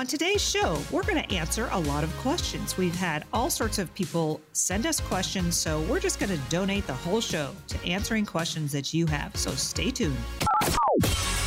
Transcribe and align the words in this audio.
On 0.00 0.06
today's 0.06 0.40
show, 0.40 0.78
we're 0.90 1.02
going 1.02 1.22
to 1.22 1.34
answer 1.34 1.68
a 1.72 1.78
lot 1.78 2.04
of 2.04 2.16
questions. 2.20 2.78
We've 2.78 2.94
had 2.94 3.26
all 3.34 3.50
sorts 3.50 3.78
of 3.78 3.94
people 3.94 4.40
send 4.54 4.86
us 4.86 4.98
questions, 4.98 5.56
so 5.56 5.82
we're 5.82 6.00
just 6.00 6.18
going 6.18 6.30
to 6.30 6.38
donate 6.48 6.86
the 6.86 6.94
whole 6.94 7.20
show 7.20 7.50
to 7.68 7.84
answering 7.84 8.24
questions 8.24 8.72
that 8.72 8.94
you 8.94 9.04
have. 9.08 9.36
So 9.36 9.50
stay 9.50 9.90
tuned. 9.90 10.16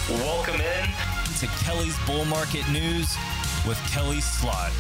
Welcome 0.08 0.62
in 0.62 0.86
to 1.40 1.48
Kelly's 1.64 1.98
Bull 2.06 2.26
Market 2.26 2.70
News 2.72 3.18
with 3.68 3.80
Kelly 3.92 4.22
Slaught. 4.22 4.72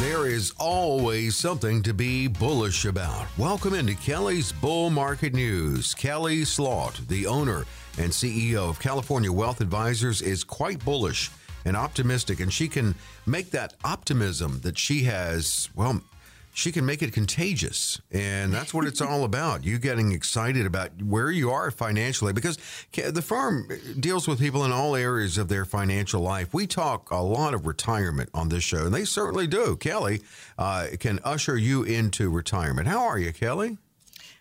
There 0.00 0.26
is 0.26 0.52
always 0.58 1.36
something 1.36 1.84
to 1.84 1.94
be 1.94 2.26
bullish 2.26 2.84
about. 2.84 3.28
Welcome 3.38 3.74
into 3.74 3.94
Kelly's 3.94 4.50
Bull 4.50 4.90
Market 4.90 5.34
News. 5.34 5.94
Kelly 5.94 6.44
Slaught, 6.44 7.06
the 7.06 7.28
owner 7.28 7.64
and 7.98 8.10
CEO 8.10 8.68
of 8.68 8.80
California 8.80 9.32
Wealth 9.32 9.60
Advisors, 9.60 10.22
is 10.22 10.44
quite 10.44 10.84
bullish 10.84 11.30
and 11.64 11.76
optimistic, 11.76 12.40
and 12.40 12.52
she 12.52 12.68
can 12.68 12.94
make 13.26 13.50
that 13.50 13.74
optimism 13.84 14.60
that 14.60 14.78
she 14.78 15.04
has, 15.04 15.68
well, 15.74 16.02
she 16.54 16.70
can 16.70 16.86
make 16.86 17.02
it 17.02 17.12
contagious. 17.12 18.00
And 18.12 18.52
that's 18.52 18.72
what 18.72 18.86
it's 18.86 19.00
all 19.00 19.24
about. 19.24 19.64
You 19.64 19.78
getting 19.78 20.12
excited 20.12 20.66
about 20.66 20.90
where 21.02 21.30
you 21.30 21.50
are 21.50 21.70
financially 21.72 22.32
because 22.32 22.58
the 22.92 23.22
firm 23.22 23.68
deals 23.98 24.28
with 24.28 24.38
people 24.38 24.64
in 24.64 24.70
all 24.70 24.94
areas 24.94 25.36
of 25.36 25.48
their 25.48 25.64
financial 25.64 26.22
life. 26.22 26.54
We 26.54 26.68
talk 26.68 27.10
a 27.10 27.16
lot 27.16 27.54
of 27.54 27.66
retirement 27.66 28.30
on 28.32 28.48
this 28.50 28.62
show, 28.62 28.86
and 28.86 28.94
they 28.94 29.04
certainly 29.04 29.48
do. 29.48 29.76
Kelly 29.76 30.22
uh, 30.56 30.86
can 31.00 31.18
usher 31.24 31.56
you 31.56 31.82
into 31.82 32.30
retirement. 32.30 32.86
How 32.86 33.02
are 33.02 33.18
you, 33.18 33.32
Kelly? 33.32 33.78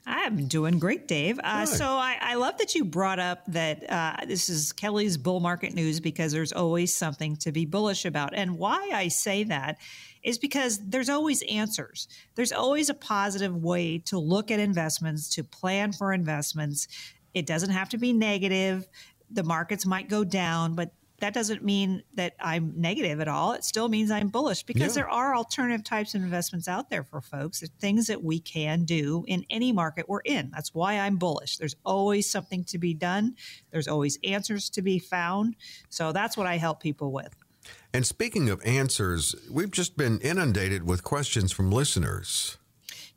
I'm 0.06 0.48
doing 0.48 0.80
great, 0.80 1.08
Dave. 1.08 1.40
Uh, 1.42 1.66
so 1.66 1.86
I, 1.86 2.18
I, 2.20 2.36
love 2.36 2.58
that 2.58 2.76
you 2.76 2.84
brought 2.84 3.20
up 3.20 3.46
that 3.48 3.90
uh, 3.90 4.18
this 4.28 4.50
is 4.50 4.74
Kelly's 4.74 5.16
bull 5.16 5.40
market 5.40 5.74
news 5.74 6.02
because 6.02 6.34
there's 6.34 6.52
always 6.52 6.94
something 6.94 7.38
to 7.38 7.54
be 7.54 7.66
bullish 7.66 8.04
about. 8.04 8.34
And 8.34 8.58
why 8.58 8.90
I 8.94 9.08
say 9.08 9.46
that 9.46 9.78
is 10.22 10.38
because 10.38 10.80
there's 10.80 11.10
always 11.10 11.42
answers. 11.44 12.10
There's 12.36 12.52
always 12.52 12.90
a 12.90 12.94
positive 12.94 13.56
way 13.56 14.00
to 14.00 14.20
look 14.20 14.52
at 14.52 14.60
investments, 14.60 15.30
to 15.36 15.44
plan 15.44 15.94
for 15.94 16.12
investments. 16.12 16.90
It 17.34 17.46
doesn't 17.46 17.72
have 17.72 17.90
to 17.90 17.98
be 17.98 18.12
negative. 18.12 18.86
The 19.32 19.44
markets 19.44 19.86
might 19.86 20.10
go 20.10 20.26
down, 20.26 20.76
but 20.76 20.92
that 21.24 21.34
doesn't 21.34 21.64
mean 21.64 22.04
that 22.16 22.34
I'm 22.38 22.74
negative 22.76 23.22
at 23.22 23.30
all. 23.30 23.54
It 23.54 23.64
still 23.64 23.88
means 23.88 24.12
I'm 24.12 24.28
bullish 24.28 24.64
because 24.64 24.94
yeah. 24.94 25.04
there 25.04 25.10
are 25.10 25.34
alternative 25.34 25.82
types 25.82 26.16
of 26.16 26.22
investments 26.22 26.68
out 26.68 26.90
there 26.90 27.06
for 27.06 27.22
folks. 27.22 27.62
There's 27.62 27.72
things 27.80 28.08
that 28.08 28.22
we 28.22 28.42
can 28.42 28.84
do 28.84 29.24
in 29.30 29.46
any 29.50 29.72
market 29.72 30.10
we're 30.10 30.20
in. 30.26 30.52
That's 30.54 30.74
why 30.74 31.00
I'm 31.00 31.16
bullish. 31.16 31.56
There's 31.56 31.78
always 31.86 32.30
something 32.30 32.66
to 32.66 32.78
be 32.78 32.94
done, 32.94 33.38
there's 33.72 33.88
always 33.88 34.20
answers 34.26 34.70
to 34.72 34.82
be 34.82 35.00
found. 35.00 35.56
So 35.88 36.12
that's 36.12 36.36
what 36.36 36.46
I 36.46 36.58
help 36.58 36.82
people 36.82 37.14
with. 37.14 37.34
And 37.94 38.06
speaking 38.06 38.50
of 38.50 38.62
answers, 38.66 39.34
we've 39.50 39.72
just 39.72 39.96
been 39.96 40.20
inundated 40.20 40.84
with 40.86 41.06
questions 41.06 41.54
from 41.54 41.72
listeners. 41.72 42.58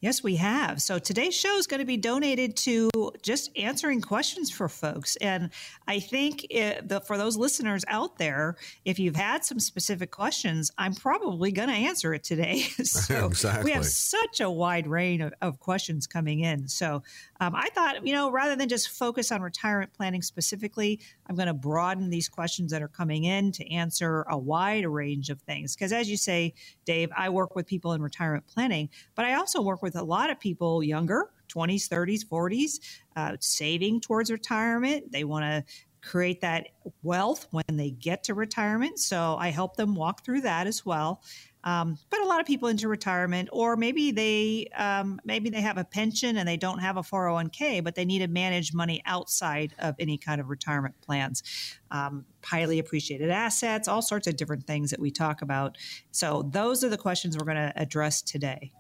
Yes, 0.06 0.22
we 0.22 0.36
have. 0.36 0.80
So 0.80 1.00
today's 1.00 1.34
show 1.34 1.58
is 1.58 1.66
going 1.66 1.80
to 1.80 1.84
be 1.84 1.96
donated 1.96 2.56
to 2.58 2.90
just 3.22 3.50
answering 3.56 4.00
questions 4.00 4.52
for 4.52 4.68
folks. 4.68 5.16
And 5.16 5.50
I 5.88 5.98
think 5.98 6.46
it, 6.48 6.88
the, 6.88 7.00
for 7.00 7.18
those 7.18 7.36
listeners 7.36 7.84
out 7.88 8.16
there, 8.16 8.54
if 8.84 9.00
you've 9.00 9.16
had 9.16 9.44
some 9.44 9.58
specific 9.58 10.12
questions, 10.12 10.70
I'm 10.78 10.94
probably 10.94 11.50
going 11.50 11.70
to 11.70 11.74
answer 11.74 12.14
it 12.14 12.22
today. 12.22 12.60
so 12.84 13.26
exactly. 13.32 13.64
we 13.64 13.72
have 13.72 13.84
such 13.84 14.40
a 14.40 14.48
wide 14.48 14.86
range 14.86 15.22
of, 15.22 15.34
of 15.42 15.58
questions 15.58 16.06
coming 16.06 16.38
in. 16.38 16.68
So 16.68 17.02
um, 17.40 17.54
I 17.54 17.68
thought, 17.70 18.06
you 18.06 18.14
know, 18.14 18.30
rather 18.30 18.56
than 18.56 18.68
just 18.68 18.90
focus 18.90 19.30
on 19.30 19.42
retirement 19.42 19.92
planning 19.92 20.22
specifically, 20.22 21.00
I'm 21.26 21.36
going 21.36 21.48
to 21.48 21.54
broaden 21.54 22.10
these 22.10 22.28
questions 22.28 22.72
that 22.72 22.82
are 22.82 22.88
coming 22.88 23.24
in 23.24 23.52
to 23.52 23.72
answer 23.72 24.24
a 24.30 24.38
wide 24.38 24.86
range 24.86 25.30
of 25.30 25.40
things. 25.42 25.74
Because 25.74 25.92
as 25.92 26.08
you 26.08 26.16
say, 26.16 26.54
Dave, 26.84 27.10
I 27.16 27.28
work 27.28 27.54
with 27.54 27.66
people 27.66 27.92
in 27.92 28.02
retirement 28.02 28.46
planning, 28.46 28.88
but 29.14 29.24
I 29.24 29.34
also 29.34 29.60
work 29.62 29.82
with 29.82 29.96
a 29.96 30.02
lot 30.02 30.30
of 30.30 30.40
people 30.40 30.82
younger, 30.82 31.30
20s, 31.48 31.88
30s, 31.88 32.26
40s, 32.26 32.80
uh, 33.16 33.36
saving 33.40 34.00
towards 34.00 34.30
retirement. 34.30 35.12
They 35.12 35.24
want 35.24 35.44
to 35.44 35.64
create 36.06 36.40
that 36.40 36.68
wealth 37.02 37.48
when 37.50 37.64
they 37.72 37.90
get 37.90 38.24
to 38.24 38.34
retirement. 38.34 38.98
So 38.98 39.36
I 39.38 39.48
help 39.48 39.76
them 39.76 39.94
walk 39.94 40.24
through 40.24 40.42
that 40.42 40.66
as 40.66 40.86
well. 40.86 41.20
Um, 41.66 41.98
a 42.26 42.28
lot 42.28 42.40
of 42.40 42.46
people 42.46 42.68
into 42.68 42.88
retirement, 42.88 43.48
or 43.52 43.76
maybe 43.76 44.10
they 44.10 44.68
um, 44.76 45.20
maybe 45.24 45.50
they 45.50 45.60
have 45.60 45.78
a 45.78 45.84
pension 45.84 46.36
and 46.36 46.48
they 46.48 46.56
don't 46.56 46.78
have 46.78 46.96
a 46.96 47.02
401k, 47.02 47.82
but 47.82 47.94
they 47.94 48.04
need 48.04 48.20
to 48.20 48.28
manage 48.28 48.74
money 48.74 49.02
outside 49.06 49.74
of 49.78 49.94
any 49.98 50.18
kind 50.18 50.40
of 50.40 50.48
retirement 50.48 50.94
plans. 51.00 51.42
Um, 51.90 52.24
highly 52.46 52.78
appreciated 52.78 53.30
assets, 53.30 53.88
all 53.88 54.00
sorts 54.00 54.28
of 54.28 54.36
different 54.36 54.66
things 54.66 54.90
that 54.90 55.00
we 55.00 55.10
talk 55.10 55.42
about. 55.42 55.76
So 56.12 56.48
those 56.52 56.84
are 56.84 56.88
the 56.88 56.96
questions 56.96 57.36
we're 57.36 57.44
going 57.44 57.56
to 57.56 57.72
address 57.76 58.22
today. 58.22 58.70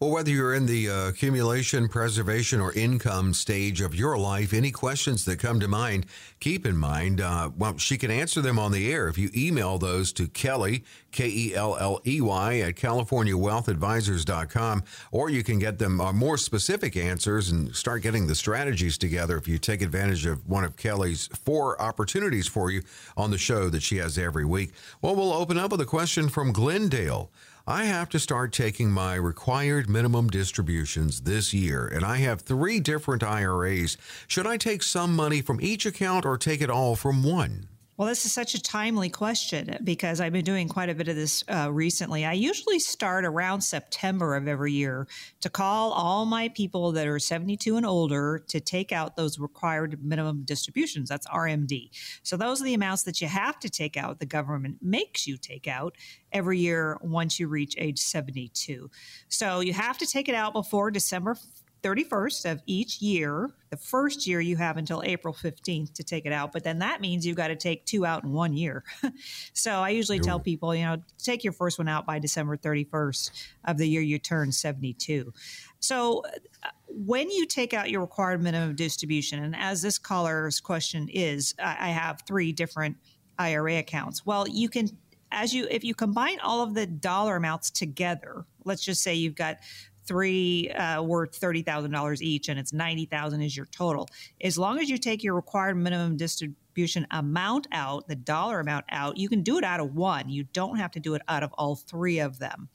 Well, 0.00 0.10
whether 0.10 0.30
you're 0.30 0.54
in 0.54 0.66
the 0.66 0.90
uh, 0.90 1.08
accumulation, 1.10 1.88
preservation, 1.88 2.60
or 2.60 2.72
income 2.72 3.32
stage 3.32 3.80
of 3.80 3.94
your 3.94 4.18
life, 4.18 4.52
any 4.52 4.72
questions 4.72 5.24
that 5.26 5.38
come 5.38 5.60
to 5.60 5.68
mind, 5.68 6.06
keep 6.40 6.66
in 6.66 6.76
mind, 6.76 7.20
uh, 7.20 7.50
well, 7.56 7.78
she 7.78 7.96
can 7.96 8.10
answer 8.10 8.40
them 8.40 8.58
on 8.58 8.72
the 8.72 8.92
air 8.92 9.06
if 9.06 9.16
you 9.16 9.30
email 9.36 9.78
those 9.78 10.12
to 10.14 10.26
Kelly, 10.26 10.82
K 11.12 11.28
E 11.28 11.54
L 11.54 11.76
L 11.78 12.00
E 12.04 12.20
Y, 12.20 12.58
at 12.58 12.74
CaliforniaWealthAdvisors.com, 12.74 14.82
or 15.12 15.30
you 15.30 15.44
can 15.44 15.60
get 15.60 15.78
them 15.78 16.00
uh, 16.00 16.12
more 16.12 16.36
specific 16.36 16.96
answers 16.96 17.50
and 17.50 17.76
start 17.76 18.02
getting 18.02 18.26
the 18.26 18.34
strategies 18.34 18.98
together 18.98 19.36
if 19.36 19.46
you 19.46 19.58
take 19.58 19.82
advantage 19.82 20.26
of 20.26 20.48
one 20.48 20.64
of 20.64 20.76
Kelly's 20.76 21.28
four 21.28 21.80
opportunities 21.80 22.48
for 22.52 22.70
you 22.70 22.82
on 23.16 23.30
the 23.30 23.38
show 23.38 23.68
that 23.70 23.82
she 23.82 23.96
has 23.96 24.18
every 24.18 24.44
week. 24.44 24.72
Well, 25.00 25.16
we'll 25.16 25.32
open 25.32 25.58
up 25.58 25.72
with 25.72 25.80
a 25.80 25.86
question 25.86 26.28
from 26.28 26.52
Glendale. 26.52 27.30
I 27.66 27.84
have 27.84 28.08
to 28.10 28.18
start 28.18 28.52
taking 28.52 28.90
my 28.90 29.14
required 29.14 29.88
minimum 29.88 30.28
distributions 30.28 31.22
this 31.22 31.54
year, 31.54 31.86
and 31.86 32.04
I 32.04 32.18
have 32.18 32.40
three 32.40 32.80
different 32.80 33.22
IRAs. 33.22 33.96
Should 34.26 34.46
I 34.46 34.56
take 34.56 34.82
some 34.82 35.14
money 35.14 35.40
from 35.40 35.60
each 35.60 35.86
account 35.86 36.26
or 36.26 36.36
take 36.36 36.60
it 36.60 36.70
all 36.70 36.96
from 36.96 37.22
one? 37.22 37.68
Well, 37.98 38.08
this 38.08 38.24
is 38.24 38.32
such 38.32 38.54
a 38.54 38.62
timely 38.62 39.10
question 39.10 39.76
because 39.84 40.18
I've 40.18 40.32
been 40.32 40.46
doing 40.46 40.66
quite 40.66 40.88
a 40.88 40.94
bit 40.94 41.08
of 41.08 41.14
this 41.14 41.44
uh, 41.46 41.70
recently. 41.70 42.24
I 42.24 42.32
usually 42.32 42.78
start 42.78 43.26
around 43.26 43.60
September 43.60 44.34
of 44.34 44.48
every 44.48 44.72
year 44.72 45.06
to 45.42 45.50
call 45.50 45.92
all 45.92 46.24
my 46.24 46.48
people 46.48 46.92
that 46.92 47.06
are 47.06 47.18
72 47.18 47.76
and 47.76 47.84
older 47.84 48.42
to 48.48 48.60
take 48.60 48.92
out 48.92 49.16
those 49.16 49.38
required 49.38 50.02
minimum 50.02 50.44
distributions. 50.44 51.10
That's 51.10 51.26
RMD. 51.26 51.90
So, 52.22 52.38
those 52.38 52.62
are 52.62 52.64
the 52.64 52.72
amounts 52.72 53.02
that 53.02 53.20
you 53.20 53.28
have 53.28 53.60
to 53.60 53.68
take 53.68 53.98
out, 53.98 54.20
the 54.20 54.26
government 54.26 54.78
makes 54.80 55.26
you 55.26 55.36
take 55.36 55.68
out 55.68 55.94
every 56.32 56.58
year 56.58 56.98
once 57.02 57.38
you 57.38 57.46
reach 57.46 57.74
age 57.76 57.98
72. 57.98 58.90
So, 59.28 59.60
you 59.60 59.74
have 59.74 59.98
to 59.98 60.06
take 60.06 60.30
it 60.30 60.34
out 60.34 60.54
before 60.54 60.90
December 60.90 61.36
31st 61.82 62.50
of 62.50 62.62
each 62.66 63.02
year. 63.02 63.50
The 63.70 63.76
first 63.76 64.26
year 64.26 64.40
you 64.40 64.56
have 64.56 64.76
until 64.76 65.02
April 65.04 65.34
15th 65.34 65.92
to 65.94 66.04
take 66.04 66.26
it 66.26 66.32
out, 66.32 66.52
but 66.52 66.62
then 66.62 66.78
that 66.78 67.00
means 67.00 67.26
you've 67.26 67.36
got 67.36 67.48
to 67.48 67.56
take 67.56 67.84
two 67.84 68.06
out 68.06 68.22
in 68.22 68.32
one 68.32 68.56
year. 68.56 68.84
so 69.52 69.72
I 69.72 69.90
usually 69.90 70.20
tell 70.20 70.38
people, 70.38 70.74
you 70.74 70.84
know, 70.84 70.98
take 71.18 71.42
your 71.42 71.52
first 71.52 71.78
one 71.78 71.88
out 71.88 72.06
by 72.06 72.18
December 72.18 72.56
31st 72.56 73.30
of 73.64 73.78
the 73.78 73.88
year 73.88 74.00
you 74.00 74.18
turn 74.18 74.52
72. 74.52 75.32
So 75.80 76.22
uh, 76.62 76.68
when 76.88 77.30
you 77.30 77.46
take 77.46 77.74
out 77.74 77.90
your 77.90 78.00
required 78.02 78.42
minimum 78.42 78.76
distribution, 78.76 79.42
and 79.42 79.56
as 79.56 79.82
this 79.82 79.98
caller's 79.98 80.60
question 80.60 81.08
is, 81.08 81.54
I 81.58 81.88
have 81.88 82.22
three 82.26 82.52
different 82.52 82.96
IRA 83.38 83.78
accounts. 83.78 84.24
Well, 84.24 84.46
you 84.46 84.68
can 84.68 84.88
as 85.34 85.54
you 85.54 85.66
if 85.70 85.82
you 85.82 85.94
combine 85.94 86.38
all 86.40 86.62
of 86.62 86.74
the 86.74 86.86
dollar 86.86 87.36
amounts 87.36 87.70
together 87.70 88.44
let's 88.64 88.84
just 88.84 89.02
say 89.02 89.14
you've 89.14 89.34
got 89.34 89.58
three 90.06 90.70
uh, 90.70 91.02
worth 91.02 91.34
thirty 91.34 91.62
thousand 91.62 91.90
dollars 91.90 92.22
each, 92.22 92.48
and 92.48 92.58
it's 92.58 92.72
ninety 92.72 93.06
thousand 93.06 93.42
is 93.42 93.56
your 93.56 93.66
total. 93.66 94.08
As 94.42 94.58
long 94.58 94.78
as 94.78 94.88
you 94.90 94.98
take 94.98 95.22
your 95.22 95.34
required 95.34 95.76
minimum 95.76 96.16
distribution 96.16 97.06
amount 97.10 97.66
out, 97.72 98.08
the 98.08 98.16
dollar 98.16 98.60
amount 98.60 98.86
out, 98.90 99.16
you 99.16 99.28
can 99.28 99.42
do 99.42 99.58
it 99.58 99.64
out 99.64 99.80
of 99.80 99.94
one. 99.94 100.28
You 100.28 100.44
don't 100.52 100.76
have 100.76 100.90
to 100.92 101.00
do 101.00 101.14
it 101.14 101.22
out 101.28 101.42
of 101.42 101.52
all 101.54 101.76
three 101.76 102.18
of 102.18 102.38
them. 102.38 102.68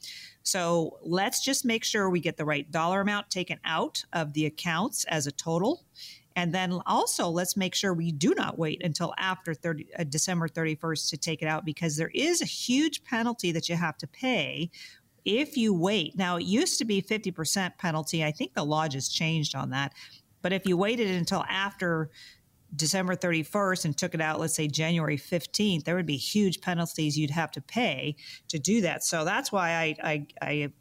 So 0.44 0.97
let's 1.01 1.44
just 1.44 1.65
make 1.65 1.83
sure 1.83 2.09
we 2.09 2.19
get 2.19 2.38
the 2.38 2.45
right 2.45 2.69
dollar 2.71 3.01
amount 3.01 3.29
taken 3.29 3.59
out 3.65 4.03
of 4.13 4.33
the 4.33 4.45
accounts 4.45 5.03
as 5.06 5.27
a 5.27 5.31
total. 5.31 5.83
And 6.38 6.53
then 6.53 6.79
also, 6.85 7.29
let's 7.29 7.57
make 7.57 7.74
sure 7.74 7.95
we 7.95 8.12
do 8.12 8.35
not 8.35 8.59
wait 8.59 8.83
until 8.83 9.12
after 9.18 9.56
30, 9.56 9.88
uh, 9.97 10.03
December 10.03 10.47
31st 10.47 11.09
to 11.09 11.18
take 11.18 11.41
it 11.41 11.47
out 11.47 11.65
because 11.65 11.97
there 11.97 12.12
is 12.13 12.44
a 12.44 12.45
huge 12.45 13.03
penalty 13.03 13.51
that 13.51 13.68
you 13.68 13.75
have 13.75 13.97
to 13.97 14.07
pay 14.07 14.69
if 15.27 15.57
you 15.57 15.74
wait, 15.74 16.18
now 16.18 16.38
it 16.38 16.45
used 16.45 16.77
to 16.79 16.85
be 16.85 17.01
50% 17.01 17.77
penalty. 17.77 18.24
I 18.24 18.31
think 18.31 18.53
the 18.53 18.63
law 18.63 18.88
just 18.88 19.13
changed 19.13 19.56
on 19.56 19.71
that. 19.71 19.94
But 20.41 20.53
if 20.53 20.65
you 20.65 20.77
waited 20.77 21.09
until 21.12 21.44
after 21.50 22.09
December 22.74 23.13
31st 23.13 23.85
and 23.85 23.97
took 23.97 24.13
it 24.13 24.21
out, 24.21 24.39
let's 24.39 24.56
say 24.56 24.68
January 24.69 25.18
15th, 25.18 25.83
there 25.83 25.95
would 25.95 26.06
be 26.06 26.15
huge 26.15 26.62
penalties 26.62 27.18
you'd 27.18 27.29
have 27.31 27.51
to 27.51 27.62
pay 27.62 28.15
to 28.47 28.57
do 28.57 28.79
that. 28.81 29.03
So 29.03 29.25
that's 29.25 29.51
why 29.51 29.71
I, 29.71 29.95
I, 30.01 30.27
I 30.41 30.74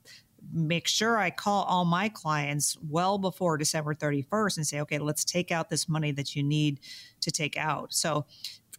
make 0.52 0.86
sure 0.86 1.18
I 1.18 1.30
call 1.30 1.64
all 1.64 1.84
my 1.84 2.08
clients 2.08 2.78
well 2.88 3.18
before 3.18 3.58
December 3.58 3.94
31st 3.94 4.58
and 4.58 4.66
say, 4.66 4.80
okay, 4.80 4.98
let's 4.98 5.24
take 5.24 5.50
out 5.50 5.70
this 5.70 5.88
money 5.88 6.12
that 6.12 6.36
you 6.36 6.44
need 6.44 6.78
to 7.20 7.32
take 7.32 7.56
out. 7.56 7.92
So 7.92 8.26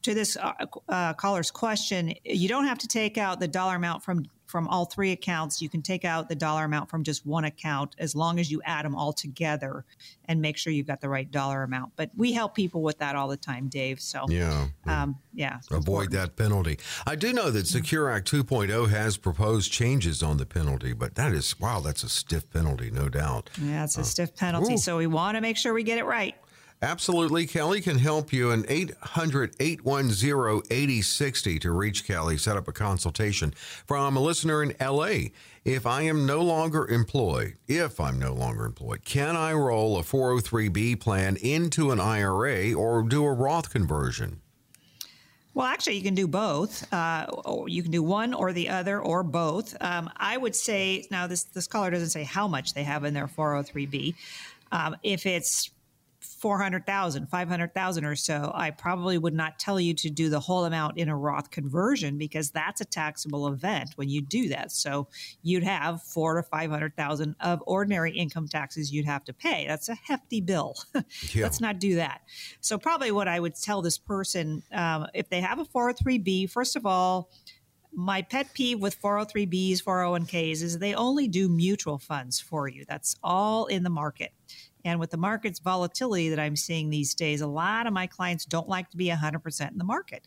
to 0.04 0.14
this 0.14 0.38
uh, 0.38 0.54
uh, 0.88 1.14
caller's 1.16 1.52
question, 1.52 2.14
you 2.24 2.48
don't 2.48 2.66
have 2.66 2.78
to 2.78 2.88
take 2.88 3.18
out 3.18 3.42
the 3.42 3.48
dollar 3.50 3.76
amount 3.76 4.04
from 4.04 4.24
from 4.48 4.68
all 4.70 4.86
three 4.86 5.12
accounts. 5.12 5.62
You 5.62 5.70
can 5.70 5.82
take 5.82 6.06
out 6.06 6.30
the 6.30 6.36
dollar 6.36 6.64
amount 6.64 6.90
from 6.90 7.04
just 7.04 7.26
one 7.26 7.44
account 7.44 7.96
as 8.00 8.16
long 8.16 8.40
as 8.40 8.50
you 8.50 8.62
add 8.66 8.86
them 8.86 8.96
all 8.96 9.14
together 9.14 9.86
and 10.26 10.42
make 10.42 10.58
sure 10.58 10.74
you've 10.74 10.88
got 10.88 11.02
the 11.02 11.10
right 11.10 11.30
dollar 11.30 11.64
amount. 11.64 11.92
But 11.96 12.12
we 12.16 12.32
help 12.32 12.56
people 12.56 12.82
with 12.82 12.98
that 13.00 13.16
all 13.16 13.28
the 13.28 13.38
time, 13.38 13.68
Dave. 13.68 14.00
So 14.00 14.26
yeah, 14.30 14.68
um, 14.86 15.18
yeah, 15.34 15.60
avoid 15.70 15.78
important. 15.78 16.12
that 16.14 16.36
penalty. 16.36 16.80
I 17.06 17.16
do 17.16 17.34
know 17.34 17.52
that 17.52 17.68
Secure 17.68 18.10
Act 18.10 18.32
2.0 18.32 18.90
has 18.90 19.18
proposed 19.18 19.72
changes 19.72 20.24
on 20.24 20.38
the 20.38 20.46
penalty, 20.46 20.94
but 20.94 21.16
that 21.16 21.34
is 21.34 21.60
wow, 21.60 21.82
that's 21.82 22.04
a 22.04 22.10
stiff 22.10 22.50
penalty, 22.50 22.90
no 22.90 23.10
doubt. 23.10 23.50
Yeah, 23.62 23.84
it's 23.84 23.98
a 23.98 24.02
uh, 24.02 24.04
stiff 24.04 24.36
penalty. 24.36 24.76
Ooh. 24.76 24.78
So 24.78 24.98
we 24.98 25.08
want 25.08 25.36
to 25.36 25.42
make 25.42 25.58
sure 25.58 25.74
we 25.74 25.84
get 25.84 25.98
it 25.98 26.06
right. 26.06 26.36
Absolutely. 26.82 27.48
Kelly 27.48 27.82
can 27.82 27.98
help 27.98 28.32
you. 28.32 28.52
And 28.52 28.66
800 28.70 29.56
810 29.60 30.62
8060 30.70 31.60
to 31.60 31.72
reach 31.72 32.06
Kelly. 32.06 32.38
Set 32.38 32.56
up 32.56 32.68
a 32.68 32.72
consultation 32.72 33.52
from 33.52 34.16
a 34.16 34.22
listener 34.22 34.62
in 34.62 34.76
LA. 34.80 35.30
If 35.66 35.86
I 35.86 36.04
am 36.04 36.26
no 36.26 36.42
longer 36.42 36.88
employed, 36.88 37.56
if 37.68 38.00
I'm 38.00 38.20
no 38.20 38.34
longer 38.34 38.66
employed, 38.66 39.04
can 39.04 39.36
I 39.36 39.54
roll 39.54 39.98
a 39.98 40.04
403B 40.04 41.00
plan 41.00 41.36
into 41.38 41.92
an 41.92 42.00
IRA 42.00 42.74
or 42.74 43.02
do 43.04 43.26
a 43.26 43.34
Roth 43.34 43.72
conversion? 43.72 44.40
Well, 45.56 45.66
actually, 45.66 45.98
you 45.98 46.04
can 46.04 46.14
do 46.14 46.28
both. 46.28 46.88
Uh, 46.94 47.26
you 47.66 47.82
can 47.82 47.92
do 47.92 48.04
one 48.04 48.36
or 48.36 48.54
the 48.54 48.70
other 48.70 49.02
or 49.02 49.24
both. 49.24 49.76
Um, 49.82 50.08
I 50.16 50.38
would 50.38 50.56
say 50.56 51.08
now 51.10 51.26
this 51.26 51.46
this 51.46 51.66
caller 51.66 51.90
doesn't 51.90 52.12
say 52.12 52.24
how 52.24 52.48
much 52.48 52.76
they 52.76 52.84
have 52.84 53.04
in 53.04 53.16
their 53.16 53.26
403b. 53.26 54.14
Um, 54.72 54.96
if 55.02 55.26
it's 55.26 55.72
400,000, 56.36 57.28
500,000 57.28 58.06
or 58.06 58.16
so, 58.16 58.52
I 58.54 58.72
probably 58.72 59.18
would 59.18 59.34
not 59.34 59.60
tell 59.60 59.80
you 59.80 59.94
to 59.96 60.10
do 60.10 60.30
the 60.30 60.40
whole 60.40 60.66
amount 60.66 60.98
in 60.98 61.10
a 61.10 61.18
Roth 61.18 61.52
conversion 61.52 62.18
because 62.18 62.52
that's 62.52 62.82
a 62.82 62.86
taxable 62.86 63.48
event 63.48 63.92
when 63.96 64.10
you 64.10 64.22
do 64.22 64.50
that. 64.50 64.72
So 64.72 65.08
you'd 65.42 65.64
have 65.64 66.04
four 66.04 66.36
to 66.36 66.44
500,000 66.44 67.36
of 67.40 67.64
ordinary 67.66 68.12
income 68.12 68.48
taxes 68.48 68.92
you'd 68.92 69.06
have 69.06 69.24
to 69.26 69.34
pay. 69.34 69.66
That's 69.68 69.90
a 69.90 69.96
hefty 69.96 70.42
bill. 70.42 70.76
yeah. 71.34 71.44
Let's 71.44 71.62
not 71.62 71.80
do 71.80 71.96
that. 71.96 72.22
So 72.62 72.78
probably 72.78 73.12
what 73.12 73.28
I 73.28 73.40
would 73.40 73.56
tell 73.56 73.82
this 73.82 73.98
person, 73.98 74.64
um, 74.72 75.08
if 75.14 75.30
they 75.30 75.42
have 75.42 75.60
a 75.60 75.66
403B, 75.66 76.50
first 76.50 76.76
of 76.76 76.86
all, 76.86 77.30
my 77.94 78.22
pet 78.22 78.54
peeve 78.54 78.80
with 78.80 79.02
403bs 79.02 79.84
401ks 79.84 80.62
is 80.62 80.78
they 80.78 80.94
only 80.94 81.28
do 81.28 81.50
mutual 81.50 81.98
funds 81.98 82.40
for 82.40 82.68
you 82.68 82.86
that's 82.88 83.16
all 83.24 83.66
in 83.66 83.82
the 83.82 83.90
market 83.90 84.34
and 84.88 85.02
with 85.02 85.12
the 85.12 85.18
market's 85.18 85.60
volatility 85.60 86.30
that 86.30 86.40
I'm 86.40 86.56
seeing 86.56 86.90
these 86.90 87.14
days, 87.14 87.42
a 87.42 87.48
lot 87.48 87.88
of 87.88 87.94
my 87.94 88.08
clients 88.08 88.46
don't 88.46 88.70
like 88.70 88.90
to 88.92 88.98
be 88.98 89.08
100% 89.10 89.72
in 89.72 89.78
the 89.78 89.84
market. 89.84 90.24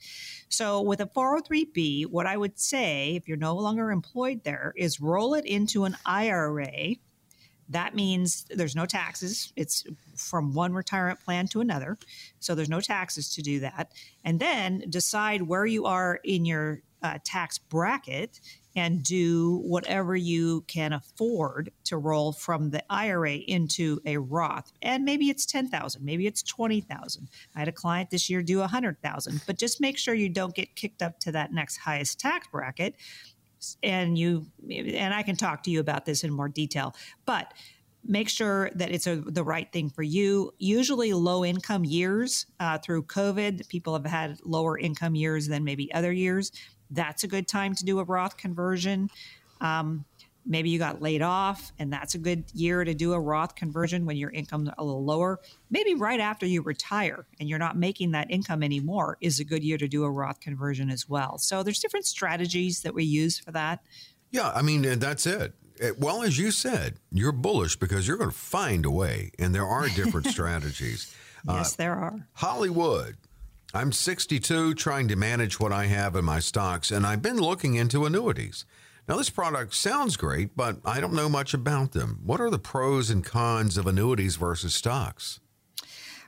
So 0.51 0.83
with 0.83 1.01
a 1.01 1.07
403b, 1.07 2.07
what 2.09 2.27
I 2.27 2.37
would 2.37 2.59
say, 2.59 3.15
if 3.17 3.27
you're 3.27 3.39
no 3.39 3.57
longer 3.57 3.91
employed 3.91 4.45
there, 4.45 4.75
is 4.77 5.01
roll 5.01 5.33
it 5.33 5.47
into 5.47 5.85
an 5.85 5.97
IRA. 6.05 6.97
That 7.71 7.95
means 7.95 8.45
there's 8.51 8.77
no 8.77 8.85
taxes. 8.85 9.51
It's 9.57 9.85
from 10.15 10.53
one 10.53 10.75
retirement 10.75 11.21
plan 11.25 11.49
to 11.49 11.63
another. 11.63 11.97
So 12.39 12.55
there's 12.55 12.69
no 12.69 12.83
taxes 12.83 13.33
to 13.37 13.43
do 13.43 13.61
that. 13.61 13.91
And 14.25 14.39
then 14.41 14.85
decide 14.91 15.41
where 15.41 15.65
you 15.65 15.87
are 15.87 16.21
in 16.23 16.45
your 16.45 16.83
uh, 17.03 17.17
tax 17.25 17.57
bracket 17.57 18.41
and 18.81 19.03
do 19.03 19.59
whatever 19.59 20.17
you 20.17 20.63
can 20.63 20.95
afford 20.95 21.71
to 21.85 21.99
roll 21.99 22.33
from 22.33 22.71
the 22.71 22.83
IRA 22.91 23.35
into 23.35 24.01
a 24.07 24.17
Roth. 24.17 24.73
And 24.81 25.05
maybe 25.05 25.29
it's 25.29 25.45
10,000, 25.45 26.03
maybe 26.03 26.27
it's 26.27 26.43
20,000. 26.43 27.29
I 27.55 27.59
had 27.59 27.69
a 27.69 27.73
client 27.73 28.09
this 28.09 28.31
year 28.31 28.43
do 28.43 28.61
100,000, 28.61 29.43
but 29.47 29.59
just 29.59 29.83
make 29.83 29.99
sure 29.99 30.15
you 30.15 30.31
don't 30.31 30.55
get 30.55 30.75
kicked 30.77 31.03
up 31.03 31.21
to 31.21 31.33
that 31.33 31.53
next 31.53 31.77
highest 31.77 32.19
tax 32.19 32.49
bracket 32.49 32.95
and 33.83 34.17
you 34.17 34.47
and 34.71 35.13
I 35.13 35.23
can 35.23 35.37
talk 35.37 35.63
to 35.65 35.71
you 35.71 35.81
about 35.81 36.07
this 36.07 36.25
in 36.25 36.33
more 36.33 36.49
detail. 36.49 36.95
But 37.27 37.53
make 38.03 38.31
sure 38.31 38.71
that 38.77 38.91
it's 38.91 39.07
a, 39.07 39.17
the 39.17 39.45
right 39.45 39.71
thing 39.71 39.91
for 39.91 40.03
you. 40.03 40.53
Usually, 40.59 41.13
low 41.13 41.45
income 41.45 41.85
years 41.85 42.47
uh, 42.59 42.79
through 42.79 43.03
COVID, 43.03 43.69
people 43.69 43.93
have 43.93 44.07
had 44.07 44.39
lower 44.47 44.79
income 44.79 45.15
years 45.15 45.49
than 45.49 45.63
maybe 45.63 45.93
other 45.93 46.11
years 46.11 46.53
that's 46.91 47.25
a 47.25 47.29
good 47.29 47.49
time 47.49 47.75
to 47.75 47.85
do 47.85 47.99
a 47.99 48.05
Roth 48.05 48.37
conversion. 48.37 49.11
Um, 49.61 50.05
maybe 50.47 50.71
you 50.71 50.79
got 50.79 51.03
laid 51.03 51.23
off 51.23 51.73
and 51.79 51.93
that's 51.93 52.15
a 52.15 52.19
good 52.19 52.45
year 52.55 52.83
to 52.85 52.95
do 52.95 53.13
a 53.13 53.21
Roth 53.21 53.55
conversion 53.55 54.07
when 54.07 54.17
your 54.17 54.31
income's 54.31 54.71
a 54.79 54.85
little 54.85 55.05
lower. 55.05 55.39
Maybe 55.71 55.95
right 55.95 56.21
after 56.21 56.47
you 56.47 56.63
retire 56.63 57.27
and 57.39 57.49
you're 57.49 57.59
not 57.59 57.77
making 57.77 58.13
that 58.13 58.31
income 58.31 58.63
anymore 58.63 59.19
is 59.21 59.39
a 59.39 59.45
good 59.45 59.63
year 59.63 59.79
to 59.79 59.89
do 59.89 60.05
a 60.05 60.11
Roth 60.11 60.41
conversion 60.41 60.91
as 60.91 61.09
well. 61.09 61.39
So 61.39 61.63
there's 61.63 61.79
different 61.79 62.07
strategies 62.07 62.81
that 62.83 62.95
we 62.95 63.05
use 63.05 63.39
for 63.39 63.53
that. 63.53 63.81
Yeah, 64.31 64.51
I 64.55 64.63
mean, 64.63 64.83
that's 64.99 65.27
it. 65.27 65.55
Well, 65.99 66.23
as 66.23 66.39
you 66.39 66.51
said, 66.51 66.99
you're 67.11 67.33
bullish 67.33 67.77
because 67.77 68.07
you're 68.07 68.19
going 68.19 68.31
to 68.31 68.37
find 68.37 68.85
a 68.85 68.91
way, 68.91 69.31
and 69.39 69.55
there 69.55 69.67
are 69.67 69.89
different 69.89 70.27
strategies. 70.29 71.15
yes, 71.49 71.73
uh, 71.73 71.77
there 71.79 71.95
are. 71.95 72.29
Hollywood 72.35 73.17
I'm 73.73 73.93
62, 73.93 74.75
trying 74.75 75.07
to 75.09 75.17
manage 75.17 75.61
what 75.61 75.73
I 75.73 75.87
have 75.87 76.17
in 76.17 76.25
my 76.25 76.41
stocks, 76.41 76.91
and 76.91 77.07
I've 77.07 77.23
been 77.23 77.39
looking 77.39 77.77
into 77.77 78.05
annuities. 78.05 78.65
Now, 79.09 79.17
this 79.17 79.31
product 79.31 79.75
sounds 79.75 80.17
great, 80.17 80.57
but 80.57 80.79
I 80.85 81.01
don't 81.01 81.15
know 81.15 81.29
much 81.29 81.55
about 81.55 81.93
them. 81.93 82.21
What 82.25 82.41
are 82.41 82.51
the 82.51 82.59
pros 82.59 83.11
and 83.11 83.25
cons 83.25 83.77
of 83.77 83.87
annuities 83.87 84.37
versus 84.37 84.75
stocks? 84.75 85.41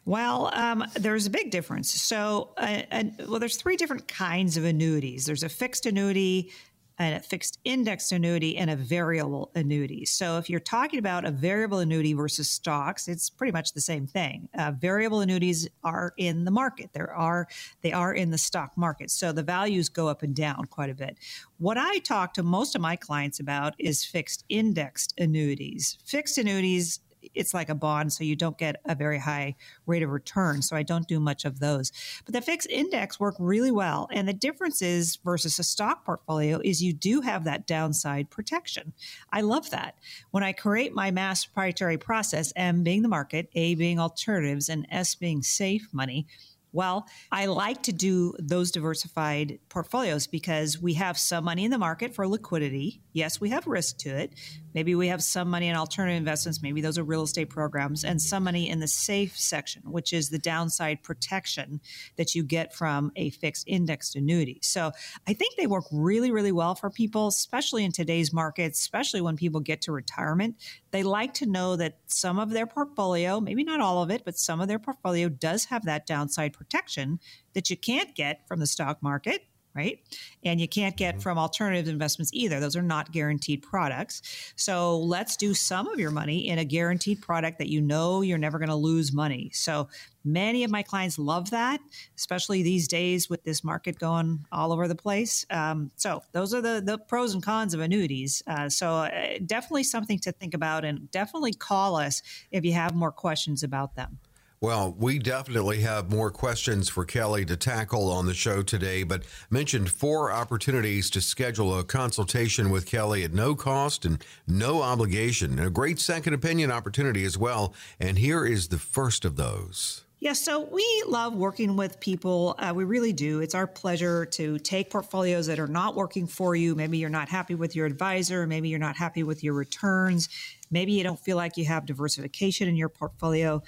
Well, 0.04 0.50
um, 0.52 0.84
there's 0.94 1.26
a 1.26 1.30
big 1.30 1.50
difference. 1.50 1.92
So, 1.92 2.54
uh, 2.56 2.82
uh, 2.90 3.04
well, 3.28 3.38
there's 3.38 3.56
three 3.56 3.76
different 3.76 4.08
kinds 4.08 4.56
of 4.56 4.64
annuities. 4.64 5.26
There's 5.26 5.44
a 5.44 5.48
fixed 5.48 5.86
annuity, 5.86 6.50
a 6.98 7.20
fixed 7.20 7.58
index 7.64 8.12
annuity 8.12 8.56
and 8.56 8.70
a 8.70 8.76
variable 8.76 9.50
annuity. 9.54 10.04
So 10.04 10.38
if 10.38 10.48
you're 10.48 10.60
talking 10.60 10.98
about 10.98 11.24
a 11.24 11.30
variable 11.30 11.78
annuity 11.78 12.12
versus 12.12 12.50
stocks, 12.50 13.08
it's 13.08 13.30
pretty 13.30 13.52
much 13.52 13.72
the 13.72 13.80
same 13.80 14.06
thing. 14.06 14.48
Uh, 14.58 14.72
variable 14.72 15.20
annuities 15.20 15.68
are 15.84 16.12
in 16.16 16.44
the 16.44 16.50
market. 16.50 16.90
There 16.92 17.12
are 17.12 17.48
they 17.82 17.92
are 17.92 18.14
in 18.14 18.30
the 18.30 18.38
stock 18.38 18.76
market. 18.76 19.10
So 19.10 19.32
the 19.32 19.42
values 19.42 19.88
go 19.88 20.08
up 20.08 20.22
and 20.22 20.34
down 20.34 20.66
quite 20.66 20.90
a 20.90 20.94
bit. 20.94 21.18
What 21.58 21.78
I 21.78 21.98
talk 21.98 22.34
to 22.34 22.42
most 22.42 22.74
of 22.74 22.80
my 22.80 22.96
clients 22.96 23.40
about 23.40 23.74
is 23.78 24.04
fixed 24.04 24.44
indexed 24.48 25.14
annuities. 25.18 25.98
Fixed 26.04 26.38
annuities 26.38 27.00
it's 27.34 27.54
like 27.54 27.68
a 27.68 27.74
bond, 27.74 28.12
so 28.12 28.24
you 28.24 28.36
don't 28.36 28.58
get 28.58 28.80
a 28.84 28.94
very 28.94 29.18
high 29.18 29.56
rate 29.86 30.02
of 30.02 30.10
return. 30.10 30.62
So 30.62 30.76
I 30.76 30.82
don't 30.82 31.08
do 31.08 31.20
much 31.20 31.44
of 31.44 31.58
those. 31.58 31.92
But 32.24 32.34
the 32.34 32.40
fixed 32.40 32.68
index 32.70 33.18
work 33.18 33.34
really 33.38 33.70
well. 33.70 34.08
And 34.12 34.28
the 34.28 34.32
difference 34.32 34.82
is 34.82 35.16
versus 35.24 35.58
a 35.58 35.64
stock 35.64 36.04
portfolio 36.04 36.60
is 36.62 36.82
you 36.82 36.92
do 36.92 37.20
have 37.20 37.44
that 37.44 37.66
downside 37.66 38.30
protection. 38.30 38.92
I 39.32 39.40
love 39.40 39.70
that. 39.70 39.96
When 40.30 40.42
I 40.42 40.52
create 40.52 40.94
my 40.94 41.10
mass 41.10 41.44
proprietary 41.44 41.98
process, 41.98 42.52
M 42.56 42.82
being 42.82 43.02
the 43.02 43.08
market, 43.08 43.48
A 43.54 43.74
being 43.74 43.98
alternatives, 43.98 44.68
and 44.68 44.86
S 44.90 45.14
being 45.14 45.42
safe 45.42 45.88
money, 45.92 46.26
well, 46.72 47.06
I 47.30 47.46
like 47.46 47.82
to 47.82 47.92
do 47.92 48.34
those 48.38 48.70
diversified 48.70 49.58
portfolios 49.68 50.26
because 50.26 50.80
we 50.80 50.94
have 50.94 51.18
some 51.18 51.44
money 51.44 51.66
in 51.66 51.70
the 51.70 51.78
market 51.78 52.14
for 52.14 52.26
liquidity. 52.26 53.02
Yes, 53.12 53.40
we 53.40 53.50
have 53.50 53.66
risk 53.66 53.98
to 53.98 54.16
it. 54.16 54.32
Maybe 54.74 54.94
we 54.94 55.08
have 55.08 55.22
some 55.22 55.48
money 55.48 55.68
in 55.68 55.76
alternative 55.76 56.16
investments. 56.16 56.62
Maybe 56.62 56.80
those 56.80 56.98
are 56.98 57.04
real 57.04 57.22
estate 57.22 57.50
programs, 57.50 58.04
and 58.04 58.20
some 58.20 58.44
money 58.44 58.68
in 58.68 58.80
the 58.80 58.88
safe 58.88 59.38
section, 59.38 59.82
which 59.84 60.12
is 60.12 60.28
the 60.28 60.38
downside 60.38 61.02
protection 61.02 61.80
that 62.16 62.34
you 62.34 62.42
get 62.42 62.74
from 62.74 63.12
a 63.16 63.30
fixed 63.30 63.64
indexed 63.66 64.16
annuity. 64.16 64.58
So 64.62 64.92
I 65.26 65.34
think 65.34 65.56
they 65.56 65.66
work 65.66 65.84
really, 65.92 66.30
really 66.30 66.52
well 66.52 66.74
for 66.74 66.90
people, 66.90 67.28
especially 67.28 67.84
in 67.84 67.92
today's 67.92 68.32
market, 68.32 68.72
especially 68.72 69.20
when 69.20 69.36
people 69.36 69.60
get 69.60 69.82
to 69.82 69.92
retirement. 69.92 70.56
They 70.90 71.02
like 71.02 71.34
to 71.34 71.46
know 71.46 71.76
that 71.76 71.98
some 72.06 72.38
of 72.38 72.50
their 72.50 72.66
portfolio, 72.66 73.40
maybe 73.40 73.64
not 73.64 73.80
all 73.80 74.02
of 74.02 74.10
it, 74.10 74.22
but 74.24 74.38
some 74.38 74.60
of 74.60 74.68
their 74.68 74.78
portfolio 74.78 75.28
does 75.28 75.66
have 75.66 75.84
that 75.84 76.06
downside 76.06 76.52
protection 76.52 77.20
that 77.54 77.70
you 77.70 77.76
can't 77.76 78.14
get 78.14 78.46
from 78.46 78.60
the 78.60 78.66
stock 78.66 79.02
market 79.02 79.46
right? 79.74 80.00
And 80.44 80.60
you 80.60 80.68
can't 80.68 80.96
get 80.96 81.14
mm-hmm. 81.14 81.22
from 81.22 81.38
alternative 81.38 81.88
investments 81.88 82.30
either. 82.34 82.60
Those 82.60 82.76
are 82.76 82.82
not 82.82 83.12
guaranteed 83.12 83.62
products. 83.62 84.52
So 84.56 84.98
let's 84.98 85.36
do 85.36 85.54
some 85.54 85.88
of 85.88 85.98
your 85.98 86.10
money 86.10 86.48
in 86.48 86.58
a 86.58 86.64
guaranteed 86.64 87.22
product 87.22 87.58
that 87.58 87.68
you 87.68 87.80
know 87.80 88.20
you're 88.20 88.38
never 88.38 88.58
going 88.58 88.68
to 88.68 88.74
lose 88.74 89.12
money. 89.12 89.50
So 89.54 89.88
many 90.24 90.64
of 90.64 90.70
my 90.70 90.82
clients 90.82 91.18
love 91.18 91.50
that, 91.50 91.80
especially 92.16 92.62
these 92.62 92.86
days 92.86 93.28
with 93.28 93.42
this 93.44 93.64
market 93.64 93.98
going 93.98 94.44
all 94.52 94.72
over 94.72 94.86
the 94.88 94.94
place. 94.94 95.44
Um, 95.50 95.90
so 95.96 96.22
those 96.32 96.54
are 96.54 96.60
the, 96.60 96.82
the 96.84 96.98
pros 96.98 97.34
and 97.34 97.42
cons 97.42 97.74
of 97.74 97.80
annuities. 97.80 98.42
Uh, 98.46 98.68
so 98.68 98.90
uh, 98.90 99.38
definitely 99.44 99.84
something 99.84 100.18
to 100.20 100.32
think 100.32 100.54
about 100.54 100.84
and 100.84 101.10
definitely 101.10 101.52
call 101.52 101.96
us 101.96 102.22
if 102.50 102.64
you 102.64 102.72
have 102.72 102.94
more 102.94 103.12
questions 103.12 103.62
about 103.62 103.96
them. 103.96 104.18
Well, 104.62 104.94
we 104.96 105.18
definitely 105.18 105.80
have 105.80 106.08
more 106.08 106.30
questions 106.30 106.88
for 106.88 107.04
Kelly 107.04 107.44
to 107.46 107.56
tackle 107.56 108.12
on 108.12 108.26
the 108.26 108.32
show 108.32 108.62
today, 108.62 109.02
but 109.02 109.24
mentioned 109.50 109.90
four 109.90 110.30
opportunities 110.30 111.10
to 111.10 111.20
schedule 111.20 111.76
a 111.76 111.82
consultation 111.82 112.70
with 112.70 112.86
Kelly 112.86 113.24
at 113.24 113.32
no 113.32 113.56
cost 113.56 114.04
and 114.04 114.24
no 114.46 114.80
obligation. 114.80 115.58
A 115.58 115.68
great 115.68 115.98
second 115.98 116.34
opinion 116.34 116.70
opportunity 116.70 117.24
as 117.24 117.36
well. 117.36 117.74
And 117.98 118.18
here 118.18 118.46
is 118.46 118.68
the 118.68 118.78
first 118.78 119.24
of 119.24 119.34
those. 119.34 120.04
Yeah, 120.22 120.34
so 120.34 120.60
we 120.60 121.02
love 121.08 121.34
working 121.34 121.74
with 121.74 121.98
people. 121.98 122.54
Uh, 122.56 122.72
we 122.72 122.84
really 122.84 123.12
do. 123.12 123.40
It's 123.40 123.56
our 123.56 123.66
pleasure 123.66 124.24
to 124.26 124.56
take 124.60 124.88
portfolios 124.88 125.48
that 125.48 125.58
are 125.58 125.66
not 125.66 125.96
working 125.96 126.28
for 126.28 126.54
you. 126.54 126.76
Maybe 126.76 126.98
you're 126.98 127.10
not 127.10 127.28
happy 127.28 127.56
with 127.56 127.74
your 127.74 127.86
advisor. 127.86 128.46
Maybe 128.46 128.68
you're 128.68 128.78
not 128.78 128.94
happy 128.94 129.24
with 129.24 129.42
your 129.42 129.54
returns. 129.54 130.28
Maybe 130.70 130.92
you 130.92 131.02
don't 131.02 131.18
feel 131.18 131.36
like 131.36 131.56
you 131.56 131.64
have 131.64 131.86
diversification 131.86 132.68
in 132.68 132.76
your 132.76 132.88
portfolio 132.88 133.64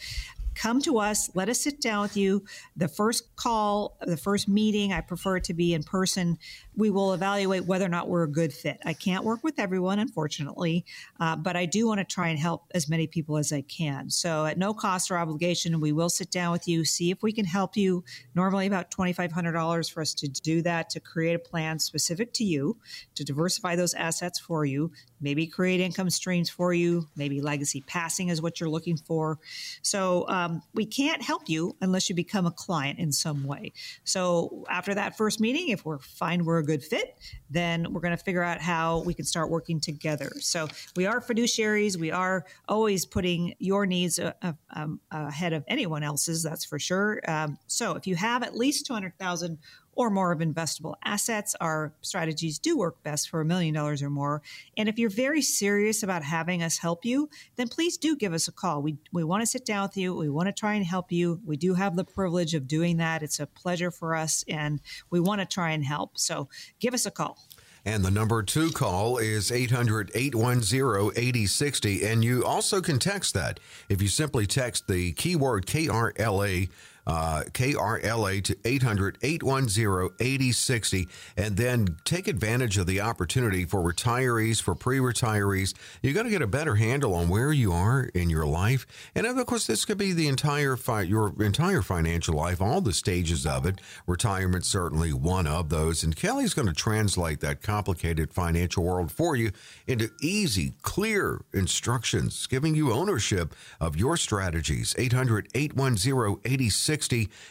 come 0.54 0.80
to 0.82 0.98
us. 0.98 1.30
Let 1.34 1.48
us 1.48 1.60
sit 1.60 1.80
down 1.80 2.02
with 2.02 2.16
you. 2.16 2.44
The 2.76 2.88
first 2.88 3.36
call, 3.36 3.96
the 4.00 4.16
first 4.16 4.48
meeting, 4.48 4.92
I 4.92 5.00
prefer 5.00 5.38
it 5.38 5.44
to 5.44 5.54
be 5.54 5.74
in 5.74 5.82
person. 5.82 6.38
We 6.76 6.90
will 6.90 7.12
evaluate 7.12 7.66
whether 7.66 7.84
or 7.84 7.88
not 7.88 8.08
we're 8.08 8.24
a 8.24 8.30
good 8.30 8.52
fit. 8.52 8.78
I 8.84 8.94
can't 8.94 9.24
work 9.24 9.44
with 9.44 9.58
everyone, 9.58 9.98
unfortunately, 10.00 10.84
uh, 11.20 11.36
but 11.36 11.56
I 11.56 11.66
do 11.66 11.86
want 11.86 11.98
to 11.98 12.04
try 12.04 12.28
and 12.28 12.38
help 12.38 12.64
as 12.74 12.88
many 12.88 13.06
people 13.06 13.36
as 13.36 13.52
I 13.52 13.60
can. 13.62 14.10
So, 14.10 14.44
at 14.44 14.58
no 14.58 14.74
cost 14.74 15.10
or 15.10 15.18
obligation, 15.18 15.80
we 15.80 15.92
will 15.92 16.10
sit 16.10 16.30
down 16.30 16.50
with 16.50 16.66
you, 16.66 16.84
see 16.84 17.10
if 17.10 17.22
we 17.22 17.32
can 17.32 17.44
help 17.44 17.76
you. 17.76 18.02
Normally, 18.34 18.66
about 18.66 18.90
$2,500 18.90 19.92
for 19.92 20.00
us 20.00 20.14
to 20.14 20.28
do 20.28 20.62
that, 20.62 20.90
to 20.90 21.00
create 21.00 21.34
a 21.34 21.38
plan 21.38 21.78
specific 21.78 22.32
to 22.34 22.44
you, 22.44 22.76
to 23.14 23.24
diversify 23.24 23.76
those 23.76 23.94
assets 23.94 24.38
for 24.38 24.64
you, 24.64 24.90
maybe 25.20 25.46
create 25.46 25.80
income 25.80 26.10
streams 26.10 26.50
for 26.50 26.74
you, 26.74 27.08
maybe 27.16 27.40
legacy 27.40 27.82
passing 27.86 28.28
is 28.28 28.42
what 28.42 28.58
you're 28.58 28.68
looking 28.68 28.96
for. 28.96 29.38
So, 29.82 30.28
um, 30.28 30.62
we 30.74 30.86
can't 30.86 31.22
help 31.22 31.48
you 31.48 31.76
unless 31.80 32.08
you 32.08 32.16
become 32.16 32.46
a 32.46 32.50
client 32.50 32.98
in 32.98 33.12
some 33.12 33.44
way. 33.44 33.72
So, 34.02 34.64
after 34.68 34.94
that 34.94 35.16
first 35.16 35.40
meeting, 35.40 35.68
if 35.68 35.84
we're 35.84 35.98
fine, 35.98 36.44
we're 36.44 36.63
good 36.64 36.82
fit, 36.82 37.16
then 37.50 37.92
we're 37.92 38.00
going 38.00 38.16
to 38.16 38.22
figure 38.22 38.42
out 38.42 38.60
how 38.60 39.00
we 39.00 39.14
can 39.14 39.24
start 39.24 39.50
working 39.50 39.80
together. 39.80 40.30
So 40.40 40.68
we 40.96 41.06
are 41.06 41.20
fiduciaries. 41.20 41.96
We 41.96 42.10
are 42.10 42.44
always 42.68 43.06
putting 43.06 43.54
your 43.58 43.86
needs 43.86 44.18
uh, 44.18 44.32
uh, 44.42 44.52
um, 44.74 45.00
ahead 45.10 45.52
of 45.52 45.64
anyone 45.68 46.02
else's. 46.02 46.42
That's 46.42 46.64
for 46.64 46.78
sure. 46.78 47.20
Um, 47.28 47.58
so 47.66 47.92
if 47.96 48.06
you 48.06 48.16
have 48.16 48.42
at 48.42 48.56
least 48.56 48.86
two 48.86 48.94
hundred 48.94 49.18
thousand 49.18 49.58
or 49.96 50.10
more 50.10 50.32
of 50.32 50.40
investable 50.40 50.94
assets. 51.04 51.54
Our 51.60 51.94
strategies 52.00 52.58
do 52.58 52.76
work 52.76 53.02
best 53.02 53.28
for 53.28 53.40
a 53.40 53.44
million 53.44 53.74
dollars 53.74 54.02
or 54.02 54.10
more. 54.10 54.42
And 54.76 54.88
if 54.88 54.98
you're 54.98 55.10
very 55.10 55.42
serious 55.42 56.02
about 56.02 56.22
having 56.22 56.62
us 56.62 56.78
help 56.78 57.04
you, 57.04 57.28
then 57.56 57.68
please 57.68 57.96
do 57.96 58.16
give 58.16 58.32
us 58.32 58.48
a 58.48 58.52
call. 58.52 58.82
We, 58.82 58.96
we 59.12 59.24
want 59.24 59.42
to 59.42 59.46
sit 59.46 59.64
down 59.64 59.82
with 59.82 59.96
you. 59.96 60.14
We 60.14 60.28
want 60.28 60.48
to 60.48 60.52
try 60.52 60.74
and 60.74 60.84
help 60.84 61.12
you. 61.12 61.40
We 61.44 61.56
do 61.56 61.74
have 61.74 61.96
the 61.96 62.04
privilege 62.04 62.54
of 62.54 62.66
doing 62.66 62.98
that. 62.98 63.22
It's 63.22 63.40
a 63.40 63.46
pleasure 63.46 63.90
for 63.90 64.14
us, 64.14 64.44
and 64.48 64.80
we 65.10 65.20
want 65.20 65.40
to 65.40 65.46
try 65.46 65.70
and 65.70 65.84
help. 65.84 66.18
So 66.18 66.48
give 66.80 66.94
us 66.94 67.06
a 67.06 67.10
call. 67.10 67.38
And 67.86 68.02
the 68.02 68.10
number 68.10 68.42
to 68.42 68.70
call 68.70 69.18
is 69.18 69.52
800 69.52 70.10
810 70.14 71.12
8060. 71.16 72.06
And 72.06 72.24
you 72.24 72.44
also 72.44 72.80
can 72.80 72.98
text 72.98 73.34
that. 73.34 73.60
If 73.90 74.00
you 74.00 74.08
simply 74.08 74.46
text 74.46 74.88
the 74.88 75.12
keyword 75.12 75.66
KRLA 75.66 76.70
uh, 77.06 77.42
KRLA 77.52 78.42
to 78.44 78.56
800 78.64 79.18
810 79.22 80.10
8060 80.18 81.08
and 81.36 81.56
then 81.56 81.96
take 82.04 82.28
advantage 82.28 82.78
of 82.78 82.86
the 82.86 83.00
opportunity 83.00 83.64
for 83.64 83.80
retirees, 83.80 84.60
for 84.60 84.74
pre 84.74 84.98
retirees. 84.98 85.74
You 86.02 86.12
got 86.12 86.22
to 86.22 86.30
get 86.30 86.42
a 86.42 86.46
better 86.46 86.76
handle 86.76 87.14
on 87.14 87.28
where 87.28 87.52
you 87.52 87.72
are 87.72 88.04
in 88.14 88.30
your 88.30 88.46
life. 88.46 88.86
And 89.14 89.26
of 89.26 89.44
course, 89.46 89.66
this 89.66 89.84
could 89.84 89.98
be 89.98 90.12
the 90.12 90.28
entire 90.28 90.76
fi- 90.76 91.02
your 91.02 91.34
entire 91.42 91.82
financial 91.82 92.34
life, 92.34 92.60
all 92.60 92.80
the 92.80 92.92
stages 92.92 93.46
of 93.46 93.66
it. 93.66 93.80
Retirement 94.06 94.64
certainly 94.64 95.12
one 95.12 95.46
of 95.46 95.68
those. 95.68 96.02
And 96.02 96.16
Kelly's 96.16 96.54
going 96.54 96.68
to 96.68 96.74
translate 96.74 97.40
that 97.40 97.62
complicated 97.62 98.32
financial 98.32 98.84
world 98.84 99.12
for 99.12 99.36
you 99.36 99.52
into 99.86 100.10
easy, 100.20 100.74
clear 100.82 101.42
instructions, 101.52 102.46
giving 102.46 102.74
you 102.74 102.92
ownership 102.92 103.54
of 103.80 103.96
your 103.96 104.16
strategies. 104.16 104.94
800 104.96 105.48
810 105.54 106.40
8060 106.44 106.93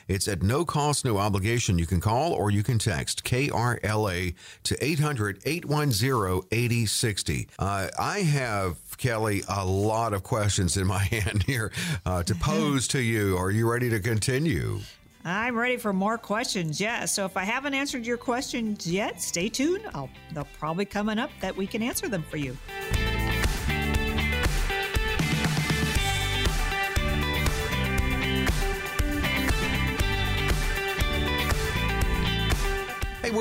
it's 0.07 0.27
at 0.27 0.41
no 0.41 0.65
cost, 0.65 1.05
no 1.05 1.17
obligation. 1.17 1.77
You 1.77 1.85
can 1.85 1.99
call 1.99 2.33
or 2.33 2.51
you 2.51 2.63
can 2.63 2.79
text 2.79 3.23
KRLA 3.23 4.33
to 4.63 4.83
800 4.83 5.41
810 5.45 6.41
8060. 6.51 7.47
Uh, 7.59 7.89
I 7.99 8.19
have, 8.19 8.77
Kelly, 8.97 9.43
a 9.49 9.65
lot 9.65 10.13
of 10.13 10.23
questions 10.23 10.77
in 10.77 10.87
my 10.87 11.03
hand 11.03 11.43
here 11.43 11.71
uh, 12.05 12.23
to 12.23 12.35
pose 12.35 12.87
to 12.89 13.01
you. 13.01 13.37
Are 13.37 13.51
you 13.51 13.69
ready 13.69 13.89
to 13.89 13.99
continue? 13.99 14.79
I'm 15.25 15.57
ready 15.57 15.77
for 15.77 15.93
more 15.93 16.17
questions. 16.17 16.81
Yeah. 16.81 17.05
So 17.05 17.25
if 17.25 17.37
I 17.37 17.43
haven't 17.43 17.73
answered 17.73 18.05
your 18.05 18.17
questions 18.17 18.85
yet, 18.85 19.21
stay 19.21 19.47
tuned. 19.47 19.85
I'll, 19.93 20.09
they'll 20.33 20.47
probably 20.59 20.85
coming 20.85 21.17
up 21.17 21.29
that 21.39 21.55
we 21.55 21.65
can 21.65 21.81
answer 21.81 22.09
them 22.09 22.23
for 22.23 22.37
you. 22.37 22.57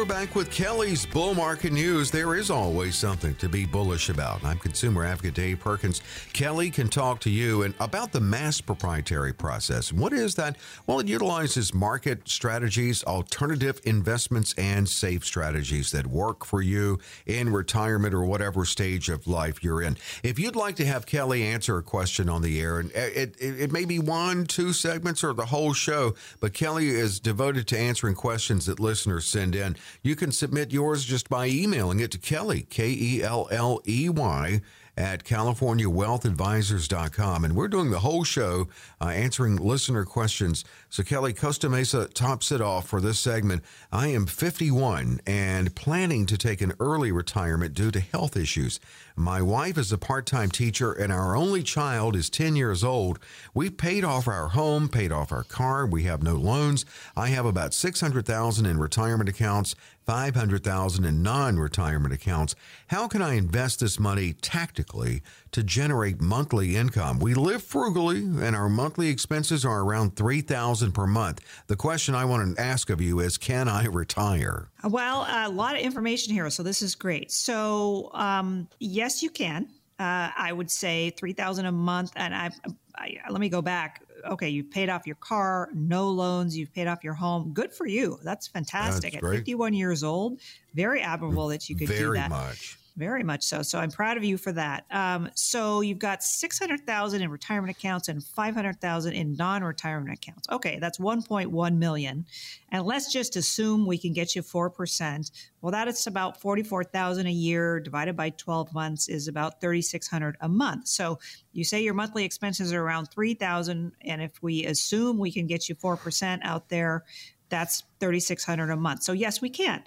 We're 0.03 0.09
back 0.09 0.35
with 0.35 0.51
Kelly's 0.51 1.07
Bull 1.07 1.33
Market 1.33 1.73
News. 1.73 2.11
There 2.11 2.35
is 2.35 2.51
always 2.51 2.97
something 2.97 3.37
to 3.37 3.49
be 3.49 3.65
bullish 3.65 4.09
about. 4.09 4.45
I'm 4.45 4.59
consumer 4.59 5.05
advocate 5.05 5.35
Dave 5.35 5.61
Perkins. 5.61 6.03
Kelly 6.33 6.71
can 6.71 6.89
talk 6.89 7.21
to 7.21 7.31
you 7.31 7.63
and 7.63 7.73
about 7.79 8.11
the 8.11 8.21
mass 8.21 8.61
proprietary 8.61 9.33
process. 9.33 9.93
What 9.93 10.13
is 10.13 10.35
that? 10.35 10.57
Well, 10.89 10.99
it 10.99 11.07
utilizes 11.07 11.73
market 11.73 12.29
strategies, 12.29 13.05
alternative 13.05 13.81
investments, 13.85 14.57
and 14.59 14.89
safe 14.89 15.25
strategies 15.25 15.93
that 15.93 16.09
work 16.09 16.45
for 16.45 16.61
you 16.61 16.99
in 17.25 17.53
retirement 17.53 18.13
or 18.13 18.25
whatever 18.25 18.65
stage 18.65 19.09
of 19.09 19.29
life 19.29 19.63
you're 19.63 19.83
in. 19.83 19.97
If 20.25 20.37
you'd 20.37 20.57
like 20.57 20.75
to 20.77 20.85
have 20.85 21.07
Kelly 21.07 21.45
answer 21.45 21.79
a 21.79 21.83
question 21.83 22.29
on 22.29 22.43
the 22.43 22.61
air, 22.61 22.81
and 22.81 22.91
it, 22.91 23.37
it, 23.39 23.61
it 23.61 23.73
may 23.73 23.85
be 23.85 24.01
one, 24.01 24.47
two 24.47 24.73
segments, 24.73 25.23
or 25.23 25.33
the 25.33 25.47
whole 25.47 25.75
show, 25.75 26.17
but 26.41 26.55
Kelly 26.55 26.89
is 26.89 27.21
devoted 27.21 27.69
to 27.69 27.79
answering 27.79 28.17
questions 28.17 28.67
that 28.67 28.81
listeners 28.81 29.27
send 29.27 29.55
in. 29.55 29.77
You 30.03 30.17
can 30.17 30.33
submit 30.33 30.73
yours 30.73 31.05
just 31.05 31.29
by 31.29 31.49
emailing 31.49 32.01
it 32.01 32.11
to 32.13 32.19
Kelly, 32.19 32.63
K 32.63 32.89
E 32.91 33.23
L 33.23 33.49
L 33.51 33.83
E 33.87 34.09
Y, 34.09 34.63
at 34.97 35.25
CaliforniaWealthAdvisors.com. 35.25 37.45
And 37.45 37.55
we're 37.57 37.69
doing 37.69 37.91
the 37.91 37.99
whole 38.01 38.25
show 38.25 38.69
uh, 39.01 39.07
answering 39.07 39.57
listener 39.57 40.05
questions. 40.05 40.67
So, 40.93 41.03
Kelly, 41.03 41.33
Costa 41.33 41.71
Mesa 41.71 42.07
tops 42.07 42.53
it 42.53 42.61
off 42.61 42.87
for 42.87 43.01
this 43.01 43.19
segment. 43.19 43.63
I 43.91 44.09
am 44.09 44.27
51 44.27 45.23
and 45.27 45.75
planning 45.75 46.27
to 46.27 46.37
take 46.37 46.61
an 46.61 46.75
early 46.79 47.11
retirement 47.11 47.73
due 47.73 47.91
to 47.93 47.99
health 47.99 48.37
issues. 48.37 48.79
My 49.17 49.41
wife 49.41 49.79
is 49.79 49.91
a 49.91 49.97
part 49.97 50.27
time 50.27 50.51
teacher, 50.51 50.93
and 50.93 51.11
our 51.11 51.35
only 51.35 51.63
child 51.63 52.15
is 52.15 52.29
10 52.29 52.57
years 52.57 52.85
old. 52.85 53.19
We've 53.55 53.75
paid 53.75 54.05
off 54.05 54.29
our 54.29 54.49
home, 54.49 54.91
paid 54.91 55.13
off 55.13 55.33
our 55.33 55.45
car. 55.45 55.87
We 55.87 56.03
have 56.03 56.23
no 56.23 56.35
loans. 56.35 56.85
I 57.17 57.29
have 57.29 57.47
about 57.47 57.73
600000 57.73 58.67
in 58.67 58.79
retirement 58.79 59.31
accounts, 59.31 59.75
500000 60.05 61.07
in 61.07 61.23
non 61.23 61.59
retirement 61.59 62.13
accounts. 62.13 62.55
How 62.89 63.09
can 63.09 63.23
I 63.23 63.35
invest 63.35 63.81
this 63.81 63.99
money 63.99 64.35
tactically 64.35 65.23
to 65.53 65.63
generate 65.63 66.21
monthly 66.21 66.77
income? 66.77 67.19
We 67.19 67.35
live 67.35 67.63
frugally, 67.63 68.19
and 68.19 68.57
our 68.57 68.69
monthly 68.69 69.09
expenses 69.09 69.65
are 69.65 69.81
around 69.81 70.17
3000 70.17 70.93
per 70.93 71.07
month. 71.07 71.41
The 71.69 71.77
question 71.77 72.15
I 72.15 72.25
want 72.25 72.57
to 72.57 72.63
ask 72.63 72.91
of 72.91 73.01
you 73.01 73.21
is 73.21 73.39
can 73.39 73.69
I 73.69 73.87
retire? 73.87 74.69
Well, 74.85 75.27
a 75.29 75.49
lot 75.49 75.77
of 75.77 75.83
information 75.83 76.33
here, 76.33 76.49
so 76.51 76.63
this 76.63 76.83
is 76.83 76.95
great. 76.95 77.31
So, 77.31 78.11
um, 78.15 78.69
yes, 78.81 79.23
you 79.23 79.31
can. 79.31 79.69
Uh, 79.99 80.31
I 80.37 80.53
would 80.53 80.71
say 80.71 81.11
three 81.11 81.33
thousand 81.33 81.67
a 81.67 81.73
month, 81.73 82.13
and 82.17 82.35
I, 82.35 82.51
I, 82.97 83.19
let 83.31 83.41
me 83.41 83.49
go 83.49 83.63
back. 83.63 84.03
Okay, 84.25 84.49
you've 84.49 84.71
paid 84.71 84.89
off 84.89 85.07
your 85.07 85.17
car, 85.17 85.69
no 85.75 86.09
loans, 86.09 86.57
you've 86.57 86.73
paid 86.73 86.87
off 86.87 87.05
your 87.05 87.15
home. 87.15 87.53
Good 87.53 87.73
for 87.73 87.87
you. 87.87 88.19
That's 88.25 88.49
fantastic. 88.49 89.13
That's 89.13 89.25
At 89.25 89.31
51 89.31 89.75
years 89.75 90.03
old, 90.03 90.41
very 90.75 91.03
admirable 91.03 91.49
that 91.49 91.69
you 91.69 91.77
could 91.77 91.89
very 91.89 92.01
do 92.01 92.13
that. 92.15 92.31
Very 92.31 92.43
much. 92.43 92.79
Very 92.97 93.23
much 93.23 93.43
so. 93.43 93.63
So 93.63 93.79
I'm 93.79 93.91
proud 93.91 94.19
of 94.19 94.25
you 94.25 94.37
for 94.37 94.53
that. 94.53 94.85
Um, 94.91 95.31
so 95.35 95.81
you've 95.81 95.99
got 95.99 96.23
600,000 96.23 97.23
in 97.23 97.31
retirement 97.31 97.75
accounts 97.75 98.09
and 98.09 98.23
500,000 98.23 99.13
in 99.15 99.35
non-retirement 99.35 100.13
accounts. 100.13 100.47
Okay, 100.51 100.79
that's 100.79 100.99
1.1 100.99 101.77
million. 101.77 102.27
And 102.71 102.85
let's 102.85 103.11
just 103.11 103.37
assume 103.37 103.87
we 103.87 103.97
can 103.97 104.13
get 104.13 104.37
you 104.37 104.43
4%. 104.43 105.31
Well, 105.63 105.73
that 105.73 105.89
is 105.89 106.07
about 106.07 106.39
44,000 106.39 107.27
a 107.27 107.31
year 107.31 107.81
divided 107.81 108.15
by 108.15 108.31
12 108.31 108.75
months 108.75 109.09
is 109.09 109.27
about 109.27 109.61
3,600 109.63 110.37
a 110.43 110.49
month. 110.49 110.87
So 110.87 111.19
you 111.53 111.65
say 111.65 111.83
your 111.83 111.95
monthly 111.95 112.25
expenses 112.27 112.75
are 112.75 112.83
around 112.83 113.07
3,000 113.07 113.93
and 114.03 114.23
if 114.23 114.43
we 114.43 114.67
assume 114.67 115.19
we 115.19 115.33
can 115.33 115.47
get 115.47 115.67
you 115.67 115.75
4% 115.77 116.41
out 116.43 116.69
there, 116.69 117.05
that's 117.49 117.85
3,600 118.01 118.71
a 118.71 118.77
month. 118.77 119.03
So 119.03 119.13
yes, 119.13 119.41
we 119.41 119.51
can 119.51 119.83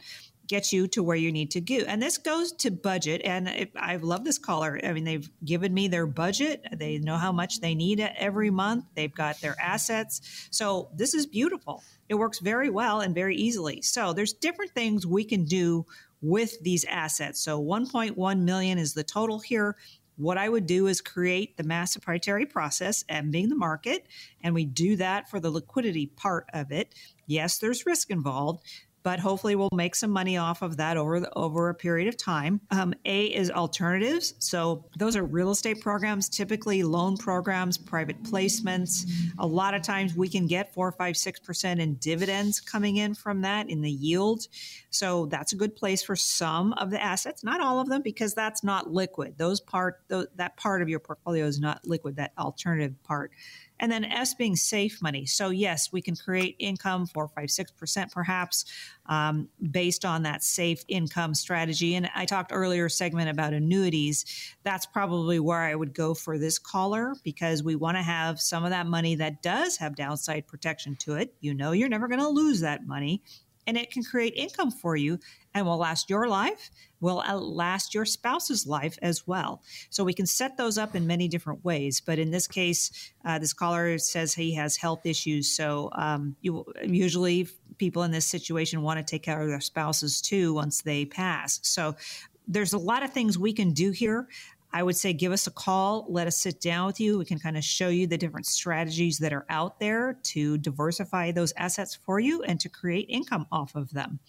get 0.47 0.71
you 0.71 0.87
to 0.87 1.01
where 1.01 1.15
you 1.15 1.31
need 1.31 1.51
to 1.51 1.61
go. 1.61 1.83
And 1.87 2.01
this 2.01 2.17
goes 2.17 2.51
to 2.53 2.71
budget. 2.71 3.21
And 3.23 3.47
it, 3.47 3.71
I 3.75 3.95
love 3.97 4.23
this 4.23 4.37
caller. 4.37 4.79
I 4.83 4.93
mean, 4.93 5.03
they've 5.03 5.29
given 5.43 5.73
me 5.73 5.87
their 5.87 6.07
budget. 6.07 6.65
They 6.71 6.99
know 6.99 7.17
how 7.17 7.31
much 7.31 7.61
they 7.61 7.75
need 7.75 7.99
every 7.99 8.49
month. 8.49 8.85
They've 8.95 9.13
got 9.13 9.41
their 9.41 9.55
assets. 9.59 10.47
So 10.51 10.89
this 10.95 11.13
is 11.13 11.25
beautiful. 11.25 11.83
It 12.09 12.15
works 12.15 12.39
very 12.39 12.69
well 12.69 13.01
and 13.01 13.15
very 13.15 13.35
easily. 13.35 13.81
So 13.81 14.13
there's 14.13 14.33
different 14.33 14.71
things 14.71 15.07
we 15.07 15.23
can 15.23 15.45
do 15.45 15.85
with 16.21 16.59
these 16.61 16.85
assets. 16.85 17.39
So 17.41 17.61
1.1 17.61 18.39
million 18.39 18.77
is 18.77 18.93
the 18.93 19.03
total 19.03 19.39
here. 19.39 19.75
what 20.17 20.37
I 20.37 20.47
would 20.47 20.65
do 20.65 20.87
is 20.87 21.01
create 21.01 21.57
the 21.57 21.63
mass 21.63 21.95
proprietary 21.95 22.45
process, 22.45 23.03
and 23.09 23.31
being 23.31 23.49
the 23.49 23.55
market, 23.55 24.07
and 24.41 24.53
we 24.53 24.65
do 24.65 24.95
that 24.97 25.29
for 25.29 25.39
the 25.39 25.49
liquidity 25.49 26.07
part 26.07 26.47
of 26.53 26.71
it. 26.71 26.93
Yes, 27.27 27.57
there's 27.57 27.85
risk 27.85 28.09
involved, 28.09 28.63
but 29.05 29.19
hopefully 29.19 29.55
we'll 29.55 29.69
make 29.71 29.93
some 29.93 30.09
money 30.09 30.35
off 30.35 30.63
of 30.63 30.77
that 30.77 30.97
over 30.97 31.19
the, 31.19 31.31
over 31.35 31.69
a 31.69 31.75
period 31.75 32.07
of 32.07 32.17
time. 32.17 32.59
Um, 32.71 32.95
a 33.05 33.25
is 33.27 33.51
alternatives, 33.51 34.33
so 34.39 34.83
those 34.97 35.15
are 35.15 35.23
real 35.23 35.51
estate 35.51 35.79
programs, 35.79 36.27
typically 36.27 36.81
loan 36.81 37.15
programs, 37.15 37.77
private 37.77 38.23
placements. 38.23 39.07
A 39.37 39.45
lot 39.45 39.75
of 39.75 39.83
times 39.83 40.15
we 40.15 40.27
can 40.27 40.47
get 40.47 40.73
four, 40.73 40.91
five, 40.91 41.15
six 41.15 41.39
percent 41.39 41.79
in 41.79 41.93
dividends 41.95 42.59
coming 42.59 42.97
in 42.97 43.13
from 43.13 43.43
that 43.43 43.69
in 43.69 43.81
the 43.81 43.91
yield. 43.91 44.47
So 44.89 45.27
that's 45.27 45.53
a 45.53 45.55
good 45.55 45.75
place 45.75 46.01
for 46.01 46.15
some 46.15 46.73
of 46.73 46.89
the 46.89 46.99
assets, 46.99 47.43
not 47.43 47.61
all 47.61 47.79
of 47.79 47.87
them, 47.87 48.01
because 48.01 48.33
that's 48.33 48.63
not 48.63 48.89
liquid. 48.89 49.37
Those 49.37 49.59
part 49.61 49.99
that 50.09 50.57
part 50.57 50.81
of 50.81 50.89
your 50.89 50.99
portfolio 50.99 51.45
is 51.45 51.59
not 51.59 51.85
liquid. 51.85 52.15
That 52.15 52.31
alternative 52.39 52.95
part. 53.03 53.31
And 53.79 53.91
then 53.91 54.05
S 54.05 54.33
being 54.33 54.55
safe 54.55 55.01
money. 55.01 55.25
So, 55.25 55.49
yes, 55.49 55.91
we 55.91 56.01
can 56.01 56.15
create 56.15 56.55
income, 56.59 57.05
four, 57.07 57.27
five, 57.27 57.49
six 57.49 57.71
percent 57.71 58.11
perhaps, 58.11 58.65
um, 59.07 59.49
based 59.71 60.05
on 60.05 60.23
that 60.23 60.43
safe 60.43 60.83
income 60.87 61.33
strategy. 61.33 61.95
And 61.95 62.09
I 62.15 62.25
talked 62.25 62.51
earlier 62.53 62.87
segment 62.87 63.29
about 63.29 63.53
annuities. 63.53 64.25
That's 64.63 64.85
probably 64.85 65.39
where 65.39 65.61
I 65.61 65.75
would 65.75 65.93
go 65.93 66.13
for 66.13 66.37
this 66.37 66.57
caller 66.57 67.15
because 67.23 67.63
we 67.63 67.75
want 67.75 67.97
to 67.97 68.03
have 68.03 68.39
some 68.39 68.63
of 68.63 68.69
that 68.69 68.87
money 68.87 69.15
that 69.15 69.41
does 69.41 69.77
have 69.77 69.95
downside 69.95 70.47
protection 70.47 70.95
to 71.01 71.15
it. 71.15 71.33
You 71.41 71.53
know, 71.53 71.71
you're 71.71 71.89
never 71.89 72.07
going 72.07 72.21
to 72.21 72.29
lose 72.29 72.61
that 72.61 72.87
money 72.87 73.21
and 73.67 73.77
it 73.77 73.91
can 73.91 74.03
create 74.03 74.33
income 74.35 74.71
for 74.71 74.95
you 74.95 75.19
and 75.55 75.65
will 75.65 75.77
last 75.77 76.09
your 76.09 76.27
life, 76.27 76.69
will 76.99 77.23
last 77.39 77.95
your 77.95 78.05
spouse's 78.05 78.67
life 78.67 78.99
as 79.01 79.25
well. 79.25 79.63
So 79.89 80.03
we 80.03 80.13
can 80.13 80.25
set 80.25 80.57
those 80.57 80.77
up 80.77 80.95
in 80.95 81.07
many 81.07 81.27
different 81.29 81.63
ways. 81.63 82.01
But 82.01 82.19
in 82.19 82.29
this 82.29 82.45
case, 82.45 82.91
uh, 83.23 83.39
this 83.39 83.53
caller 83.53 83.97
says 83.97 84.33
he 84.33 84.53
has 84.55 84.75
health 84.75 85.05
issues. 85.05 85.49
So 85.49 85.89
um, 85.93 86.35
you, 86.41 86.65
usually 86.83 87.47
people 87.77 88.03
in 88.03 88.11
this 88.11 88.25
situation 88.25 88.81
want 88.81 88.99
to 88.99 89.03
take 89.03 89.23
care 89.23 89.41
of 89.41 89.47
their 89.47 89.61
spouses 89.61 90.21
too 90.21 90.53
once 90.53 90.81
they 90.81 91.05
pass. 91.05 91.59
So 91.63 91.95
there's 92.47 92.73
a 92.73 92.77
lot 92.77 93.01
of 93.01 93.11
things 93.11 93.39
we 93.39 93.53
can 93.53 93.71
do 93.71 93.91
here. 93.91 94.27
I 94.75 94.83
would 94.83 94.97
say 94.97 95.13
give 95.13 95.31
us 95.31 95.47
a 95.47 95.51
call. 95.51 96.05
Let 96.09 96.27
us 96.27 96.35
sit 96.35 96.59
down 96.59 96.85
with 96.85 96.99
you. 96.99 97.17
We 97.17 97.23
can 97.23 97.39
kind 97.39 97.55
of 97.55 97.63
show 97.63 97.87
you 97.87 98.07
the 98.07 98.17
different 98.17 98.45
strategies 98.45 99.19
that 99.19 99.31
are 99.31 99.45
out 99.49 99.79
there 99.79 100.19
to 100.23 100.57
diversify 100.57 101.31
those 101.31 101.53
assets 101.55 101.95
for 101.95 102.19
you 102.19 102.43
and 102.43 102.59
to 102.59 102.67
create 102.67 103.05
income 103.07 103.47
off 103.53 103.73
of 103.75 103.93
them. 103.93 104.19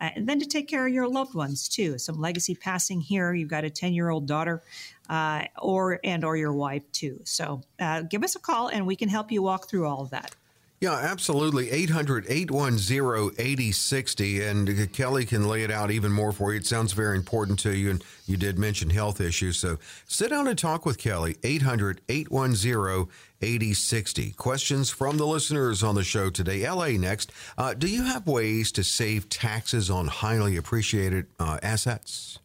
Uh, 0.00 0.10
and 0.16 0.28
then 0.28 0.40
to 0.40 0.46
take 0.46 0.68
care 0.68 0.86
of 0.86 0.92
your 0.92 1.08
loved 1.08 1.34
ones 1.34 1.68
too. 1.68 1.98
Some 1.98 2.20
legacy 2.20 2.54
passing 2.54 3.00
here. 3.00 3.34
You've 3.34 3.48
got 3.48 3.64
a 3.64 3.70
10 3.70 3.94
year 3.94 4.10
old 4.10 4.26
daughter 4.26 4.62
uh, 5.08 5.44
or 5.60 6.00
and 6.04 6.24
or 6.24 6.36
your 6.36 6.52
wife 6.52 6.90
too. 6.92 7.20
So 7.24 7.62
uh, 7.80 8.02
give 8.02 8.22
us 8.24 8.36
a 8.36 8.40
call 8.40 8.68
and 8.68 8.86
we 8.86 8.96
can 8.96 9.08
help 9.08 9.30
you 9.30 9.42
walk 9.42 9.68
through 9.68 9.86
all 9.86 10.02
of 10.02 10.10
that. 10.10 10.34
Yeah, 10.80 10.96
absolutely. 10.96 11.70
800 11.70 12.26
810 12.28 13.34
8060. 13.38 14.42
And 14.42 14.92
Kelly 14.92 15.24
can 15.24 15.48
lay 15.48 15.62
it 15.62 15.70
out 15.70 15.90
even 15.90 16.12
more 16.12 16.30
for 16.30 16.52
you. 16.52 16.58
It 16.58 16.66
sounds 16.66 16.92
very 16.92 17.16
important 17.16 17.58
to 17.60 17.74
you. 17.74 17.90
And 17.90 18.04
you 18.26 18.36
did 18.36 18.58
mention 18.58 18.90
health 18.90 19.18
issues. 19.18 19.56
So 19.56 19.78
sit 20.06 20.28
down 20.28 20.46
and 20.46 20.58
talk 20.58 20.84
with 20.84 20.98
Kelly. 20.98 21.36
800 21.42 22.02
810 22.10 23.08
8060. 23.44 24.32
Questions 24.32 24.90
from 24.90 25.18
the 25.18 25.26
listeners 25.26 25.82
on 25.82 25.94
the 25.94 26.02
show 26.02 26.30
today. 26.30 26.68
LA 26.68 26.88
next. 26.88 27.30
Uh, 27.58 27.74
do 27.74 27.86
you 27.86 28.04
have 28.04 28.26
ways 28.26 28.72
to 28.72 28.82
save 28.82 29.28
taxes 29.28 29.90
on 29.90 30.06
highly 30.06 30.56
appreciated 30.56 31.26
uh, 31.38 31.58
assets? 31.62 32.38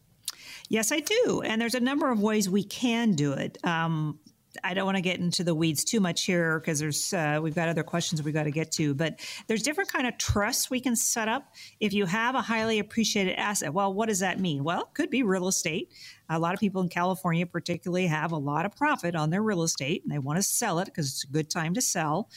Yes, 0.68 0.92
I 0.92 1.00
do. 1.00 1.42
And 1.44 1.60
there's 1.60 1.76
a 1.76 1.80
number 1.80 2.12
of 2.12 2.22
ways 2.22 2.50
we 2.50 2.64
can 2.64 3.14
do 3.14 3.34
it. 3.34 3.58
Um, 3.64 4.20
I 4.64 4.74
don't 4.74 4.86
want 4.86 4.98
to 4.98 5.02
get 5.02 5.20
into 5.20 5.44
the 5.44 5.54
weeds 5.54 5.84
too 5.84 6.00
much 6.00 6.26
here 6.26 6.60
because 6.60 6.80
there's 6.80 7.14
uh, 7.14 7.40
we've 7.42 7.56
got 7.56 7.70
other 7.70 7.84
questions 7.84 8.24
we've 8.24 8.34
got 8.34 8.44
to 8.44 8.52
get 8.52 8.72
to. 8.74 8.94
But 8.94 9.20
there's 9.48 9.62
different 9.62 9.92
kind 9.92 10.08
of 10.08 10.18
trusts 10.18 10.70
we 10.70 10.80
can 10.80 10.96
set 10.96 11.28
up 11.28 11.54
if 11.80 11.94
you 11.94 12.06
have 12.06 12.36
a 12.36 12.42
highly 12.42 12.80
appreciated 12.80 13.36
asset. 13.36 13.74
Well, 13.74 13.94
what 13.94 14.10
does 14.10 14.20
that 14.20 14.40
mean? 14.40 14.64
Well, 14.64 14.82
it 14.82 14.94
could 14.94 15.10
be 15.10 15.24
real 15.24 15.48
estate. 15.48 15.92
A 16.30 16.40
lot 16.40 16.54
of 16.54 16.60
people 16.60 16.82
in 16.82 16.90
California, 16.90 17.46
particularly, 17.46 18.08
have 18.08 18.32
a 18.32 18.38
lot 18.38 18.66
of 18.66 18.76
profit 18.76 19.16
on 19.16 19.30
their 19.30 19.42
real 19.42 19.64
estate 19.64 20.04
and 20.04 20.12
they 20.12 20.20
want 20.20 20.38
to 20.38 20.44
sell 20.44 20.80
it 20.80 20.86
because 20.86 21.08
it's 21.08 21.24
a 21.24 21.28
good 21.28 21.50
time 21.50 21.74
to 21.74 21.82
sell. 21.82 22.30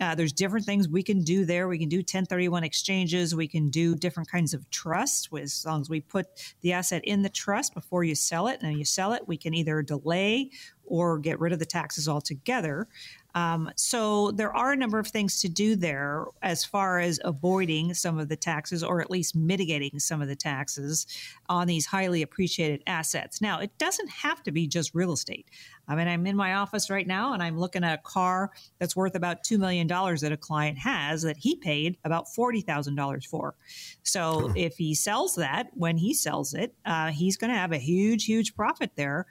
Uh, 0.00 0.14
there's 0.14 0.32
different 0.32 0.64
things 0.64 0.88
we 0.88 1.02
can 1.02 1.22
do 1.22 1.44
there. 1.44 1.68
We 1.68 1.78
can 1.78 1.88
do 1.88 1.98
1031 1.98 2.62
exchanges. 2.64 3.34
We 3.34 3.48
can 3.48 3.68
do 3.68 3.94
different 3.94 4.30
kinds 4.30 4.54
of 4.54 4.68
trusts. 4.70 5.28
As 5.34 5.64
long 5.66 5.80
as 5.80 5.90
we 5.90 6.00
put 6.00 6.26
the 6.60 6.72
asset 6.72 7.02
in 7.04 7.22
the 7.22 7.28
trust 7.28 7.74
before 7.74 8.04
you 8.04 8.14
sell 8.14 8.46
it, 8.48 8.60
and 8.62 8.78
you 8.78 8.84
sell 8.84 9.12
it, 9.12 9.26
we 9.26 9.36
can 9.36 9.54
either 9.54 9.82
delay 9.82 10.50
or 10.84 11.18
get 11.18 11.38
rid 11.40 11.52
of 11.52 11.58
the 11.58 11.66
taxes 11.66 12.08
altogether. 12.08 12.88
Um, 13.34 13.70
so 13.76 14.30
there 14.32 14.54
are 14.56 14.72
a 14.72 14.76
number 14.76 14.98
of 14.98 15.06
things 15.06 15.40
to 15.42 15.48
do 15.48 15.76
there 15.76 16.24
as 16.42 16.64
far 16.64 16.98
as 16.98 17.20
avoiding 17.24 17.94
some 17.94 18.18
of 18.18 18.28
the 18.28 18.36
taxes 18.36 18.82
or 18.82 19.00
at 19.00 19.10
least 19.10 19.36
mitigating 19.36 19.98
some 19.98 20.22
of 20.22 20.28
the 20.28 20.36
taxes 20.36 21.06
on 21.48 21.66
these 21.66 21.86
highly 21.86 22.22
appreciated 22.22 22.82
assets. 22.86 23.40
Now, 23.40 23.60
it 23.60 23.76
doesn't 23.78 24.08
have 24.08 24.42
to 24.44 24.52
be 24.52 24.66
just 24.66 24.94
real 24.94 25.12
estate. 25.12 25.46
I 25.86 25.94
mean, 25.94 26.08
I'm 26.08 26.26
in 26.26 26.36
my 26.36 26.54
office 26.54 26.90
right 26.90 27.06
now 27.06 27.32
and 27.32 27.42
I'm 27.42 27.58
looking 27.58 27.84
at 27.84 27.98
a 27.98 28.02
car 28.02 28.50
that's 28.78 28.96
worth 28.96 29.14
about 29.14 29.44
$2 29.44 29.58
million 29.58 29.86
that 29.86 30.32
a 30.32 30.36
client 30.36 30.78
has 30.78 31.22
that 31.22 31.36
he 31.36 31.56
paid 31.56 31.96
about 32.04 32.26
$40,000 32.26 33.26
for. 33.26 33.54
So 34.02 34.52
if 34.56 34.76
he 34.76 34.94
sells 34.94 35.34
that, 35.36 35.68
when 35.74 35.96
he 35.96 36.12
sells 36.12 36.54
it, 36.54 36.74
uh, 36.84 37.10
he's 37.10 37.36
going 37.36 37.50
to 37.50 37.56
have 37.56 37.72
a 37.72 37.78
huge, 37.78 38.24
huge 38.24 38.54
profit 38.54 38.92
there 38.96 39.26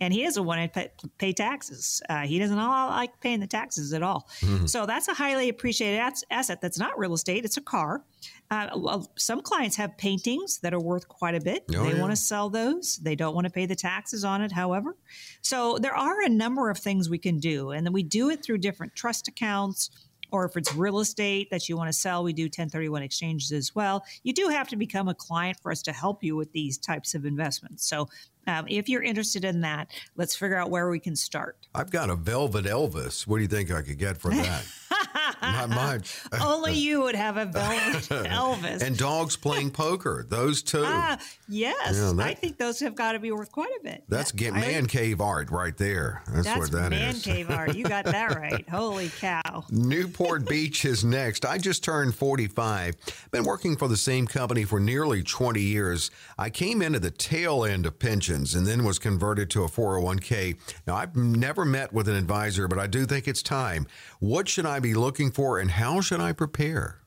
and 0.00 0.12
he 0.12 0.22
doesn't 0.22 0.44
want 0.44 0.60
to 0.60 0.68
pay, 0.68 0.90
pay 1.18 1.32
taxes. 1.32 2.02
Uh, 2.08 2.20
he 2.20 2.38
doesn't 2.38 2.56
like 2.56 3.20
paying 3.20 3.40
the 3.40 3.46
taxes 3.46 3.92
at 3.92 4.02
all. 4.02 4.28
Mm-hmm. 4.40 4.66
So 4.66 4.86
that's 4.86 5.08
a 5.08 5.14
highly 5.14 5.48
appreciated 5.48 6.00
asset. 6.30 6.60
That's 6.60 6.78
not 6.78 6.98
real 6.98 7.14
estate; 7.14 7.44
it's 7.44 7.56
a 7.56 7.62
car. 7.62 8.04
Uh, 8.50 9.00
some 9.16 9.40
clients 9.40 9.76
have 9.76 9.96
paintings 9.96 10.58
that 10.58 10.74
are 10.74 10.80
worth 10.80 11.08
quite 11.08 11.34
a 11.34 11.40
bit. 11.40 11.64
Oh, 11.74 11.84
they 11.84 11.94
yeah. 11.94 12.00
want 12.00 12.12
to 12.12 12.16
sell 12.16 12.50
those. 12.50 12.96
They 12.96 13.16
don't 13.16 13.34
want 13.34 13.46
to 13.46 13.52
pay 13.52 13.66
the 13.66 13.76
taxes 13.76 14.24
on 14.24 14.42
it, 14.42 14.52
however. 14.52 14.96
So 15.40 15.78
there 15.78 15.96
are 15.96 16.22
a 16.22 16.28
number 16.28 16.70
of 16.70 16.78
things 16.78 17.08
we 17.08 17.18
can 17.18 17.38
do, 17.38 17.70
and 17.70 17.86
then 17.86 17.92
we 17.92 18.02
do 18.02 18.30
it 18.30 18.44
through 18.44 18.58
different 18.58 18.94
trust 18.94 19.28
accounts 19.28 19.90
or 20.34 20.44
if 20.44 20.56
it's 20.56 20.74
real 20.74 20.98
estate 20.98 21.48
that 21.50 21.68
you 21.68 21.76
want 21.76 21.86
to 21.86 21.92
sell, 21.92 22.24
we 22.24 22.32
do 22.32 22.46
1031 22.46 23.04
exchanges 23.04 23.52
as 23.52 23.72
well. 23.72 24.04
You 24.24 24.32
do 24.32 24.48
have 24.48 24.66
to 24.66 24.76
become 24.76 25.06
a 25.06 25.14
client 25.14 25.58
for 25.62 25.70
us 25.70 25.80
to 25.82 25.92
help 25.92 26.24
you 26.24 26.34
with 26.34 26.50
these 26.50 26.76
types 26.76 27.14
of 27.14 27.24
investments. 27.24 27.88
So 27.88 28.08
um, 28.48 28.64
if 28.68 28.88
you're 28.88 29.04
interested 29.04 29.44
in 29.44 29.60
that, 29.60 29.92
let's 30.16 30.34
figure 30.34 30.56
out 30.56 30.70
where 30.70 30.90
we 30.90 30.98
can 30.98 31.14
start. 31.14 31.68
I've 31.72 31.92
got 31.92 32.10
a 32.10 32.16
velvet 32.16 32.64
Elvis. 32.64 33.28
What 33.28 33.36
do 33.36 33.42
you 33.42 33.48
think 33.48 33.70
I 33.70 33.82
could 33.82 33.96
get 33.96 34.16
for 34.16 34.32
that? 34.32 34.64
Not 35.42 35.68
much. 35.70 36.20
Only 36.40 36.74
you 36.74 37.02
would 37.02 37.14
have 37.14 37.36
a 37.36 37.46
Elvis. 37.46 38.82
and 38.82 38.96
dogs 38.96 39.36
playing 39.36 39.70
poker. 39.70 40.26
Those 40.28 40.62
two. 40.62 40.82
Ah, 40.84 41.18
yes. 41.48 42.12
that, 42.12 42.20
I 42.20 42.34
think 42.34 42.58
those 42.58 42.80
have 42.80 42.94
got 42.94 43.12
to 43.12 43.18
be 43.18 43.32
worth 43.32 43.52
quite 43.52 43.72
a 43.80 43.82
bit. 43.82 44.04
That's 44.08 44.32
get 44.32 44.54
man 44.54 44.86
cave 44.86 45.20
art 45.20 45.50
right 45.50 45.76
there. 45.76 46.22
That's, 46.32 46.46
that's 46.46 46.58
what 46.58 46.70
that 46.72 46.90
man 46.90 47.10
is. 47.10 47.26
man 47.26 47.36
cave 47.36 47.50
art. 47.50 47.74
You 47.76 47.84
got 47.84 48.04
that 48.06 48.36
right. 48.36 48.68
Holy 48.68 49.08
cow. 49.08 49.64
Newport 49.70 50.48
Beach 50.48 50.84
is 50.84 51.04
next. 51.04 51.44
I 51.44 51.58
just 51.58 51.84
turned 51.84 52.14
45. 52.14 52.96
Been 53.30 53.44
working 53.44 53.76
for 53.76 53.88
the 53.88 53.96
same 53.96 54.26
company 54.26 54.64
for 54.64 54.80
nearly 54.80 55.22
20 55.22 55.60
years. 55.60 56.10
I 56.38 56.50
came 56.50 56.82
into 56.82 56.98
the 56.98 57.10
tail 57.10 57.64
end 57.64 57.86
of 57.86 57.98
pensions 57.98 58.54
and 58.54 58.66
then 58.66 58.84
was 58.84 58.98
converted 58.98 59.50
to 59.50 59.64
a 59.64 59.68
401k. 59.68 60.56
Now, 60.86 60.96
I've 60.96 61.16
never 61.16 61.64
met 61.64 61.92
with 61.92 62.08
an 62.08 62.16
advisor, 62.16 62.68
but 62.68 62.78
I 62.78 62.86
do 62.86 63.06
think 63.06 63.28
it's 63.28 63.42
time. 63.42 63.86
What 64.24 64.48
should 64.48 64.64
I 64.64 64.80
be 64.80 64.94
looking 64.94 65.30
for 65.30 65.58
and 65.58 65.70
how 65.70 66.00
should 66.00 66.20
I 66.20 66.32
prepare? 66.32 66.98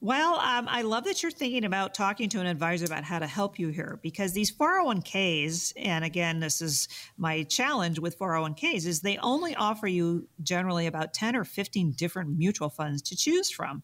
Well, 0.00 0.36
um, 0.36 0.68
I 0.68 0.82
love 0.82 1.02
that 1.06 1.24
you're 1.24 1.32
thinking 1.32 1.64
about 1.64 1.92
talking 1.92 2.28
to 2.28 2.40
an 2.40 2.46
advisor 2.46 2.84
about 2.84 3.02
how 3.02 3.18
to 3.18 3.26
help 3.26 3.58
you 3.58 3.70
here 3.70 3.98
because 4.00 4.32
these 4.32 4.52
401ks, 4.52 5.72
and 5.76 6.04
again, 6.04 6.38
this 6.38 6.62
is 6.62 6.86
my 7.18 7.42
challenge 7.42 7.98
with 7.98 8.16
401ks, 8.16 8.86
is 8.86 9.00
they 9.00 9.16
only 9.24 9.56
offer 9.56 9.88
you 9.88 10.28
generally 10.40 10.86
about 10.86 11.14
10 11.14 11.34
or 11.34 11.42
15 11.42 11.90
different 11.96 12.38
mutual 12.38 12.70
funds 12.70 13.02
to 13.02 13.16
choose 13.16 13.50
from. 13.50 13.82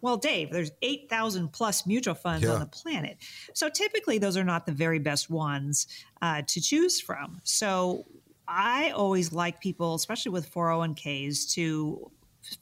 Well, 0.00 0.16
Dave, 0.16 0.52
there's 0.52 0.70
8,000 0.80 1.48
plus 1.48 1.88
mutual 1.88 2.14
funds 2.14 2.44
yeah. 2.44 2.52
on 2.52 2.60
the 2.60 2.66
planet. 2.66 3.16
So 3.52 3.68
typically, 3.68 4.18
those 4.18 4.36
are 4.36 4.44
not 4.44 4.64
the 4.64 4.72
very 4.72 5.00
best 5.00 5.28
ones 5.28 5.88
uh, 6.22 6.42
to 6.46 6.60
choose 6.60 7.00
from. 7.00 7.40
So 7.42 8.04
I 8.46 8.90
always 8.90 9.32
like 9.32 9.60
people, 9.60 9.94
especially 9.94 10.32
with 10.32 10.52
401ks, 10.52 11.52
to 11.54 12.10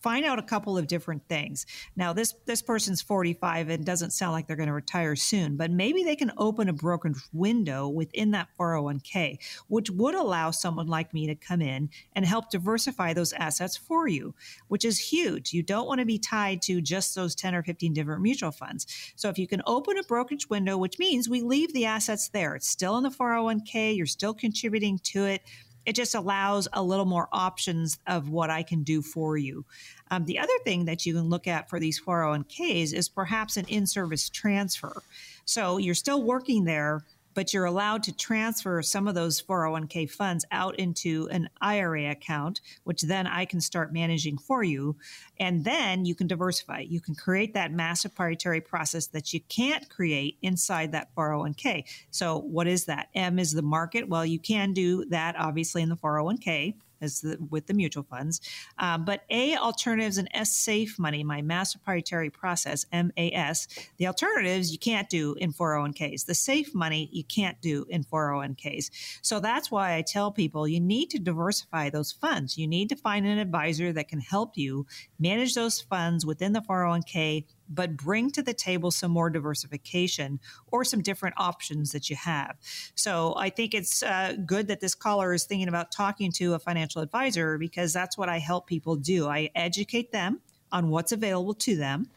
find 0.01 0.25
out 0.25 0.39
a 0.39 0.43
couple 0.43 0.79
of 0.79 0.87
different 0.87 1.27
things. 1.29 1.67
Now, 1.97 2.13
this 2.13 2.35
this 2.47 2.63
person's 2.63 3.03
45 3.03 3.69
and 3.69 3.85
doesn't 3.85 4.13
sound 4.13 4.33
like 4.33 4.47
they're 4.47 4.57
going 4.57 4.69
to 4.69 4.73
retire 4.73 5.17
soon, 5.17 5.57
but 5.57 5.71
maybe 5.71 6.05
they 6.05 6.17
can 6.17 6.33
open 6.39 6.69
a 6.69 6.73
brokerage 6.73 7.21
window 7.33 7.89
within 7.89 8.31
that 8.33 8.49
401k, 8.59 9.39
which 9.69 9.91
would 9.91 10.15
allow 10.15 10.51
someone 10.51 10.87
like 10.87 11.13
me 11.13 11.27
to 11.27 11.35
come 11.35 11.61
in 11.61 11.91
and 12.15 12.25
help 12.25 12.51
diversify 12.51 13.13
those 13.13 13.33
assets 13.33 13.77
for 13.77 14.09
you, 14.09 14.35
which 14.69 14.85
is 14.85 14.99
huge. 14.99 15.53
You 15.53 15.63
don't 15.63 15.87
want 15.87 16.01
to 16.01 16.07
be 16.07 16.19
tied 16.19 16.63
to 16.63 16.81
just 16.81 17.15
those 17.15 17.35
10 17.35 17.55
or 17.55 17.63
15 17.63 17.93
different 17.93 18.23
mutual 18.23 18.53
funds. 18.53 18.87
So 19.17 19.29
if 19.29 19.39
you 19.39 19.47
can 19.47 19.63
open 19.67 19.99
a 19.99 20.03
brokerage 20.05 20.49
window, 20.49 20.77
which 20.77 20.99
means 20.99 21.29
we 21.29 21.43
leave 21.43 21.73
the 21.73 21.87
assets 21.87 22.29
there, 22.29 22.55
it's 22.55 22.69
still 22.69 22.97
in 22.99 23.03
the 23.03 23.11
401k, 23.11 23.97
you're 23.97 24.07
still 24.07 24.35
contributing 24.35 24.99
to 25.05 25.25
it 25.25 25.43
it 25.87 25.95
just 25.95 26.15
allows 26.15 26.69
a 26.73 26.83
little 26.83 27.05
more 27.05 27.29
options 27.33 27.99
of 28.07 28.29
what 28.29 28.51
I 28.51 28.63
can 28.63 28.83
do 28.83 29.03
for 29.03 29.37
you. 29.37 29.65
Um, 30.11 30.25
the 30.25 30.39
other 30.39 30.53
thing 30.65 30.85
that 30.85 31.07
you 31.07 31.15
can 31.15 31.29
look 31.29 31.47
at 31.47 31.69
for 31.69 31.81
these 31.81 32.01
401ks 32.01 32.93
is 32.93 33.09
perhaps 33.09 33.57
an 33.57 33.67
in 33.69 33.87
service 33.87 34.29
transfer. 34.29 35.03
So 35.45 35.79
you're 35.79 35.95
still 35.95 36.23
working 36.23 36.65
there, 36.65 37.05
but 37.35 37.53
you're 37.53 37.65
allowed 37.65 38.03
to 38.05 38.17
transfer 38.17 38.83
some 38.83 39.09
of 39.09 39.15
those 39.15 39.43
401k 39.43 40.11
funds 40.11 40.45
out 40.51 40.79
into 40.79 41.29
an 41.31 41.49
IRA 41.61 42.11
account, 42.11 42.61
which 42.85 43.03
then 43.03 43.27
I 43.27 43.45
can 43.45 43.61
start 43.61 43.93
managing 43.93 44.39
for 44.39 44.63
you. 44.63 44.97
And 45.39 45.65
then 45.65 46.05
you 46.05 46.15
can 46.15 46.27
diversify. 46.27 46.81
You 46.81 47.01
can 47.01 47.15
create 47.15 47.55
that 47.55 47.73
massive 47.73 48.15
proprietary 48.15 48.61
process 48.61 49.09
that 49.09 49.33
you 49.33 49.41
can't 49.49 49.89
create 49.89 50.39
inside 50.43 50.93
that 50.93 51.15
401k. 51.17 51.85
So, 52.11 52.39
what 52.39 52.67
is 52.67 52.85
that? 52.85 53.09
M 53.15 53.39
is 53.39 53.53
the 53.53 53.63
market. 53.63 54.09
Well, 54.09 54.25
you 54.25 54.39
can 54.39 54.73
do 54.73 55.05
that 55.07 55.35
obviously 55.37 55.83
in 55.83 55.89
the 55.89 55.97
401k 55.97 56.75
as 57.03 57.21
the, 57.21 57.39
with 57.51 57.67
the 57.67 57.75
mutual 57.75 58.05
funds. 58.05 58.41
Um, 58.79 59.05
but 59.05 59.23
A 59.31 59.57
alternatives 59.57 60.19
and 60.19 60.29
S 60.33 60.53
safe 60.53 60.99
money, 60.99 61.25
my 61.25 61.43
master 61.43 61.79
proprietary 61.79 62.31
process, 62.31 62.87
MAS, 62.93 63.69
the 63.99 64.07
alternatives 64.07 64.73
you 64.73 64.79
can't 64.79 65.09
do 65.09 65.35
in 65.35 65.53
401ks. 65.53 66.27
The 66.27 66.35
safe 66.35 66.75
money 66.75 67.09
you 67.13 67.25
can't 67.25 67.61
do 67.61 67.85
in 67.89 68.05
401ks. 68.05 68.91
So 69.23 69.41
that's 69.41 69.71
why 69.71 69.97
I 69.97 70.03
tell 70.03 70.31
people 70.31 70.67
you 70.69 70.81
need 70.81 71.11
to 71.11 71.19
diversify 71.19 71.91
those 71.91 72.13
funds. 72.13 72.57
You 72.57 72.67
need 72.67 72.89
to 72.89 72.97
find 72.97 73.27
an 73.27 73.39
advisor 73.39 73.93
that 73.93 74.09
can 74.09 74.21
help 74.21 74.57
you 74.57 74.87
manage 75.19 75.55
those 75.55 75.81
funds 75.81 76.25
within 76.25 76.53
the 76.53 76.61
401k 76.61 77.45
but 77.69 77.97
bring 77.97 78.31
to 78.31 78.43
the 78.43 78.55
table 78.55 78.91
some 78.91 79.11
more 79.11 79.31
diversification 79.31 80.41
or 80.71 80.85
some 80.85 81.01
different 81.01 81.35
options 81.39 81.93
that 81.93 82.11
you 82.11 82.17
have. 82.17 82.57
So 82.95 83.35
I 83.37 83.51
think 83.51 83.75
it's 83.75 84.03
uh, 84.03 84.37
good 84.45 84.69
that 84.69 84.81
this 84.81 84.95
caller 84.95 85.33
is 85.33 85.45
thinking 85.45 85.69
about 85.69 85.93
talking 85.93 86.33
to 86.33 86.55
a 86.55 86.59
financial 86.59 87.03
advisor 87.03 87.59
because 87.59 87.93
that's 87.93 88.19
what 88.19 88.29
I 88.29 88.39
help 88.39 88.67
people 88.67 88.97
do. 88.97 89.29
I 89.29 89.51
educate 89.55 90.13
them 90.13 90.41
on 90.71 90.89
what's 90.89 91.13
available 91.13 91.55
to 91.55 91.77
them. 91.77 92.09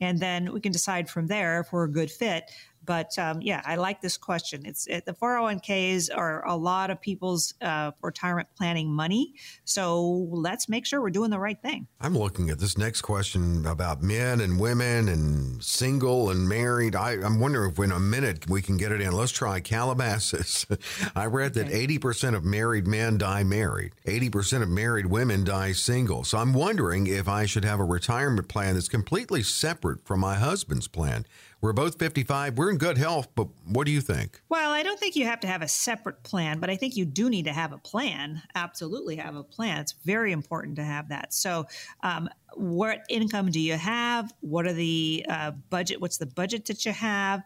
And 0.00 0.18
then 0.18 0.52
we 0.52 0.60
can 0.60 0.72
decide 0.72 1.08
from 1.08 1.26
there 1.26 1.60
if 1.60 1.72
we're 1.72 1.84
a 1.84 1.90
good 1.90 2.10
fit. 2.10 2.50
But 2.84 3.18
um, 3.18 3.40
yeah, 3.40 3.62
I 3.64 3.76
like 3.76 4.00
this 4.00 4.16
question. 4.16 4.66
It's 4.66 4.86
it, 4.86 5.06
the 5.06 5.12
401ks 5.14 6.10
are 6.14 6.46
a 6.46 6.56
lot 6.56 6.90
of 6.90 7.00
people's 7.00 7.54
uh, 7.60 7.92
retirement 8.02 8.48
planning 8.56 8.92
money. 8.92 9.34
So 9.64 10.26
let's 10.30 10.68
make 10.68 10.86
sure 10.86 11.00
we're 11.00 11.10
doing 11.10 11.30
the 11.30 11.38
right 11.38 11.60
thing. 11.60 11.86
I'm 12.00 12.16
looking 12.16 12.50
at 12.50 12.58
this 12.58 12.76
next 12.76 13.02
question 13.02 13.66
about 13.66 14.02
men 14.02 14.40
and 14.40 14.58
women 14.58 15.08
and 15.08 15.62
single 15.62 16.30
and 16.30 16.48
married. 16.48 16.94
I, 16.94 17.12
am 17.12 17.40
wondering 17.40 17.70
if 17.70 17.78
in 17.78 17.92
a 17.92 18.00
minute 18.00 18.48
we 18.48 18.62
can 18.62 18.76
get 18.76 18.92
it 18.92 19.00
in. 19.00 19.12
Let's 19.12 19.32
try 19.32 19.60
Calabasas. 19.60 20.66
I 21.16 21.26
read 21.26 21.54
that 21.54 21.66
okay. 21.66 21.86
80% 21.86 22.34
of 22.34 22.44
married 22.44 22.86
men 22.86 23.18
die 23.18 23.44
married, 23.44 23.92
80% 24.06 24.62
of 24.62 24.68
married 24.68 25.06
women 25.06 25.44
die 25.44 25.72
single. 25.72 26.24
So 26.24 26.38
I'm 26.38 26.52
wondering 26.52 27.06
if 27.06 27.28
I 27.28 27.46
should 27.46 27.64
have 27.64 27.80
a 27.80 27.84
retirement 27.84 28.48
plan 28.48 28.74
that's 28.74 28.88
completely 28.88 29.42
separate 29.42 30.04
from 30.04 30.20
my 30.20 30.36
husband's 30.36 30.88
plan. 30.88 31.26
We're 31.64 31.72
both 31.72 31.98
55. 31.98 32.58
We're 32.58 32.68
in 32.68 32.76
good 32.76 32.98
health, 32.98 33.28
but 33.34 33.48
what 33.64 33.86
do 33.86 33.90
you 33.90 34.02
think? 34.02 34.42
Well, 34.50 34.70
I 34.70 34.82
don't 34.82 35.00
think 35.00 35.16
you 35.16 35.24
have 35.24 35.40
to 35.40 35.46
have 35.46 35.62
a 35.62 35.66
separate 35.66 36.22
plan, 36.22 36.58
but 36.58 36.68
I 36.68 36.76
think 36.76 36.94
you 36.94 37.06
do 37.06 37.30
need 37.30 37.46
to 37.46 37.54
have 37.54 37.72
a 37.72 37.78
plan. 37.78 38.42
Absolutely 38.54 39.16
have 39.16 39.34
a 39.34 39.42
plan. 39.42 39.80
It's 39.80 39.94
very 40.04 40.32
important 40.32 40.76
to 40.76 40.84
have 40.84 41.08
that. 41.08 41.32
So, 41.32 41.64
um, 42.02 42.28
what 42.52 43.00
income 43.08 43.50
do 43.50 43.60
you 43.60 43.78
have? 43.78 44.30
What 44.40 44.66
are 44.66 44.74
the 44.74 45.24
uh, 45.26 45.52
budget? 45.70 46.02
What's 46.02 46.18
the 46.18 46.26
budget 46.26 46.66
that 46.66 46.84
you 46.84 46.92
have? 46.92 47.42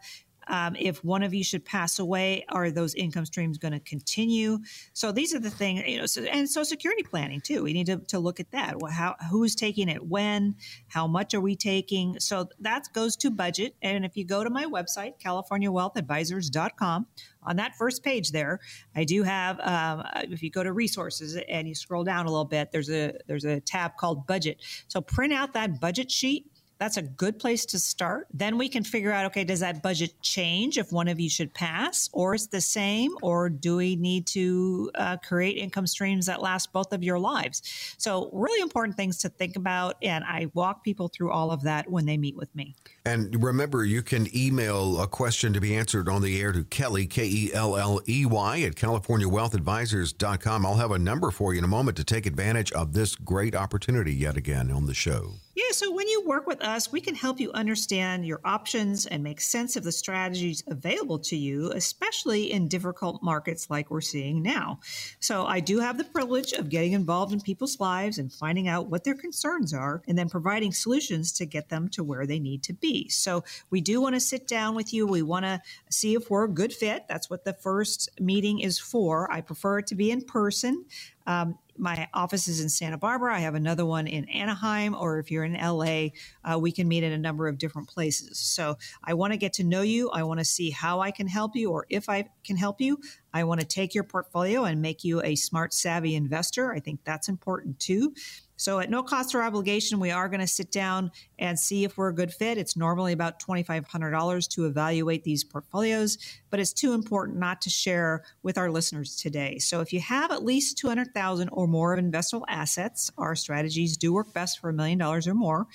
Um, 0.48 0.76
if 0.78 1.04
one 1.04 1.22
of 1.22 1.34
you 1.34 1.44
should 1.44 1.64
pass 1.64 1.98
away, 1.98 2.44
are 2.48 2.70
those 2.70 2.94
income 2.94 3.26
streams 3.26 3.58
going 3.58 3.72
to 3.72 3.80
continue? 3.80 4.58
So 4.92 5.12
these 5.12 5.34
are 5.34 5.38
the 5.38 5.50
things, 5.50 5.82
you 5.86 5.98
know, 5.98 6.06
so, 6.06 6.22
and 6.22 6.48
Social 6.48 6.64
Security 6.64 7.02
planning 7.02 7.40
too. 7.40 7.62
We 7.62 7.72
need 7.72 7.86
to, 7.86 7.98
to 8.08 8.18
look 8.18 8.40
at 8.40 8.50
that. 8.52 8.80
Well, 8.80 8.92
how 8.92 9.16
who's 9.30 9.54
taking 9.54 9.88
it 9.88 10.06
when? 10.06 10.56
How 10.88 11.06
much 11.06 11.34
are 11.34 11.40
we 11.40 11.56
taking? 11.56 12.18
So 12.20 12.48
that 12.60 12.88
goes 12.92 13.16
to 13.16 13.30
budget. 13.30 13.74
And 13.82 14.04
if 14.04 14.16
you 14.16 14.24
go 14.24 14.42
to 14.44 14.50
my 14.50 14.64
website, 14.64 15.20
CaliforniaWealthAdvisors.com, 15.20 17.06
on 17.42 17.56
that 17.56 17.74
first 17.76 18.02
page 18.02 18.30
there, 18.30 18.60
I 18.94 19.04
do 19.04 19.22
have. 19.22 19.58
Um, 19.60 20.04
if 20.30 20.42
you 20.42 20.50
go 20.50 20.62
to 20.62 20.72
resources 20.72 21.38
and 21.48 21.66
you 21.66 21.74
scroll 21.74 22.04
down 22.04 22.26
a 22.26 22.30
little 22.30 22.44
bit, 22.44 22.72
there's 22.72 22.90
a 22.90 23.14
there's 23.26 23.44
a 23.44 23.60
tab 23.60 23.96
called 23.96 24.26
budget. 24.26 24.58
So 24.88 25.00
print 25.00 25.32
out 25.32 25.54
that 25.54 25.80
budget 25.80 26.10
sheet 26.10 26.46
that's 26.78 26.96
a 26.96 27.02
good 27.02 27.38
place 27.38 27.66
to 27.66 27.78
start. 27.78 28.28
Then 28.32 28.56
we 28.56 28.68
can 28.68 28.84
figure 28.84 29.12
out 29.12 29.26
okay, 29.26 29.44
does 29.44 29.60
that 29.60 29.82
budget 29.82 30.12
change 30.22 30.78
if 30.78 30.92
one 30.92 31.08
of 31.08 31.18
you 31.20 31.28
should 31.28 31.52
pass, 31.52 32.08
or 32.12 32.34
is 32.34 32.48
the 32.48 32.60
same, 32.60 33.12
or 33.22 33.48
do 33.48 33.76
we 33.76 33.96
need 33.96 34.26
to 34.28 34.90
uh, 34.94 35.16
create 35.18 35.56
income 35.56 35.86
streams 35.86 36.26
that 36.26 36.40
last 36.40 36.72
both 36.72 36.92
of 36.92 37.02
your 37.02 37.18
lives? 37.18 37.62
So, 37.98 38.30
really 38.32 38.60
important 38.60 38.96
things 38.96 39.18
to 39.18 39.28
think 39.28 39.56
about. 39.56 39.96
And 40.02 40.24
I 40.24 40.50
walk 40.54 40.84
people 40.84 41.08
through 41.08 41.32
all 41.32 41.50
of 41.50 41.62
that 41.62 41.90
when 41.90 42.06
they 42.06 42.16
meet 42.16 42.36
with 42.36 42.54
me. 42.54 42.74
And 43.04 43.42
remember, 43.42 43.84
you 43.84 44.02
can 44.02 44.28
email 44.36 45.00
a 45.00 45.06
question 45.06 45.52
to 45.52 45.60
be 45.60 45.74
answered 45.74 46.08
on 46.08 46.22
the 46.22 46.40
air 46.40 46.52
to 46.52 46.64
Kelly, 46.64 47.06
K 47.06 47.24
E 47.24 47.50
L 47.52 47.76
L 47.76 48.00
E 48.08 48.24
Y, 48.24 48.60
at 48.62 48.74
CaliforniaWealthAdvisors.com. 48.74 50.66
I'll 50.66 50.76
have 50.76 50.92
a 50.92 50.98
number 50.98 51.30
for 51.30 51.52
you 51.52 51.58
in 51.58 51.64
a 51.64 51.68
moment 51.68 51.96
to 51.96 52.04
take 52.04 52.26
advantage 52.26 52.72
of 52.72 52.92
this 52.92 53.14
great 53.14 53.54
opportunity 53.54 54.14
yet 54.14 54.36
again 54.36 54.70
on 54.70 54.86
the 54.86 54.94
show. 54.94 55.34
Yeah, 55.58 55.72
so 55.72 55.90
when 55.90 56.06
you 56.06 56.22
work 56.24 56.46
with 56.46 56.62
us, 56.62 56.92
we 56.92 57.00
can 57.00 57.16
help 57.16 57.40
you 57.40 57.50
understand 57.50 58.24
your 58.24 58.40
options 58.44 59.06
and 59.06 59.24
make 59.24 59.40
sense 59.40 59.74
of 59.74 59.82
the 59.82 59.90
strategies 59.90 60.62
available 60.68 61.18
to 61.18 61.36
you, 61.36 61.72
especially 61.72 62.52
in 62.52 62.68
difficult 62.68 63.24
markets 63.24 63.68
like 63.68 63.90
we're 63.90 64.00
seeing 64.00 64.40
now. 64.40 64.78
So 65.18 65.46
I 65.46 65.58
do 65.58 65.80
have 65.80 65.98
the 65.98 66.04
privilege 66.04 66.52
of 66.52 66.68
getting 66.68 66.92
involved 66.92 67.32
in 67.32 67.40
people's 67.40 67.80
lives 67.80 68.18
and 68.18 68.32
finding 68.32 68.68
out 68.68 68.88
what 68.88 69.02
their 69.02 69.16
concerns 69.16 69.74
are 69.74 70.00
and 70.06 70.16
then 70.16 70.28
providing 70.28 70.70
solutions 70.70 71.32
to 71.32 71.44
get 71.44 71.70
them 71.70 71.88
to 71.88 72.04
where 72.04 72.24
they 72.24 72.38
need 72.38 72.62
to 72.62 72.72
be. 72.72 73.08
So 73.08 73.42
we 73.68 73.80
do 73.80 74.00
want 74.00 74.14
to 74.14 74.20
sit 74.20 74.46
down 74.46 74.76
with 74.76 74.94
you. 74.94 75.08
We 75.08 75.22
want 75.22 75.44
to 75.44 75.60
see 75.90 76.14
if 76.14 76.30
we're 76.30 76.44
a 76.44 76.48
good 76.48 76.72
fit. 76.72 77.06
That's 77.08 77.28
what 77.28 77.42
the 77.42 77.52
first 77.52 78.10
meeting 78.20 78.60
is 78.60 78.78
for. 78.78 79.28
I 79.32 79.40
prefer 79.40 79.80
it 79.80 79.88
to 79.88 79.96
be 79.96 80.12
in 80.12 80.20
person. 80.20 80.84
Um, 81.26 81.58
my 81.78 82.08
office 82.12 82.48
is 82.48 82.60
in 82.60 82.68
Santa 82.68 82.98
Barbara. 82.98 83.34
I 83.34 83.40
have 83.40 83.54
another 83.54 83.86
one 83.86 84.06
in 84.06 84.28
Anaheim, 84.28 84.94
or 84.94 85.18
if 85.18 85.30
you're 85.30 85.44
in 85.44 85.54
LA, 85.54 86.08
uh, 86.44 86.58
we 86.58 86.72
can 86.72 86.88
meet 86.88 87.04
in 87.04 87.12
a 87.12 87.18
number 87.18 87.48
of 87.48 87.58
different 87.58 87.88
places. 87.88 88.38
So 88.38 88.76
I 89.04 89.14
want 89.14 89.32
to 89.32 89.36
get 89.36 89.52
to 89.54 89.64
know 89.64 89.82
you. 89.82 90.10
I 90.10 90.22
want 90.22 90.40
to 90.40 90.44
see 90.44 90.70
how 90.70 91.00
I 91.00 91.10
can 91.10 91.26
help 91.28 91.56
you, 91.56 91.70
or 91.70 91.86
if 91.88 92.08
I 92.08 92.28
can 92.44 92.56
help 92.56 92.80
you. 92.80 92.98
I 93.32 93.44
want 93.44 93.60
to 93.60 93.66
take 93.66 93.94
your 93.94 94.04
portfolio 94.04 94.64
and 94.64 94.80
make 94.80 95.04
you 95.04 95.22
a 95.22 95.34
smart, 95.34 95.72
savvy 95.74 96.14
investor. 96.14 96.72
I 96.72 96.80
think 96.80 97.00
that's 97.04 97.28
important 97.28 97.78
too. 97.78 98.14
So, 98.58 98.80
at 98.80 98.90
no 98.90 99.04
cost 99.04 99.34
or 99.34 99.42
obligation, 99.42 100.00
we 100.00 100.10
are 100.10 100.28
going 100.28 100.40
to 100.40 100.46
sit 100.46 100.72
down 100.72 101.12
and 101.38 101.58
see 101.58 101.84
if 101.84 101.96
we're 101.96 102.08
a 102.08 102.14
good 102.14 102.32
fit. 102.32 102.58
It's 102.58 102.76
normally 102.76 103.12
about 103.12 103.40
$2,500 103.40 104.48
to 104.50 104.66
evaluate 104.66 105.22
these 105.22 105.44
portfolios, 105.44 106.18
but 106.50 106.58
it's 106.58 106.72
too 106.72 106.92
important 106.92 107.38
not 107.38 107.62
to 107.62 107.70
share 107.70 108.24
with 108.42 108.58
our 108.58 108.68
listeners 108.68 109.14
today. 109.14 109.58
So, 109.58 109.80
if 109.80 109.92
you 109.92 110.00
have 110.00 110.32
at 110.32 110.44
least 110.44 110.76
200,000 110.78 111.48
or 111.52 111.68
more 111.68 111.94
of 111.94 112.04
investable 112.04 112.44
assets, 112.48 113.10
our 113.16 113.36
strategies 113.36 113.96
do 113.96 114.12
work 114.12 114.32
best 114.32 114.58
for 114.58 114.68
a 114.68 114.72
million 114.72 114.98
dollars 114.98 115.28
or 115.28 115.34
more. 115.34 115.68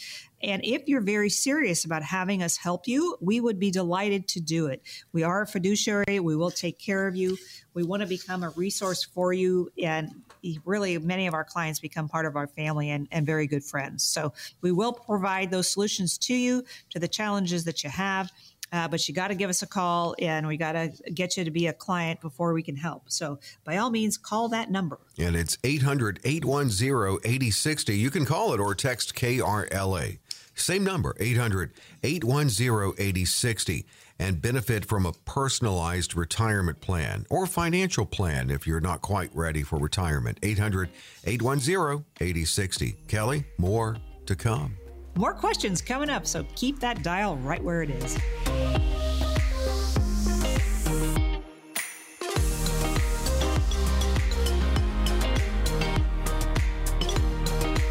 And 0.43 0.63
if 0.65 0.87
you're 0.87 1.01
very 1.01 1.29
serious 1.29 1.85
about 1.85 2.03
having 2.03 2.43
us 2.43 2.57
help 2.57 2.85
you, 2.87 3.15
we 3.21 3.39
would 3.39 3.59
be 3.59 3.71
delighted 3.71 4.27
to 4.29 4.41
do 4.41 4.67
it. 4.67 4.81
We 5.13 5.23
are 5.23 5.41
a 5.41 5.47
fiduciary. 5.47 6.19
We 6.19 6.35
will 6.35 6.51
take 6.51 6.77
care 6.77 7.07
of 7.07 7.15
you. 7.15 7.37
We 7.73 7.83
want 7.83 8.01
to 8.01 8.07
become 8.07 8.43
a 8.43 8.49
resource 8.49 9.03
for 9.03 9.31
you. 9.31 9.71
And 9.81 10.21
really, 10.65 10.97
many 10.97 11.27
of 11.27 11.33
our 11.33 11.45
clients 11.45 11.79
become 11.79 12.09
part 12.09 12.25
of 12.25 12.35
our 12.35 12.47
family 12.47 12.89
and, 12.89 13.07
and 13.11 13.25
very 13.25 13.47
good 13.47 13.63
friends. 13.63 14.03
So 14.03 14.33
we 14.61 14.73
will 14.73 14.91
provide 14.91 15.49
those 15.49 15.69
solutions 15.69 16.17
to 16.19 16.35
you, 16.35 16.65
to 16.89 16.99
the 16.99 17.07
challenges 17.07 17.63
that 17.63 17.83
you 17.83 17.89
have. 17.89 18.29
Uh, 18.73 18.87
but 18.87 19.07
you 19.07 19.13
got 19.13 19.27
to 19.27 19.35
give 19.35 19.51
us 19.51 19.61
a 19.61 19.67
call 19.67 20.15
and 20.19 20.47
we 20.47 20.57
got 20.57 20.71
to 20.71 20.91
get 21.13 21.37
you 21.37 21.43
to 21.43 21.51
be 21.51 21.67
a 21.67 21.73
client 21.73 22.19
before 22.19 22.53
we 22.53 22.63
can 22.63 22.75
help. 22.75 23.03
So 23.07 23.39
by 23.63 23.77
all 23.77 23.91
means, 23.91 24.17
call 24.17 24.49
that 24.49 24.71
number. 24.71 24.99
And 25.19 25.35
it's 25.35 25.59
800 25.63 26.19
810 26.23 27.19
8060. 27.23 27.95
You 27.95 28.09
can 28.09 28.25
call 28.25 28.53
it 28.53 28.59
or 28.59 28.73
text 28.73 29.13
KRLA. 29.13 30.17
Same 30.55 30.83
number, 30.83 31.15
800 31.19 31.71
810 32.03 32.93
8060, 32.97 33.85
and 34.19 34.41
benefit 34.41 34.85
from 34.85 35.05
a 35.05 35.13
personalized 35.13 36.15
retirement 36.15 36.81
plan 36.81 37.25
or 37.29 37.45
financial 37.45 38.05
plan 38.05 38.49
if 38.49 38.65
you're 38.65 38.79
not 38.79 39.01
quite 39.01 39.29
ready 39.35 39.61
for 39.61 39.77
retirement. 39.77 40.39
800 40.41 40.89
810 41.25 42.05
8060. 42.19 42.95
Kelly, 43.07 43.45
more 43.57 43.97
to 44.25 44.35
come. 44.35 44.77
More 45.15 45.33
questions 45.35 45.79
coming 45.79 46.09
up, 46.09 46.25
so 46.25 46.43
keep 46.55 46.79
that 46.79 47.03
dial 47.03 47.37
right 47.37 47.63
where 47.63 47.83
it 47.83 47.91
is. 47.91 48.17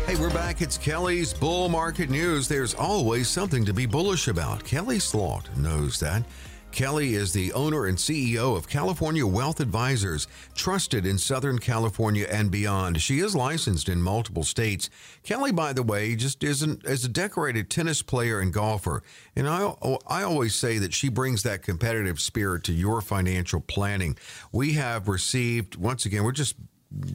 Hey, 0.05 0.17
we're 0.17 0.31
back. 0.31 0.63
It's 0.63 0.77
Kelly's 0.77 1.33
Bull 1.33 1.69
Market 1.69 2.11
News. 2.11 2.49
There's 2.49 2.75
always 2.75 3.29
something 3.29 3.65
to 3.67 3.73
be 3.73 3.87
bullish 3.87 4.27
about. 4.27 4.65
Kelly 4.65 4.99
Slaught 4.99 5.57
knows 5.57 6.01
that. 6.01 6.25
Kelly 6.73 7.15
is 7.15 7.35
the 7.35 7.53
owner 7.53 7.87
and 7.87 7.99
CEO 7.99 8.57
of 8.57 8.69
California 8.69 9.27
Wealth 9.27 9.61
Advisors, 9.61 10.27
trusted 10.55 11.05
in 11.05 11.19
Southern 11.19 11.59
California 11.59 12.27
and 12.31 12.51
beyond. 12.51 13.01
She 13.03 13.21
is 13.21 13.37
licensed 13.37 13.91
in 13.91 14.01
multiple 14.01 14.43
states. 14.43 14.89
Kelly, 15.23 15.53
by 15.53 15.75
the 15.75 15.83
way, 15.83 16.17
just 16.17 16.43
isn't 16.43 16.85
as 16.87 17.05
a 17.05 17.09
decorated 17.09 17.69
tennis 17.69 18.01
player 18.01 18.41
and 18.41 18.53
golfer. 18.53 19.03
And 19.37 19.47
I, 19.47 19.75
I 20.07 20.23
always 20.23 20.55
say 20.55 20.79
that 20.79 20.95
she 20.95 21.11
brings 21.11 21.43
that 21.43 21.63
competitive 21.63 22.21
spirit 22.21 22.65
to 22.65 22.73
your 22.73 23.03
financial 23.03 23.61
planning. 23.61 24.17
We 24.51 24.73
have 24.73 25.09
received, 25.09 25.77
once 25.77 26.07
again, 26.07 26.25
we're 26.25 26.33
just 26.33 26.57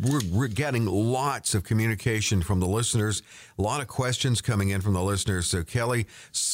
we're, 0.02 0.22
we're, 0.32 0.48
getting 0.48 0.86
lots 0.86 1.54
of 1.54 1.63
communication 1.63 2.42
from 2.42 2.60
the 2.60 2.66
listeners, 2.66 3.22
a 3.60 3.62
lot 3.62 3.82
of 3.82 3.88
questions 3.88 4.42
coming 4.42 4.70
in 4.70 4.82
from 4.82 4.94
the 4.94 5.04
listeners. 5.04 5.48
So, 5.48 5.63
Kelly, 5.63 6.08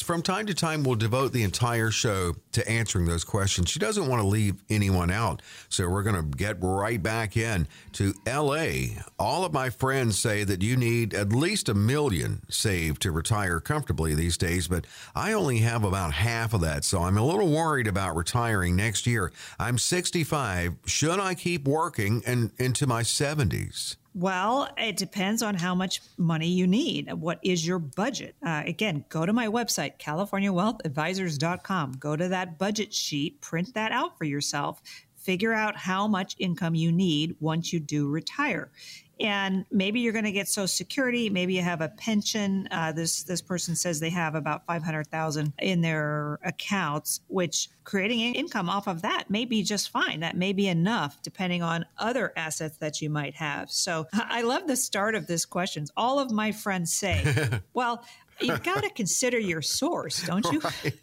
from 0.03 0.21
time 0.21 0.45
to 0.47 0.53
time, 0.53 0.83
we'll 0.83 0.95
devote 0.95 1.31
the 1.31 1.43
entire 1.43 1.91
show 1.91 2.33
to 2.53 2.67
answering 2.67 3.05
those 3.05 3.23
questions. 3.23 3.69
She 3.69 3.79
doesn't 3.79 4.07
want 4.07 4.21
to 4.21 4.27
leave 4.27 4.55
anyone 4.69 5.11
out. 5.11 5.41
So, 5.69 5.87
we're 5.87 6.03
going 6.03 6.15
to 6.15 6.37
get 6.37 6.57
right 6.59 7.01
back 7.01 7.37
in 7.37 7.67
to 7.93 8.13
LA. 8.27 8.99
All 9.19 9.45
of 9.45 9.53
my 9.53 9.69
friends 9.69 10.17
say 10.17 10.43
that 10.43 10.61
you 10.61 10.75
need 10.75 11.13
at 11.13 11.29
least 11.29 11.69
a 11.69 11.73
million 11.73 12.41
saved 12.49 13.01
to 13.03 13.11
retire 13.11 13.59
comfortably 13.59 14.15
these 14.15 14.37
days, 14.37 14.67
but 14.67 14.85
I 15.15 15.33
only 15.33 15.59
have 15.59 15.83
about 15.83 16.13
half 16.13 16.53
of 16.53 16.61
that. 16.61 16.83
So, 16.83 17.03
I'm 17.03 17.17
a 17.17 17.25
little 17.25 17.49
worried 17.49 17.87
about 17.87 18.15
retiring 18.15 18.75
next 18.75 19.07
year. 19.07 19.31
I'm 19.59 19.77
65. 19.77 20.75
Should 20.85 21.19
I 21.19 21.35
keep 21.35 21.67
working 21.67 22.21
and 22.25 22.51
into 22.57 22.87
my 22.87 23.03
70s? 23.13 23.95
Well, 24.15 24.69
it 24.77 24.95
depends 24.97 25.41
on 25.41 25.55
how 25.55 25.73
much 25.73 26.01
money 26.17 26.47
you 26.47 26.67
need. 26.67 27.11
What 27.13 27.39
is 27.41 27.65
your 27.65 27.79
budget? 27.79 28.35
Uh, 28.45 28.61
again, 28.65 29.05
go 29.09 29.25
to 29.25 29.33
my 29.33 29.47
website, 29.47 29.97
CaliforniaWealthAdvisors.com. 29.97 31.93
Go 31.93 32.15
to 32.15 32.27
that 32.27 32.59
budget 32.59 32.93
sheet, 32.93 33.41
print 33.41 33.73
that 33.73 33.91
out 33.91 34.17
for 34.17 34.25
yourself, 34.25 34.81
figure 35.15 35.53
out 35.53 35.75
how 35.75 36.07
much 36.07 36.35
income 36.37 36.75
you 36.75 36.91
need 36.91 37.35
once 37.39 37.73
you 37.73 37.79
do 37.79 38.07
retire 38.07 38.71
and 39.19 39.65
maybe 39.71 39.99
you're 39.99 40.13
going 40.13 40.25
to 40.25 40.31
get 40.31 40.47
social 40.47 40.67
security 40.67 41.29
maybe 41.29 41.53
you 41.53 41.61
have 41.61 41.81
a 41.81 41.89
pension. 41.89 42.67
Uh, 42.71 42.91
this 42.91 43.23
this 43.23 43.41
person 43.41 43.75
says 43.75 43.99
they 43.99 44.09
have 44.09 44.35
about 44.35 44.65
500000 44.65 45.53
in 45.59 45.81
their 45.81 46.39
accounts 46.43 47.21
which 47.27 47.69
creating 47.83 48.35
income 48.35 48.69
off 48.69 48.87
of 48.87 49.01
that 49.03 49.29
may 49.29 49.45
be 49.45 49.63
just 49.63 49.89
fine. 49.89 50.21
That 50.21 50.35
may 50.35 50.53
be 50.53 50.67
enough 50.67 51.21
depending 51.21 51.61
on 51.61 51.85
other 51.97 52.33
assets 52.35 52.77
that 52.77 53.01
you 53.01 53.09
might 53.09 53.35
have. 53.35 53.69
So 53.69 54.07
i 54.13 54.41
love 54.41 54.67
the 54.67 54.77
start 54.77 55.15
of 55.15 55.27
this 55.27 55.45
questions. 55.45 55.91
All 55.95 56.19
of 56.19 56.31
my 56.31 56.51
friends 56.51 56.93
say 56.93 57.23
well 57.73 58.03
you've 58.39 58.63
got 58.63 58.83
to 58.83 58.89
consider 58.89 59.39
your 59.39 59.61
source 59.61 60.25
don't 60.25 60.45
you? 60.51 60.59
Right. 60.59 60.93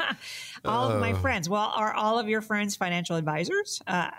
all 0.64 0.90
uh, 0.90 0.94
of 0.94 1.00
my 1.00 1.12
uh. 1.12 1.16
friends. 1.16 1.48
Well 1.48 1.72
are 1.74 1.92
all 1.92 2.18
of 2.18 2.28
your 2.28 2.40
friends 2.40 2.76
financial 2.76 3.16
advisors? 3.16 3.82
Uh, 3.86 4.10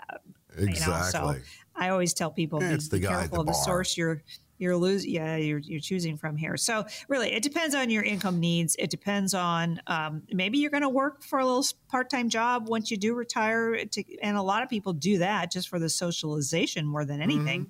exactly 0.56 0.74
you 0.74 1.32
know, 1.32 1.34
so 1.34 1.40
I 1.80 1.88
always 1.88 2.14
tell 2.14 2.30
people 2.30 2.62
yeah, 2.62 2.76
be, 2.76 2.98
be 3.00 3.06
careful 3.06 3.40
of 3.40 3.46
the, 3.46 3.52
the 3.52 3.58
source 3.58 3.96
you're 3.96 4.22
you're 4.58 4.76
losing 4.76 5.10
yeah 5.10 5.36
you're, 5.36 5.58
you're 5.58 5.80
choosing 5.80 6.18
from 6.18 6.36
here. 6.36 6.56
So 6.56 6.84
really 7.08 7.32
it 7.32 7.42
depends 7.42 7.74
on 7.74 7.88
your 7.88 8.02
income 8.02 8.38
needs. 8.38 8.76
It 8.78 8.90
depends 8.90 9.32
on 9.32 9.80
um, 9.86 10.22
maybe 10.30 10.58
you're 10.58 10.70
going 10.70 10.82
to 10.82 10.88
work 10.88 11.24
for 11.24 11.38
a 11.38 11.46
little 11.46 11.64
part-time 11.88 12.28
job 12.28 12.68
once 12.68 12.90
you 12.90 12.98
do 12.98 13.14
retire 13.14 13.84
to, 13.86 14.04
and 14.22 14.36
a 14.36 14.42
lot 14.42 14.62
of 14.62 14.68
people 14.68 14.92
do 14.92 15.18
that 15.18 15.50
just 15.50 15.68
for 15.68 15.78
the 15.78 15.88
socialization 15.88 16.86
more 16.86 17.06
than 17.06 17.22
anything. 17.22 17.66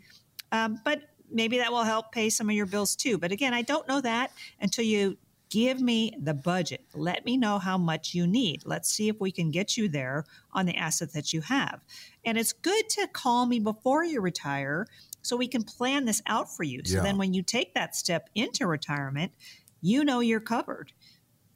Mm-hmm. 0.52 0.58
um, 0.58 0.80
but 0.84 1.02
maybe 1.32 1.58
that 1.58 1.70
will 1.70 1.84
help 1.84 2.10
pay 2.10 2.28
some 2.28 2.50
of 2.50 2.56
your 2.56 2.66
bills 2.66 2.96
too. 2.96 3.16
But 3.16 3.30
again 3.30 3.54
i 3.54 3.62
don't 3.62 3.86
know 3.86 4.00
that 4.00 4.32
until 4.60 4.84
you 4.84 5.16
give 5.50 5.80
me 5.80 6.12
the 6.22 6.34
budget 6.34 6.84
let 6.94 7.24
me 7.24 7.36
know 7.36 7.58
how 7.58 7.76
much 7.76 8.14
you 8.14 8.26
need 8.26 8.62
let's 8.64 8.88
see 8.88 9.08
if 9.08 9.20
we 9.20 9.30
can 9.30 9.50
get 9.50 9.76
you 9.76 9.88
there 9.88 10.24
on 10.52 10.64
the 10.64 10.76
assets 10.76 11.12
that 11.12 11.32
you 11.32 11.40
have 11.40 11.80
and 12.24 12.38
it's 12.38 12.52
good 12.52 12.88
to 12.88 13.06
call 13.12 13.46
me 13.46 13.58
before 13.58 14.04
you 14.04 14.20
retire 14.20 14.86
so 15.22 15.36
we 15.36 15.48
can 15.48 15.62
plan 15.62 16.04
this 16.04 16.22
out 16.26 16.54
for 16.54 16.62
you. 16.62 16.82
So 16.84 16.96
yeah. 16.96 17.02
then 17.02 17.18
when 17.18 17.34
you 17.34 17.42
take 17.42 17.74
that 17.74 17.96
step 17.96 18.28
into 18.34 18.66
retirement, 18.66 19.32
you 19.80 20.04
know 20.04 20.20
you're 20.20 20.40
covered. 20.40 20.92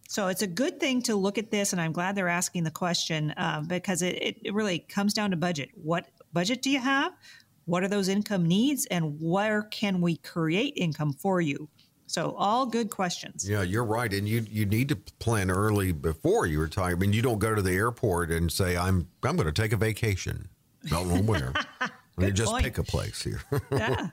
So 0.08 0.28
it's 0.28 0.42
a 0.42 0.46
good 0.46 0.78
thing 0.80 1.02
to 1.02 1.16
look 1.16 1.38
at 1.38 1.50
this, 1.50 1.72
and 1.72 1.80
I'm 1.80 1.92
glad 1.92 2.14
they're 2.14 2.28
asking 2.28 2.64
the 2.64 2.70
question 2.70 3.32
uh, 3.32 3.62
because 3.66 4.02
it, 4.02 4.38
it 4.42 4.54
really 4.54 4.78
comes 4.78 5.14
down 5.14 5.30
to 5.30 5.36
budget. 5.36 5.70
What 5.74 6.06
budget 6.32 6.62
do 6.62 6.70
you 6.70 6.78
have? 6.78 7.12
What 7.64 7.82
are 7.82 7.88
those 7.88 8.08
income 8.08 8.46
needs, 8.46 8.86
and 8.86 9.18
where 9.18 9.62
can 9.62 10.02
we 10.02 10.16
create 10.18 10.74
income 10.76 11.14
for 11.14 11.40
you? 11.40 11.70
So 12.06 12.34
all 12.36 12.66
good 12.66 12.90
questions. 12.90 13.48
Yeah, 13.48 13.62
you're 13.62 13.84
right, 13.84 14.12
and 14.12 14.28
you 14.28 14.46
you 14.50 14.66
need 14.66 14.88
to 14.90 14.96
plan 14.96 15.50
early 15.50 15.92
before 15.92 16.46
you 16.46 16.60
retire. 16.60 16.92
I 16.92 16.94
mean, 16.94 17.12
you 17.12 17.22
don't 17.22 17.38
go 17.38 17.54
to 17.54 17.62
the 17.62 17.72
airport 17.72 18.30
and 18.30 18.52
say, 18.52 18.76
"I'm 18.76 19.08
I'm 19.22 19.36
going 19.36 19.46
to 19.46 19.52
take 19.52 19.72
a 19.72 19.76
vacation." 19.76 20.48
Don't 20.86 21.08
know 21.08 21.22
where. 21.22 21.52
you 22.18 22.30
just 22.30 22.52
point. 22.52 22.64
pick 22.64 22.78
a 22.78 22.82
place 22.82 23.22
here. 23.22 23.42
yeah. 23.72 24.08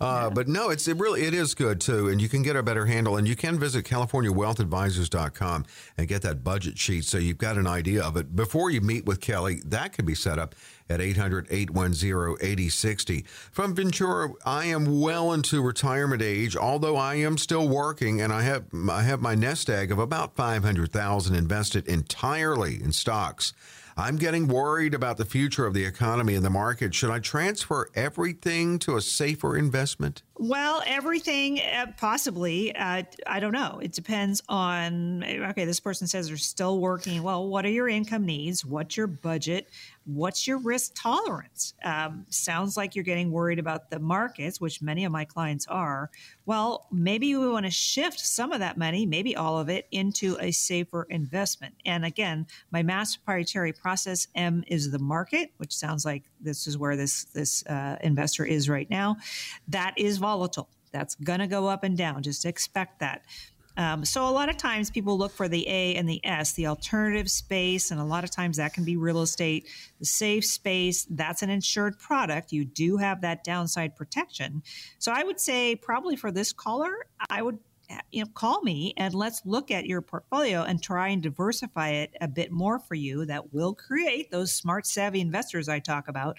yeah. 0.00 0.30
But 0.30 0.48
no, 0.48 0.70
it's 0.70 0.86
it 0.88 0.96
really 0.98 1.22
it 1.22 1.34
is 1.34 1.54
good 1.54 1.80
too, 1.80 2.08
and 2.08 2.20
you 2.20 2.28
can 2.28 2.42
get 2.42 2.56
a 2.56 2.62
better 2.62 2.86
handle. 2.86 3.16
And 3.16 3.26
you 3.26 3.36
can 3.36 3.58
visit 3.58 3.84
CaliforniaWealthAdvisors.com 3.84 5.64
and 5.96 6.08
get 6.08 6.22
that 6.22 6.44
budget 6.44 6.78
sheet 6.78 7.04
so 7.04 7.18
you've 7.18 7.38
got 7.38 7.56
an 7.56 7.66
idea 7.66 8.02
of 8.02 8.16
it 8.16 8.34
before 8.34 8.70
you 8.70 8.80
meet 8.80 9.06
with 9.06 9.20
Kelly. 9.20 9.62
That 9.64 9.92
can 9.92 10.04
be 10.04 10.14
set 10.14 10.38
up 10.38 10.54
at 10.88 11.00
800-810-8060. 11.00 13.26
From 13.50 13.74
Ventura, 13.74 14.30
I 14.44 14.66
am 14.66 15.00
well 15.00 15.32
into 15.32 15.60
retirement 15.62 16.22
age, 16.22 16.54
although 16.56 16.96
I 16.96 17.16
am 17.16 17.36
still 17.38 17.68
working, 17.68 18.20
and 18.20 18.32
I 18.32 18.42
have 18.42 18.66
I 18.88 19.02
have 19.02 19.20
my 19.20 19.34
nest 19.34 19.68
egg 19.68 19.90
of 19.90 19.98
about 19.98 20.36
five 20.36 20.62
hundred 20.62 20.92
thousand 20.92 21.34
invested 21.34 21.88
entirely 21.88 22.80
in 22.82 22.92
stocks. 22.92 23.52
I'm 23.98 24.16
getting 24.16 24.46
worried 24.46 24.92
about 24.92 25.16
the 25.16 25.24
future 25.24 25.64
of 25.64 25.72
the 25.72 25.86
economy 25.86 26.34
and 26.34 26.44
the 26.44 26.50
market. 26.50 26.94
Should 26.94 27.10
I 27.10 27.18
transfer 27.18 27.88
everything 27.94 28.78
to 28.80 28.96
a 28.96 29.00
safer 29.00 29.56
investment? 29.56 30.22
Well, 30.38 30.82
everything 30.86 31.60
uh, 31.60 31.86
possibly. 31.96 32.76
Uh, 32.76 33.04
I 33.26 33.40
don't 33.40 33.54
know. 33.54 33.80
It 33.82 33.92
depends 33.92 34.42
on. 34.50 35.24
Okay, 35.24 35.64
this 35.64 35.80
person 35.80 36.06
says 36.06 36.28
they're 36.28 36.36
still 36.36 36.78
working. 36.78 37.22
Well, 37.22 37.48
what 37.48 37.64
are 37.64 37.70
your 37.70 37.88
income 37.88 38.26
needs? 38.26 38.62
What's 38.62 38.98
your 38.98 39.06
budget? 39.06 39.70
What's 40.04 40.46
your 40.46 40.58
risk 40.58 40.92
tolerance? 40.94 41.72
Um, 41.82 42.26
sounds 42.28 42.76
like 42.76 42.94
you're 42.94 43.02
getting 43.02 43.32
worried 43.32 43.58
about 43.58 43.90
the 43.90 43.98
markets, 43.98 44.60
which 44.60 44.82
many 44.82 45.06
of 45.06 45.10
my 45.10 45.24
clients 45.24 45.66
are. 45.68 46.10
Well, 46.44 46.86
maybe 46.92 47.34
we 47.34 47.48
want 47.48 47.64
to 47.64 47.72
shift 47.72 48.20
some 48.20 48.52
of 48.52 48.60
that 48.60 48.76
money, 48.76 49.06
maybe 49.06 49.34
all 49.34 49.58
of 49.58 49.70
it, 49.70 49.88
into 49.90 50.36
a 50.38 50.50
safer 50.50 51.06
investment. 51.08 51.74
And 51.86 52.04
again, 52.04 52.46
my 52.70 52.82
mass 52.82 53.16
proprietary 53.16 53.72
process 53.86 54.26
M 54.34 54.64
is 54.66 54.90
the 54.90 54.98
market, 54.98 55.52
which 55.58 55.72
sounds 55.72 56.04
like 56.04 56.24
this 56.40 56.66
is 56.66 56.76
where 56.76 56.96
this 56.96 57.22
this 57.26 57.64
uh, 57.66 57.94
investor 58.00 58.44
is 58.44 58.68
right 58.68 58.90
now. 58.90 59.16
That 59.68 59.94
is 59.96 60.18
volatile. 60.18 60.68
That's 60.90 61.14
going 61.14 61.38
to 61.38 61.46
go 61.46 61.68
up 61.68 61.84
and 61.84 61.96
down. 61.96 62.24
Just 62.24 62.44
expect 62.44 62.98
that. 62.98 63.22
Um, 63.76 64.04
so 64.04 64.28
a 64.28 64.32
lot 64.32 64.48
of 64.48 64.56
times 64.56 64.90
people 64.90 65.16
look 65.16 65.30
for 65.30 65.46
the 65.46 65.68
A 65.68 65.94
and 65.94 66.08
the 66.08 66.20
S, 66.24 66.54
the 66.54 66.66
alternative 66.66 67.30
space, 67.30 67.92
and 67.92 68.00
a 68.00 68.04
lot 68.04 68.24
of 68.24 68.32
times 68.32 68.56
that 68.56 68.74
can 68.74 68.84
be 68.84 68.96
real 68.96 69.22
estate. 69.22 69.68
The 70.00 70.06
safe 70.06 70.44
space, 70.44 71.06
that's 71.08 71.42
an 71.42 71.50
insured 71.50 71.96
product. 72.00 72.50
You 72.50 72.64
do 72.64 72.96
have 72.96 73.20
that 73.20 73.44
downside 73.44 73.94
protection. 73.94 74.64
So 74.98 75.12
I 75.12 75.22
would 75.22 75.38
say 75.38 75.76
probably 75.76 76.16
for 76.16 76.32
this 76.32 76.52
caller, 76.52 77.06
I 77.30 77.40
would 77.40 77.58
you 78.10 78.22
know 78.22 78.30
call 78.34 78.62
me 78.62 78.94
and 78.96 79.14
let's 79.14 79.42
look 79.44 79.70
at 79.70 79.86
your 79.86 80.00
portfolio 80.00 80.62
and 80.62 80.82
try 80.82 81.08
and 81.08 81.22
diversify 81.22 81.90
it 81.90 82.14
a 82.20 82.28
bit 82.28 82.50
more 82.50 82.78
for 82.78 82.94
you 82.94 83.24
that 83.26 83.52
will 83.52 83.74
create 83.74 84.30
those 84.30 84.52
smart 84.52 84.86
savvy 84.86 85.20
investors 85.20 85.68
i 85.68 85.78
talk 85.78 86.08
about 86.08 86.36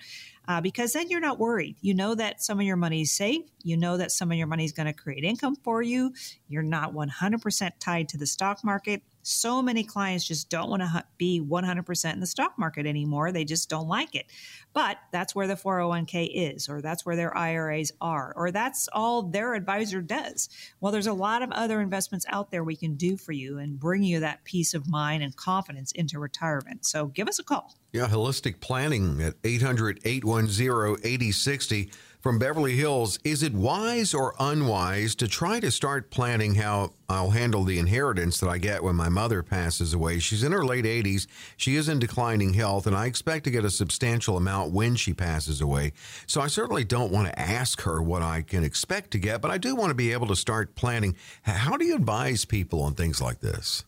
uh, 0.47 0.62
because 0.62 0.93
then 0.93 1.10
you're 1.10 1.19
not 1.19 1.39
worried. 1.39 1.75
You 1.81 1.93
know 1.93 2.15
that 2.15 2.41
some 2.41 2.60
of 2.60 2.65
your 2.65 2.77
money 2.77 3.01
is 3.01 3.12
safe. 3.12 3.43
You 3.63 3.75
know 3.75 3.97
that 3.97 4.12
some 4.12 4.31
of 4.31 4.38
your 4.38 4.47
money 4.47 4.63
is 4.63 4.71
going 4.71 4.86
to 4.88 4.93
create 4.93 5.23
income 5.23 5.57
for 5.57 5.81
you. 5.81 6.13
You're 6.47 6.63
not 6.63 6.93
100% 6.93 7.71
tied 7.79 8.10
to 8.10 8.17
the 8.17 8.27
stock 8.27 8.63
market 8.63 9.01
so 9.27 9.61
many 9.61 9.83
clients 9.83 10.25
just 10.25 10.49
don't 10.49 10.69
want 10.69 10.81
to 10.81 11.03
be 11.17 11.41
100% 11.41 12.13
in 12.13 12.19
the 12.19 12.25
stock 12.25 12.57
market 12.57 12.85
anymore. 12.85 13.31
They 13.31 13.43
just 13.43 13.69
don't 13.69 13.87
like 13.87 14.15
it. 14.15 14.25
But 14.73 14.97
that's 15.11 15.35
where 15.35 15.47
the 15.47 15.55
401k 15.55 16.29
is, 16.33 16.69
or 16.69 16.81
that's 16.81 17.05
where 17.05 17.15
their 17.15 17.35
IRAs 17.35 17.91
are, 17.99 18.33
or 18.35 18.51
that's 18.51 18.87
all 18.93 19.23
their 19.23 19.53
advisor 19.53 20.01
does. 20.01 20.49
Well, 20.79 20.91
there's 20.91 21.07
a 21.07 21.13
lot 21.13 21.41
of 21.41 21.51
other 21.51 21.81
investments 21.81 22.25
out 22.29 22.51
there 22.51 22.63
we 22.63 22.75
can 22.75 22.95
do 22.95 23.17
for 23.17 23.33
you 23.33 23.57
and 23.57 23.77
bring 23.79 24.03
you 24.03 24.21
that 24.21 24.43
peace 24.45 24.73
of 24.73 24.87
mind 24.87 25.23
and 25.23 25.35
confidence 25.35 25.91
into 25.91 26.19
retirement. 26.19 26.85
So 26.85 27.07
give 27.07 27.27
us 27.27 27.39
a 27.39 27.43
call. 27.43 27.75
Yeah, 27.91 28.07
holistic 28.07 28.61
planning 28.61 29.21
at 29.21 29.35
800 29.43 30.01
810 30.05 31.03
8060 31.03 31.91
from 32.27 32.39
Beverly 32.39 32.75
Hills. 32.75 33.17
Is 33.23 33.41
it 33.41 33.53
wise 33.53 34.13
or 34.13 34.35
unwise 34.37 35.15
to 35.15 35.29
try 35.29 35.61
to 35.61 35.71
start 35.71 36.11
planning 36.11 36.55
how 36.55 36.91
I'll 37.07 37.29
handle 37.29 37.63
the 37.63 37.79
inheritance 37.79 38.41
that 38.41 38.49
I 38.49 38.57
get 38.57 38.83
when 38.83 38.97
my 38.97 39.07
mother 39.07 39.41
passes 39.41 39.93
away? 39.93 40.19
She's 40.19 40.43
in 40.43 40.51
her 40.51 40.65
late 40.65 40.83
80s. 40.83 41.25
She 41.55 41.77
is 41.77 41.87
in 41.87 41.99
declining 41.99 42.53
health, 42.53 42.85
and 42.85 42.97
I 42.97 43.05
expect 43.05 43.45
to 43.45 43.49
get 43.49 43.63
a 43.63 43.69
substantial 43.69 44.35
amount 44.35 44.73
when 44.73 44.97
she 44.97 45.13
passes 45.13 45.61
away. 45.61 45.93
So 46.25 46.41
I 46.41 46.47
certainly 46.47 46.83
don't 46.83 47.13
want 47.13 47.29
to 47.29 47.39
ask 47.39 47.79
her 47.83 48.01
what 48.01 48.21
I 48.21 48.41
can 48.41 48.65
expect 48.65 49.11
to 49.11 49.19
get, 49.19 49.41
but 49.41 49.49
I 49.49 49.57
do 49.57 49.73
want 49.73 49.91
to 49.91 49.95
be 49.95 50.11
able 50.11 50.27
to 50.27 50.35
start 50.35 50.75
planning. 50.75 51.15
How 51.43 51.77
do 51.77 51.85
you 51.85 51.95
advise 51.95 52.43
people 52.43 52.81
on 52.81 52.93
things 52.93 53.21
like 53.21 53.39
this? 53.39 53.85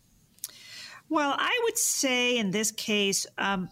Well, 1.10 1.36
I 1.38 1.60
would 1.66 1.78
say 1.78 2.38
in 2.38 2.52
this 2.52 2.72
case, 2.72 3.28
um, 3.38 3.68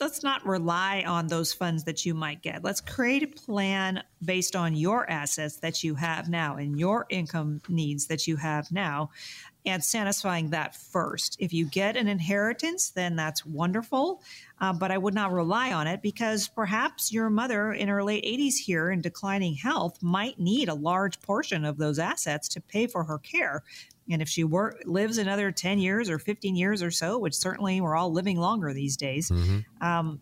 let's 0.00 0.22
not 0.22 0.44
rely 0.46 1.04
on 1.06 1.26
those 1.26 1.52
funds 1.52 1.84
that 1.84 2.06
you 2.06 2.14
might 2.14 2.42
get. 2.42 2.64
Let's 2.64 2.80
create 2.80 3.22
a 3.22 3.26
plan 3.26 4.02
based 4.24 4.56
on 4.56 4.74
your 4.74 5.08
assets 5.10 5.56
that 5.58 5.84
you 5.84 5.94
have 5.94 6.28
now 6.28 6.56
and 6.56 6.78
your 6.78 7.06
income 7.10 7.60
needs 7.68 8.06
that 8.06 8.26
you 8.26 8.36
have 8.36 8.70
now 8.72 9.10
and 9.66 9.84
satisfying 9.84 10.50
that 10.50 10.74
first. 10.74 11.36
If 11.38 11.52
you 11.52 11.66
get 11.66 11.96
an 11.96 12.08
inheritance, 12.08 12.90
then 12.90 13.14
that's 13.16 13.44
wonderful. 13.44 14.22
Uh, 14.58 14.72
but 14.72 14.90
I 14.90 14.98
would 14.98 15.14
not 15.14 15.32
rely 15.32 15.72
on 15.72 15.86
it 15.86 16.02
because 16.02 16.48
perhaps 16.48 17.12
your 17.12 17.28
mother 17.28 17.72
in 17.72 17.88
her 17.88 18.02
late 18.02 18.24
80s 18.24 18.56
here 18.56 18.90
in 18.90 19.00
declining 19.00 19.54
health 19.54 20.02
might 20.02 20.38
need 20.38 20.68
a 20.68 20.74
large 20.74 21.20
portion 21.20 21.64
of 21.64 21.76
those 21.76 21.98
assets 21.98 22.48
to 22.48 22.60
pay 22.60 22.86
for 22.86 23.04
her 23.04 23.18
care. 23.18 23.62
And 24.12 24.22
if 24.22 24.28
she 24.28 24.44
work, 24.44 24.82
lives 24.84 25.18
another 25.18 25.50
10 25.50 25.78
years 25.78 26.10
or 26.10 26.18
15 26.18 26.56
years 26.56 26.82
or 26.82 26.90
so, 26.90 27.18
which 27.18 27.34
certainly 27.34 27.80
we're 27.80 27.96
all 27.96 28.12
living 28.12 28.38
longer 28.38 28.72
these 28.72 28.96
days, 28.96 29.30
mm-hmm. 29.30 29.86
um, 29.86 30.20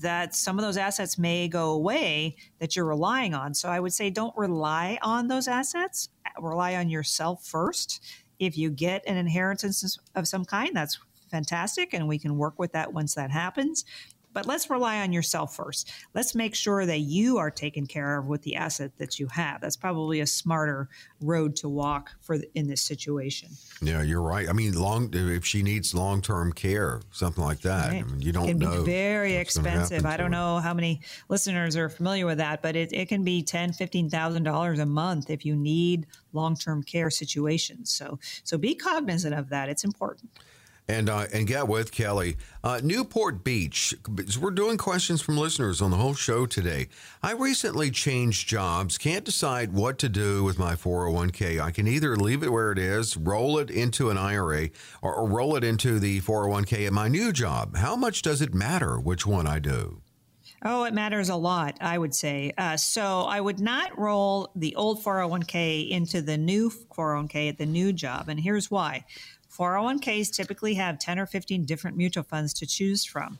that 0.00 0.34
some 0.34 0.58
of 0.58 0.64
those 0.64 0.76
assets 0.76 1.18
may 1.18 1.48
go 1.48 1.70
away 1.70 2.36
that 2.58 2.74
you're 2.74 2.84
relying 2.84 3.34
on. 3.34 3.54
So 3.54 3.68
I 3.68 3.80
would 3.80 3.92
say 3.92 4.10
don't 4.10 4.36
rely 4.36 4.98
on 5.02 5.28
those 5.28 5.48
assets, 5.48 6.08
rely 6.40 6.74
on 6.76 6.88
yourself 6.88 7.44
first. 7.44 8.04
If 8.38 8.58
you 8.58 8.70
get 8.70 9.04
an 9.06 9.16
inheritance 9.16 9.98
of 10.14 10.26
some 10.26 10.44
kind, 10.44 10.74
that's 10.74 10.98
fantastic, 11.30 11.94
and 11.94 12.06
we 12.06 12.18
can 12.18 12.36
work 12.36 12.58
with 12.58 12.72
that 12.72 12.92
once 12.92 13.14
that 13.14 13.30
happens. 13.30 13.84
But 14.32 14.46
let's 14.46 14.70
rely 14.70 15.00
on 15.00 15.12
yourself 15.12 15.54
first. 15.56 15.92
Let's 16.14 16.34
make 16.34 16.54
sure 16.54 16.86
that 16.86 17.00
you 17.00 17.38
are 17.38 17.50
taken 17.50 17.86
care 17.86 18.18
of 18.18 18.26
with 18.26 18.42
the 18.42 18.56
asset 18.56 18.92
that 18.98 19.18
you 19.18 19.26
have. 19.28 19.60
That's 19.60 19.76
probably 19.76 20.20
a 20.20 20.26
smarter 20.26 20.88
road 21.20 21.56
to 21.56 21.68
walk 21.68 22.12
for 22.20 22.38
the, 22.38 22.48
in 22.54 22.68
this 22.68 22.82
situation. 22.82 23.50
Yeah, 23.80 24.02
you're 24.02 24.22
right. 24.22 24.48
I 24.48 24.52
mean, 24.52 24.74
long 24.74 25.10
if 25.12 25.44
she 25.44 25.62
needs 25.62 25.94
long 25.94 26.22
term 26.22 26.52
care, 26.52 27.00
something 27.10 27.42
like 27.42 27.60
that. 27.60 27.92
Right. 27.92 28.02
I 28.02 28.06
mean, 28.06 28.22
you 28.22 28.32
don't 28.32 28.48
it 28.48 28.52
can 28.52 28.58
know. 28.58 28.84
Be 28.84 28.92
very 28.92 29.34
expensive. 29.36 30.06
I 30.06 30.16
don't 30.16 30.30
know 30.30 30.58
how 30.58 30.74
many 30.74 31.00
listeners 31.28 31.76
are 31.76 31.88
familiar 31.88 32.26
with 32.26 32.38
that, 32.38 32.62
but 32.62 32.76
it, 32.76 32.92
it 32.92 33.08
can 33.08 33.24
be 33.24 33.42
ten, 33.42 33.72
fifteen 33.72 34.08
thousand 34.08 34.44
dollars 34.44 34.78
a 34.78 34.86
month 34.86 35.30
if 35.30 35.44
you 35.44 35.54
need 35.54 36.06
long 36.32 36.56
term 36.56 36.82
care 36.82 37.10
situations. 37.10 37.90
So 37.90 38.18
so 38.44 38.58
be 38.58 38.74
cognizant 38.74 39.34
of 39.34 39.48
that. 39.50 39.68
It's 39.68 39.84
important 39.84 40.30
and 40.88 41.08
uh, 41.08 41.26
and 41.32 41.46
get 41.46 41.68
with 41.68 41.92
Kelley. 41.92 42.36
Uh, 42.64 42.80
Newport 42.82 43.44
Beach. 43.44 43.94
We're 44.40 44.50
doing 44.50 44.78
questions 44.78 45.22
from 45.22 45.36
listeners 45.36 45.80
on 45.80 45.90
the 45.90 45.96
whole 45.96 46.14
show 46.14 46.46
today. 46.46 46.88
I 47.22 47.32
recently 47.32 47.90
changed 47.90 48.48
jobs. 48.48 48.98
Can't 48.98 49.24
decide 49.24 49.72
what 49.72 49.98
to 49.98 50.08
do 50.08 50.44
with 50.44 50.58
my 50.58 50.74
401k. 50.74 51.60
I 51.60 51.70
can 51.70 51.86
either 51.86 52.16
leave 52.16 52.42
it 52.42 52.52
where 52.52 52.72
it 52.72 52.78
is, 52.78 53.16
roll 53.16 53.58
it 53.58 53.70
into 53.70 54.10
an 54.10 54.18
IRA, 54.18 54.70
or, 55.00 55.28
roll 55.28 55.56
it 55.56 55.64
into 55.64 55.98
the 55.98 56.20
401k 56.20 56.86
at 56.86 56.92
my 56.92 57.08
new 57.08 57.32
job. 57.32 57.76
How 57.76 57.96
much 57.96 58.22
does 58.22 58.42
it 58.42 58.54
matter 58.54 58.98
which 58.98 59.26
one 59.26 59.46
I 59.46 59.58
do? 59.58 60.02
Oh, 60.64 60.84
it 60.84 60.94
matters 60.94 61.28
a 61.28 61.34
lot, 61.34 61.76
I 61.80 61.98
would 61.98 62.14
say. 62.14 62.52
Uh, 62.56 62.76
so 62.76 63.22
I 63.22 63.40
would 63.40 63.58
not 63.58 63.98
roll 63.98 64.52
the 64.54 64.76
old 64.76 65.02
401k 65.02 65.90
into 65.90 66.22
the 66.22 66.38
new 66.38 66.70
401k 66.70 67.48
at 67.48 67.58
the 67.58 67.66
new 67.66 67.92
job. 67.92 68.28
And 68.28 68.38
here's 68.38 68.70
why 68.70 69.04
401ks 69.56 70.32
typically 70.32 70.74
have 70.74 70.98
10 70.98 71.18
or 71.18 71.26
15 71.26 71.64
different 71.64 71.96
mutual 71.96 72.24
funds 72.24 72.52
to 72.54 72.66
choose 72.66 73.04
from. 73.04 73.38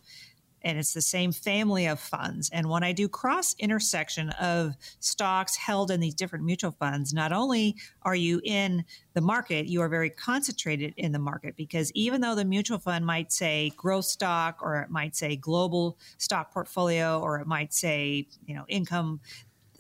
And 0.65 0.79
it's 0.79 0.93
the 0.93 1.03
same 1.03 1.33
family 1.33 1.87
of 1.87 1.99
funds. 1.99 2.49
And 2.53 2.71
when 2.71 2.85
I 2.85 2.93
do 2.93 3.09
cross 3.09 3.57
intersection 3.59 4.31
of 4.31 4.77
stocks 5.01 5.57
held 5.57 5.91
in 5.91 5.99
these 5.99 6.15
different 6.15 6.45
mutual 6.45 6.71
funds, 6.71 7.13
not 7.13 7.33
only 7.33 7.75
are 8.03 8.15
you 8.15 8.41
in 8.45 8.85
the 9.15 9.21
market, 9.21 9.67
you 9.67 9.81
are 9.81 9.89
very 9.89 10.11
concentrated 10.11 10.95
in 10.97 11.11
the 11.11 11.19
market 11.19 11.57
because 11.57 11.91
even 11.97 12.21
though 12.21 12.37
the 12.37 12.45
mutual 12.45 12.79
fund 12.79 13.05
might 13.05 13.33
say 13.33 13.73
growth 13.77 14.05
stock 14.05 14.61
or 14.63 14.81
it 14.83 14.91
might 14.91 15.17
say 15.17 15.35
global 15.35 15.99
stock 16.19 16.53
portfolio 16.53 17.21
or 17.21 17.41
it 17.41 17.47
might 17.47 17.75
say, 17.75 18.29
you 18.47 18.55
know, 18.55 18.65
income, 18.69 19.21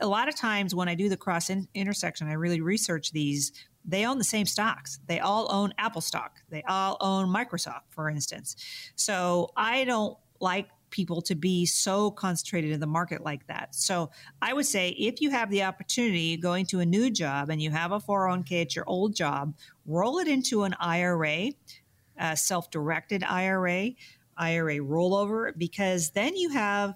a 0.01 0.07
lot 0.07 0.29
of 0.29 0.35
times 0.35 0.75
when 0.75 0.89
I 0.89 0.97
do 0.97 1.09
the 1.09 1.17
cross 1.17 1.49
in- 1.49 1.69
intersection, 1.75 2.27
I 2.27 2.33
really 2.33 2.61
research 2.61 3.13
these 3.13 3.53
they 3.85 4.07
own 4.07 4.19
the 4.19 4.25
same 4.25 4.47
stocks. 4.47 5.01
They 5.07 5.21
all 5.21 5.53
own 5.53 5.73
Apple 5.79 6.01
stock. 6.01 6.41
They 6.51 6.63
all 6.69 6.97
own 7.01 7.29
Microsoft, 7.29 7.83
for 7.91 8.09
instance. 8.09 8.57
So 8.95 9.51
I 9.57 9.85
don't 9.85 10.17
like 10.41 10.69
people 10.91 11.23
to 11.23 11.35
be 11.35 11.67
so 11.67 12.11
concentrated 12.11 12.71
in 12.71 12.79
the 12.79 12.87
market 12.87 13.25
like 13.25 13.47
that. 13.49 13.75
So 13.75 14.11
I 14.41 14.53
would 14.53 14.67
say 14.67 14.91
if 14.91 15.21
you 15.21 15.31
have 15.31 15.51
the 15.51 15.65
opportunity 15.65 16.37
going 16.37 16.67
to 16.67 16.81
a 16.81 16.87
new 16.87 17.11
job 17.11 17.51
and 17.51 17.61
you 17.61 17.71
have 17.71 17.91
a 17.91 17.99
401k 17.99 18.63
at 18.63 18.77
your 18.77 18.85
old 18.87 19.17
job, 19.17 19.57
roll 19.87 20.19
it 20.19 20.29
into 20.29 20.63
an 20.63 20.75
IRA, 20.79 21.51
a 22.19 22.37
self 22.37 22.71
directed 22.71 23.25
IRA, 23.25 23.93
IRA 24.37 24.77
rollover, 24.77 25.57
because 25.57 26.11
then 26.11 26.37
you 26.37 26.51
have 26.51 26.95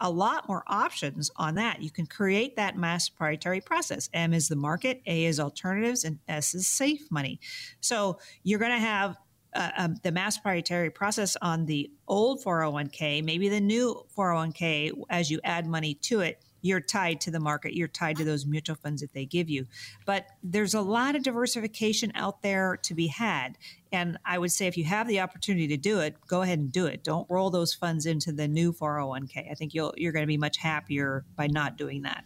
a 0.00 0.10
lot 0.10 0.48
more 0.48 0.62
options 0.66 1.30
on 1.36 1.56
that. 1.56 1.82
You 1.82 1.90
can 1.90 2.06
create 2.06 2.56
that 2.56 2.76
mass 2.76 3.08
proprietary 3.08 3.60
process. 3.60 4.08
M 4.12 4.32
is 4.32 4.48
the 4.48 4.56
market, 4.56 5.02
A 5.06 5.24
is 5.24 5.40
alternatives, 5.40 6.04
and 6.04 6.18
S 6.28 6.54
is 6.54 6.66
safe 6.66 7.10
money. 7.10 7.40
So 7.80 8.18
you're 8.42 8.58
going 8.58 8.72
to 8.72 8.78
have 8.78 9.16
uh, 9.54 9.70
um, 9.76 9.96
the 10.02 10.12
mass 10.12 10.36
proprietary 10.36 10.90
process 10.90 11.36
on 11.40 11.66
the 11.66 11.90
old 12.06 12.42
401k, 12.44 13.24
maybe 13.24 13.48
the 13.48 13.60
new 13.60 14.04
401k 14.16 14.92
as 15.10 15.30
you 15.30 15.40
add 15.42 15.66
money 15.66 15.94
to 15.94 16.20
it 16.20 16.42
you're 16.60 16.80
tied 16.80 17.20
to 17.22 17.30
the 17.30 17.40
market, 17.40 17.74
you're 17.74 17.88
tied 17.88 18.16
to 18.16 18.24
those 18.24 18.46
mutual 18.46 18.76
funds 18.76 19.00
that 19.00 19.12
they 19.12 19.24
give 19.24 19.48
you. 19.48 19.66
But 20.06 20.26
there's 20.42 20.74
a 20.74 20.80
lot 20.80 21.16
of 21.16 21.22
diversification 21.22 22.12
out 22.14 22.42
there 22.42 22.76
to 22.82 22.94
be 22.94 23.06
had. 23.06 23.58
And 23.92 24.18
I 24.24 24.38
would 24.38 24.52
say 24.52 24.66
if 24.66 24.76
you 24.76 24.84
have 24.84 25.08
the 25.08 25.20
opportunity 25.20 25.68
to 25.68 25.76
do 25.76 26.00
it, 26.00 26.16
go 26.26 26.42
ahead 26.42 26.58
and 26.58 26.70
do 26.70 26.86
it. 26.86 27.04
Don't 27.04 27.28
roll 27.30 27.50
those 27.50 27.72
funds 27.72 28.06
into 28.06 28.32
the 28.32 28.46
new 28.48 28.72
401k. 28.72 29.50
I 29.50 29.54
think 29.54 29.74
you'll, 29.74 29.94
you're 29.96 30.12
going 30.12 30.24
to 30.24 30.28
be 30.28 30.36
much 30.36 30.58
happier 30.58 31.24
by 31.36 31.46
not 31.46 31.76
doing 31.76 32.02
that. 32.02 32.24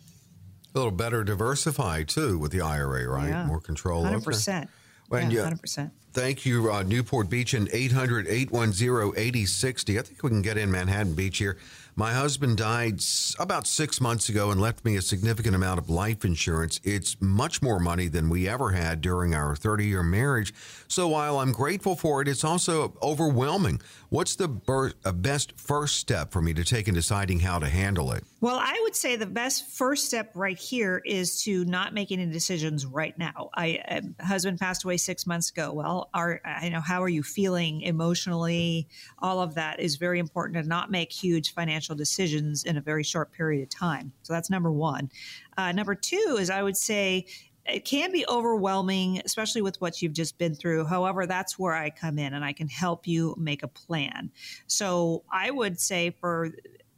A 0.75 0.79
little 0.79 0.93
better 0.93 1.23
diversified 1.23 2.09
too 2.09 2.39
with 2.39 2.51
the 2.51 2.63
IRA, 2.63 3.07
right? 3.07 3.29
Yeah. 3.29 3.47
More 3.47 3.61
control. 3.61 4.05
100%. 4.05 4.63
Okay. 4.63 4.69
Well, 5.11 5.31
yeah, 5.31 5.51
100%. 5.51 5.91
Thank 6.15 6.47
you, 6.47 6.73
uh, 6.73 6.83
Newport 6.83 7.29
Beach 7.29 7.53
and 7.55 7.69
800 7.71 8.27
810 8.29 9.13
8060. 9.17 9.99
I 9.99 10.03
think 10.03 10.23
we 10.23 10.31
can 10.31 10.43
get 10.43 10.57
in 10.57 10.71
Manhattan 10.71 11.15
Beach 11.15 11.39
here. 11.39 11.59
My 11.95 12.15
husband 12.15 12.57
died 12.57 13.01
about 13.39 13.67
six 13.67 14.01
months 14.01 14.31
ago 14.31 14.51
and 14.51 14.59
left 14.59 14.83
me 14.83 14.97
a 14.97 15.03
significant 15.03 15.55
amount 15.55 15.79
of 15.79 15.91
life 15.91 16.25
insurance. 16.25 16.81
It's 16.85 17.19
much 17.21 17.61
more 17.61 17.79
money 17.79 18.09
than 18.09 18.31
we 18.31 18.49
ever 18.49 18.71
had 18.71 19.03
during 19.03 19.35
our 19.35 19.55
30 19.55 19.85
year 19.87 20.03
marriage. 20.03 20.55
So 20.89 21.09
while 21.09 21.39
I'm 21.39 21.53
grateful 21.53 21.95
for 21.95 22.23
it, 22.23 22.29
it's 22.29 22.45
also 22.45 22.95
overwhelming. 23.03 23.83
What's 24.13 24.37
the 24.37 24.47
ber- 24.47 24.93
uh, 25.07 25.13
best 25.13 25.59
first 25.59 25.97
step 25.97 26.33
for 26.33 26.43
me 26.43 26.53
to 26.53 26.65
take 26.65 26.87
in 26.87 26.93
deciding 26.93 27.41
how 27.41 27.59
to 27.59 27.67
handle 27.67 28.13
it? 28.13 28.23
Well, 28.43 28.59
I 28.61 28.79
would 28.83 28.95
say 28.95 29.17
the 29.17 29.25
best 29.25 29.71
first 29.71 30.05
step 30.05 30.33
right 30.35 30.59
here 30.59 31.01
is 31.07 31.43
to 31.45 31.65
not 31.65 31.95
make 31.95 32.13
any 32.13 32.27
decisions 32.27 32.85
right 32.85 33.17
now. 33.17 33.49
I 33.55 33.79
uh, 33.89 34.23
husband 34.23 34.61
passed 34.61 34.85
away 34.85 34.99
six 34.99 35.27
months 35.27 35.49
ago. 35.49 35.73
Well, 35.73 36.11
are 36.13 36.43
you 36.63 36.69
know 36.69 36.83
how 36.83 37.03
are 37.03 37.09
you 37.09 37.23
feeling 37.23 37.81
emotionally? 37.81 38.87
All 39.21 39.41
of 39.41 39.55
that 39.55 39.81
is 39.81 39.97
very 39.97 40.19
important 40.19 40.63
to 40.63 40.69
not 40.69 40.91
make 40.91 41.11
huge 41.11 41.55
financial 41.55 41.97
decisions 41.97 42.65
in 42.65 42.77
a 42.77 42.83
very 42.83 43.05
short 43.05 43.33
period 43.33 43.63
of 43.63 43.71
time. 43.71 44.13
So 44.25 44.35
that's 44.35 44.51
number 44.51 44.71
one. 44.71 45.11
Uh, 45.57 45.73
number 45.73 45.95
two 45.95 46.37
is 46.39 46.51
I 46.51 46.63
would 46.63 46.77
say 46.77 47.25
it 47.67 47.85
can 47.85 48.11
be 48.13 48.25
overwhelming, 48.29 49.23
especially 49.25 49.63
with 49.63 49.81
what 49.81 50.03
you've 50.03 50.13
just 50.13 50.37
been 50.39 50.55
through. 50.55 50.85
However, 50.85 51.27
that's 51.27 51.59
where 51.59 51.75
I 51.75 51.91
come 51.91 52.19
in 52.19 52.35
and 52.35 52.45
I 52.45 52.53
can 52.53 52.69
help 52.69 53.07
you 53.07 53.35
make 53.39 53.63
a 53.63 53.69
plan. 53.69 54.31
So 54.67 55.25
I 55.31 55.51
would 55.51 55.79
say 55.79 56.11
for 56.11 56.51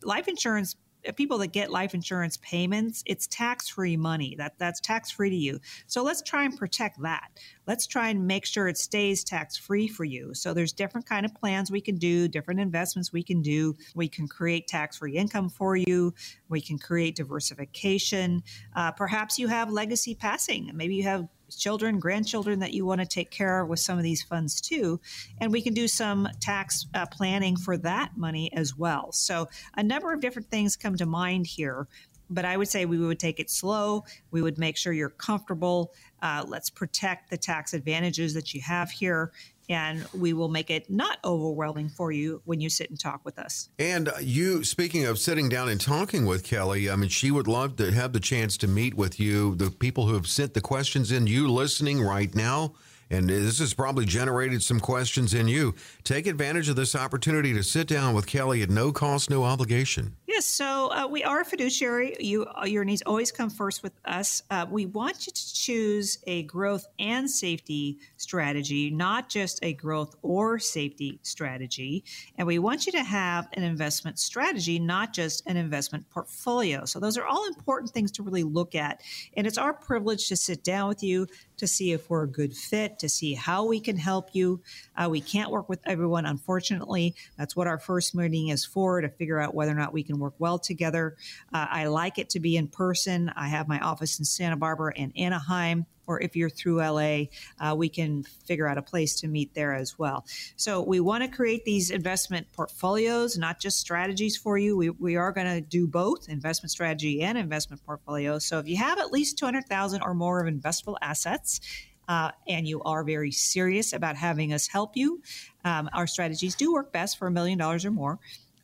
life 0.03 0.29
insurance 0.29 0.77
people 1.13 1.39
that 1.39 1.53
get 1.53 1.71
life 1.71 1.95
insurance 1.95 2.37
payments, 2.39 3.03
it's 3.07 3.27
tax 3.27 3.69
free 3.69 3.97
money. 3.97 4.35
That 4.39 4.59
that's 4.59 4.81
tax 4.81 5.11
free 5.11 5.31
to 5.31 5.37
you. 5.37 5.61
So 5.87 6.03
let's 6.03 6.23
try 6.23 6.45
and 6.45 6.57
protect 6.57 7.01
that. 7.03 7.31
Let's 7.67 7.87
try 7.87 8.09
and 8.09 8.27
make 8.27 8.47
sure 8.47 8.69
it 8.69 8.79
stays 8.79 9.25
tax 9.25 9.57
free 9.57 9.89
for 9.89 10.05
you. 10.05 10.35
So 10.35 10.55
there's 10.55 10.73
different 10.73 11.07
kind 11.07 11.25
of 11.25 11.35
plans 11.35 11.71
we 11.71 11.81
can 11.81 11.97
do, 11.97 12.29
different 12.29 12.61
investments 12.61 13.13
we 13.13 13.23
can 13.23 13.43
do. 13.43 13.77
We 13.95 14.09
can 14.09 14.29
create 14.29 14.67
tax 14.67 14.99
free 14.99 15.17
income 15.17 15.49
for 15.49 15.77
you. 15.77 16.15
We 16.49 16.61
can 16.61 16.79
create 16.79 17.17
diversification. 17.17 18.43
Uh, 18.75 18.93
perhaps 18.93 19.39
you 19.39 19.49
have 19.49 19.71
legacy 19.71 20.15
passing. 20.15 20.71
Maybe 20.75 20.95
you 20.95 21.05
have 21.05 21.29
children, 21.57 21.99
grandchildren 21.99 22.59
that 22.61 22.73
you 22.73 22.85
want 22.85 23.01
to 23.01 23.07
take 23.07 23.31
care 23.31 23.61
of 23.61 23.69
with 23.69 23.81
some 23.81 23.99
of 23.99 24.05
these 24.05 24.23
funds 24.23 24.61
too. 24.61 25.01
And 25.39 25.53
we 25.53 25.63
can 25.63 25.75
do 25.75 25.89
some 25.89 26.29
tax 26.41 26.87
uh, 26.95 27.07
planning 27.07 27.57
for 27.57 27.77
that 27.79 28.17
money 28.17 28.53
as 28.53 28.77
well. 28.77 29.13
So, 29.13 29.49
a 29.77 29.83
number 29.83 30.13
of 30.13 30.21
different 30.21 30.51
things 30.51 30.77
come 30.77 30.97
to 30.97 31.07
mind 31.07 31.47
here. 31.47 31.89
But 32.31 32.45
I 32.47 32.57
would 32.57 32.69
say 32.69 32.87
we 32.87 32.99
would 32.99 33.21
take 33.21 33.39
it 33.39 33.51
slow. 33.51 34.05
We 34.31 34.41
would 34.41 34.59
make 34.59 34.77
sure 34.77 34.93
you're 34.93 35.11
comfortable. 35.11 35.93
Uh, 36.23 36.45
let's 36.49 36.71
protect 36.71 37.29
the 37.29 37.37
tax 37.37 37.75
advantages 37.75 38.33
that 38.35 38.55
you 38.55 38.63
have 38.63 38.91
here 38.91 39.31
and 39.69 40.05
we 40.13 40.33
will 40.33 40.49
make 40.49 40.71
it 40.71 40.91
not 40.91 41.19
overwhelming 41.25 41.89
for 41.89 42.13
you 42.13 42.43
when 42.45 42.61
you 42.61 42.69
sit 42.69 42.91
and 42.91 42.99
talk 42.99 43.21
with 43.25 43.39
us. 43.39 43.69
And 43.79 44.09
uh, 44.09 44.13
you, 44.21 44.65
speaking 44.65 45.05
of 45.07 45.19
sitting 45.19 45.49
down 45.49 45.69
and 45.69 45.81
talking 45.81 46.27
with 46.27 46.45
Kelley, 46.45 46.91
I 46.91 46.97
mean, 46.97 47.09
she 47.09 47.31
would 47.31 47.49
love 47.49 47.77
to 47.77 47.93
have 47.93 48.13
the 48.13 48.21
chance 48.21 48.57
to 48.59 48.69
meet 48.69 48.95
with 48.95 49.19
you, 49.19 49.55
the 49.55 49.71
people 49.71 50.07
who 50.07 50.15
have 50.15 50.27
sent 50.27 50.55
the 50.55 50.61
questions 50.61 51.13
in, 51.13 51.27
you 51.27 51.49
listening 51.49 52.03
right 52.03 52.35
now. 52.35 52.75
And 53.11 53.29
this 53.29 53.59
has 53.59 53.75
probably 53.75 54.07
generated 54.07 54.63
some 54.63 54.81
questions 54.81 55.35
in 55.35 55.47
you. 55.47 55.75
Take 56.05 56.27
advantage 56.27 56.69
of 56.69 56.77
this 56.77 56.97
opportunity 56.97 57.53
to 57.53 57.63
sit 57.63 57.87
down 57.87 58.15
with 58.15 58.27
Kelley 58.27 58.63
at 58.63 58.71
no 58.71 58.93
cost, 58.93 59.31
no 59.31 59.45
obligation. 59.45 60.17
Yes, 60.35 60.47
so 60.47 60.91
uh, 60.91 61.07
we 61.07 61.23
are 61.23 61.43
a 61.43 61.45
fiduciary. 61.45 62.17
You, 62.19 62.45
uh, 62.61 62.65
your 62.65 62.85
needs 62.85 63.03
always 63.07 63.31
come 63.31 63.51
first 63.51 63.85
with 63.85 63.93
us. 64.05 64.43
Uh, 64.51 64.67
we 64.69 64.85
want 64.85 65.29
you 65.29 65.33
to 65.33 65.55
choose 65.55 66.19
a 66.27 66.43
growth 66.43 66.89
and 66.99 67.31
safety 67.31 68.01
strategy, 68.17 68.91
not 68.91 69.29
just 69.29 69.61
a 69.63 69.75
growth 69.75 70.17
or 70.23 70.59
safety 70.59 71.21
strategy. 71.23 72.03
And 72.37 72.49
we 72.49 72.59
want 72.59 72.85
you 72.85 72.91
to 72.95 73.05
have 73.05 73.47
an 73.53 73.63
investment 73.63 74.19
strategy, 74.19 74.81
not 74.81 75.13
just 75.13 75.47
an 75.47 75.57
investment 75.57 76.11
portfolio. 76.11 76.85
So 76.85 76.99
those 76.99 77.17
are 77.17 77.27
all 77.27 77.47
important 77.47 77.93
things 77.93 78.11
to 78.13 78.25
really 78.25 78.43
look 78.43 78.75
at. 78.75 79.03
And 79.37 79.47
it's 79.47 79.57
our 79.57 79.73
privilege 79.73 80.27
to 80.31 80.37
sit 80.37 80.65
down 80.65 80.89
with 80.89 81.05
you 81.05 81.29
to 81.59 81.69
see 81.69 81.93
if 81.93 82.11
we're 82.11 82.25
a 82.25 82.29
good 82.29 82.57
fit, 82.57 82.99
to 82.99 83.09
see 83.09 83.35
how 83.35 83.65
we 83.65 83.79
can 83.79 83.97
help 83.97 84.31
you. 84.33 84.61
Uh, 84.97 85.09
we 85.09 85.21
can't 85.21 85.53
work 85.53 85.69
with 85.69 85.79
everyone, 85.87 86.27
unfortunately. 86.27 87.15
That's 87.39 87.55
what 87.55 87.69
our 87.69 87.79
first 87.79 88.17
meeting 88.17 88.49
is 88.49 88.65
for 88.65 89.01
to 89.01 89.09
figure 89.09 89.39
out 89.39 89.55
whether 89.55 89.71
or 89.71 89.77
not 89.77 89.93
we 89.93 90.03
can 90.03 90.19
work 90.25 90.35
well 90.39 90.59
together. 90.59 91.17
Uh, 91.53 91.67
I 91.71 91.87
like 91.87 92.19
it 92.19 92.31
to 92.31 92.41
be 92.41 92.57
in 92.57 92.69
person. 92.69 93.31
I 93.37 93.49
have 93.49 93.69
my 93.69 93.79
office 93.81 94.19
in 94.19 94.25
Santa 94.25 94.57
Barbara 94.57 94.93
and 94.97 95.13
Anaheim 95.17 95.87
or 96.07 96.21
if 96.21 96.37
you're 96.37 96.51
through 96.51 96.79
LA, 96.79 97.25
uh, 97.61 97.75
we 97.77 97.89
can 97.89 98.25
figure 98.47 98.67
out 98.67 98.79
a 98.79 98.83
place 98.83 99.15
to 99.21 99.29
meet 99.29 99.55
there 99.55 99.75
as 99.75 99.99
well. 99.99 100.25
So 100.57 100.83
we 100.83 101.01
want 101.01 101.25
to 101.25 101.29
create 101.35 101.65
these 101.65 101.91
investment 101.91 102.47
portfolios, 102.53 103.39
not 103.39 103.61
just 103.61 103.79
strategies 103.79 104.37
for 104.37 104.59
you. 104.59 104.77
We, 104.77 104.91
we 104.91 105.17
are 105.17 105.33
going 105.33 105.47
to 105.47 105.61
do 105.61 105.87
both 105.87 106.29
investment 106.29 106.71
strategy 106.71 107.23
and 107.23 107.39
investment 107.39 107.85
portfolio. 107.85 108.39
So 108.39 108.59
if 108.59 108.69
you 108.69 108.77
have 108.77 108.99
at 108.99 109.13
least 109.13 109.39
200,000 109.39 110.03
or 110.03 110.15
more 110.15 110.45
of 110.45 110.53
investable 110.53 110.97
assets, 111.01 111.61
uh, 112.07 112.31
and 112.47 112.69
you 112.69 112.83
are 112.83 113.03
very 113.03 113.31
serious 113.31 113.95
about 113.95 114.15
having 114.15 114.53
us 114.53 114.67
help 114.67 114.95
you, 114.95 115.23
um, 115.65 115.89
our 115.95 116.07
strategies 116.07 116.55
do 116.55 116.71
work 116.73 116.93
best 116.93 117.19
for 117.19 117.29
a 117.29 117.31
million 117.31 117.59
dollars 117.59 117.87
or 117.87 117.91
more. 117.91 118.19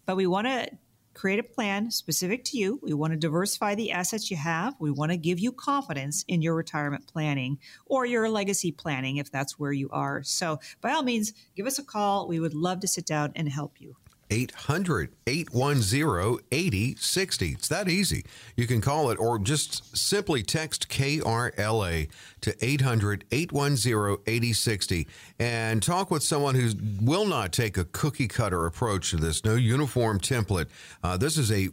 But 0.04 0.16
we 0.16 0.26
want 0.26 0.46
to 0.46 0.68
create 1.14 1.38
a 1.38 1.42
plan 1.42 1.90
specific 1.90 2.44
to 2.44 2.58
you. 2.58 2.78
We 2.82 2.92
want 2.92 3.12
to 3.12 3.18
diversify 3.18 3.74
the 3.74 3.92
assets 3.92 4.30
you 4.30 4.36
have. 4.36 4.74
We 4.78 4.90
want 4.90 5.12
to 5.12 5.16
give 5.16 5.38
you 5.38 5.52
confidence 5.52 6.24
in 6.28 6.42
your 6.42 6.54
retirement 6.54 7.06
planning 7.06 7.58
or 7.86 8.06
your 8.06 8.28
legacy 8.28 8.72
planning 8.72 9.16
if 9.16 9.30
that's 9.30 9.58
where 9.58 9.72
you 9.72 9.88
are. 9.90 10.22
So, 10.22 10.60
by 10.80 10.92
all 10.92 11.02
means, 11.02 11.32
give 11.56 11.66
us 11.66 11.78
a 11.78 11.84
call. 11.84 12.28
We 12.28 12.40
would 12.40 12.54
love 12.54 12.80
to 12.80 12.88
sit 12.88 13.06
down 13.06 13.32
and 13.34 13.48
help 13.48 13.80
you. 13.80 13.96
800 14.30 15.10
810 15.26 16.44
8060. 16.50 17.48
It's 17.48 17.68
that 17.68 17.88
easy. 17.88 18.24
You 18.56 18.66
can 18.66 18.80
call 18.80 19.10
it 19.10 19.18
or 19.18 19.38
just 19.38 19.96
simply 19.96 20.42
text 20.42 20.88
KRLA 20.88 22.08
to 22.40 22.64
800 22.64 23.24
810 23.30 24.18
8060 24.26 25.08
and 25.38 25.82
talk 25.82 26.10
with 26.10 26.22
someone 26.22 26.54
who 26.54 26.70
will 27.02 27.26
not 27.26 27.52
take 27.52 27.76
a 27.76 27.84
cookie 27.84 28.28
cutter 28.28 28.66
approach 28.66 29.10
to 29.10 29.16
this. 29.16 29.44
No 29.44 29.54
uniform 29.54 30.20
template. 30.20 30.66
Uh, 31.02 31.16
this 31.16 31.36
is 31.36 31.50
a 31.50 31.68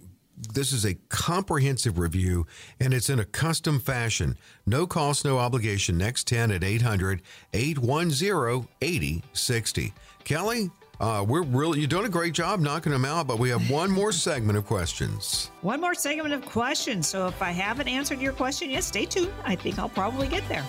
this 0.54 0.72
is 0.72 0.86
a 0.86 0.94
comprehensive 1.10 1.98
review 1.98 2.46
and 2.80 2.94
it's 2.94 3.10
in 3.10 3.20
a 3.20 3.26
custom 3.26 3.80
fashion. 3.80 4.38
No 4.66 4.86
cost, 4.86 5.26
no 5.26 5.40
obligation. 5.40 5.98
Next 5.98 6.28
10 6.28 6.52
at 6.52 6.64
800 6.64 7.22
810 7.54 8.68
8060. 8.82 9.94
Kelley, 10.24 10.70
uh, 11.00 11.26
we're 11.28 11.44
really 11.44 11.80
you're 11.80 11.88
doing 11.88 12.06
a 12.06 12.10
great 12.10 12.34
job 12.34 12.60
knocking 12.60 12.92
them 12.92 13.06
out, 13.06 13.28
but 13.28 13.40
we 13.40 13.50
have 13.50 13.70
one 13.70 13.92
more 13.92 14.12
segment 14.12 14.58
of 14.58 14.66
questions. 14.66 15.52
One 15.62 15.82
more 15.82 15.94
segment 15.94 16.34
of 16.34 16.46
questions. 16.46 17.08
So 17.08 17.28
if 17.28 17.42
I 17.42 17.52
haven't 17.52 17.88
answered 17.88 18.20
your 18.20 18.34
question 18.34 18.70
yet, 18.70 18.84
stay 18.84 19.06
tuned. 19.06 19.32
I 19.44 19.56
think 19.56 19.80
I'll 19.80 19.90
probably 19.90 20.28
get 20.28 20.48
there. 20.50 20.66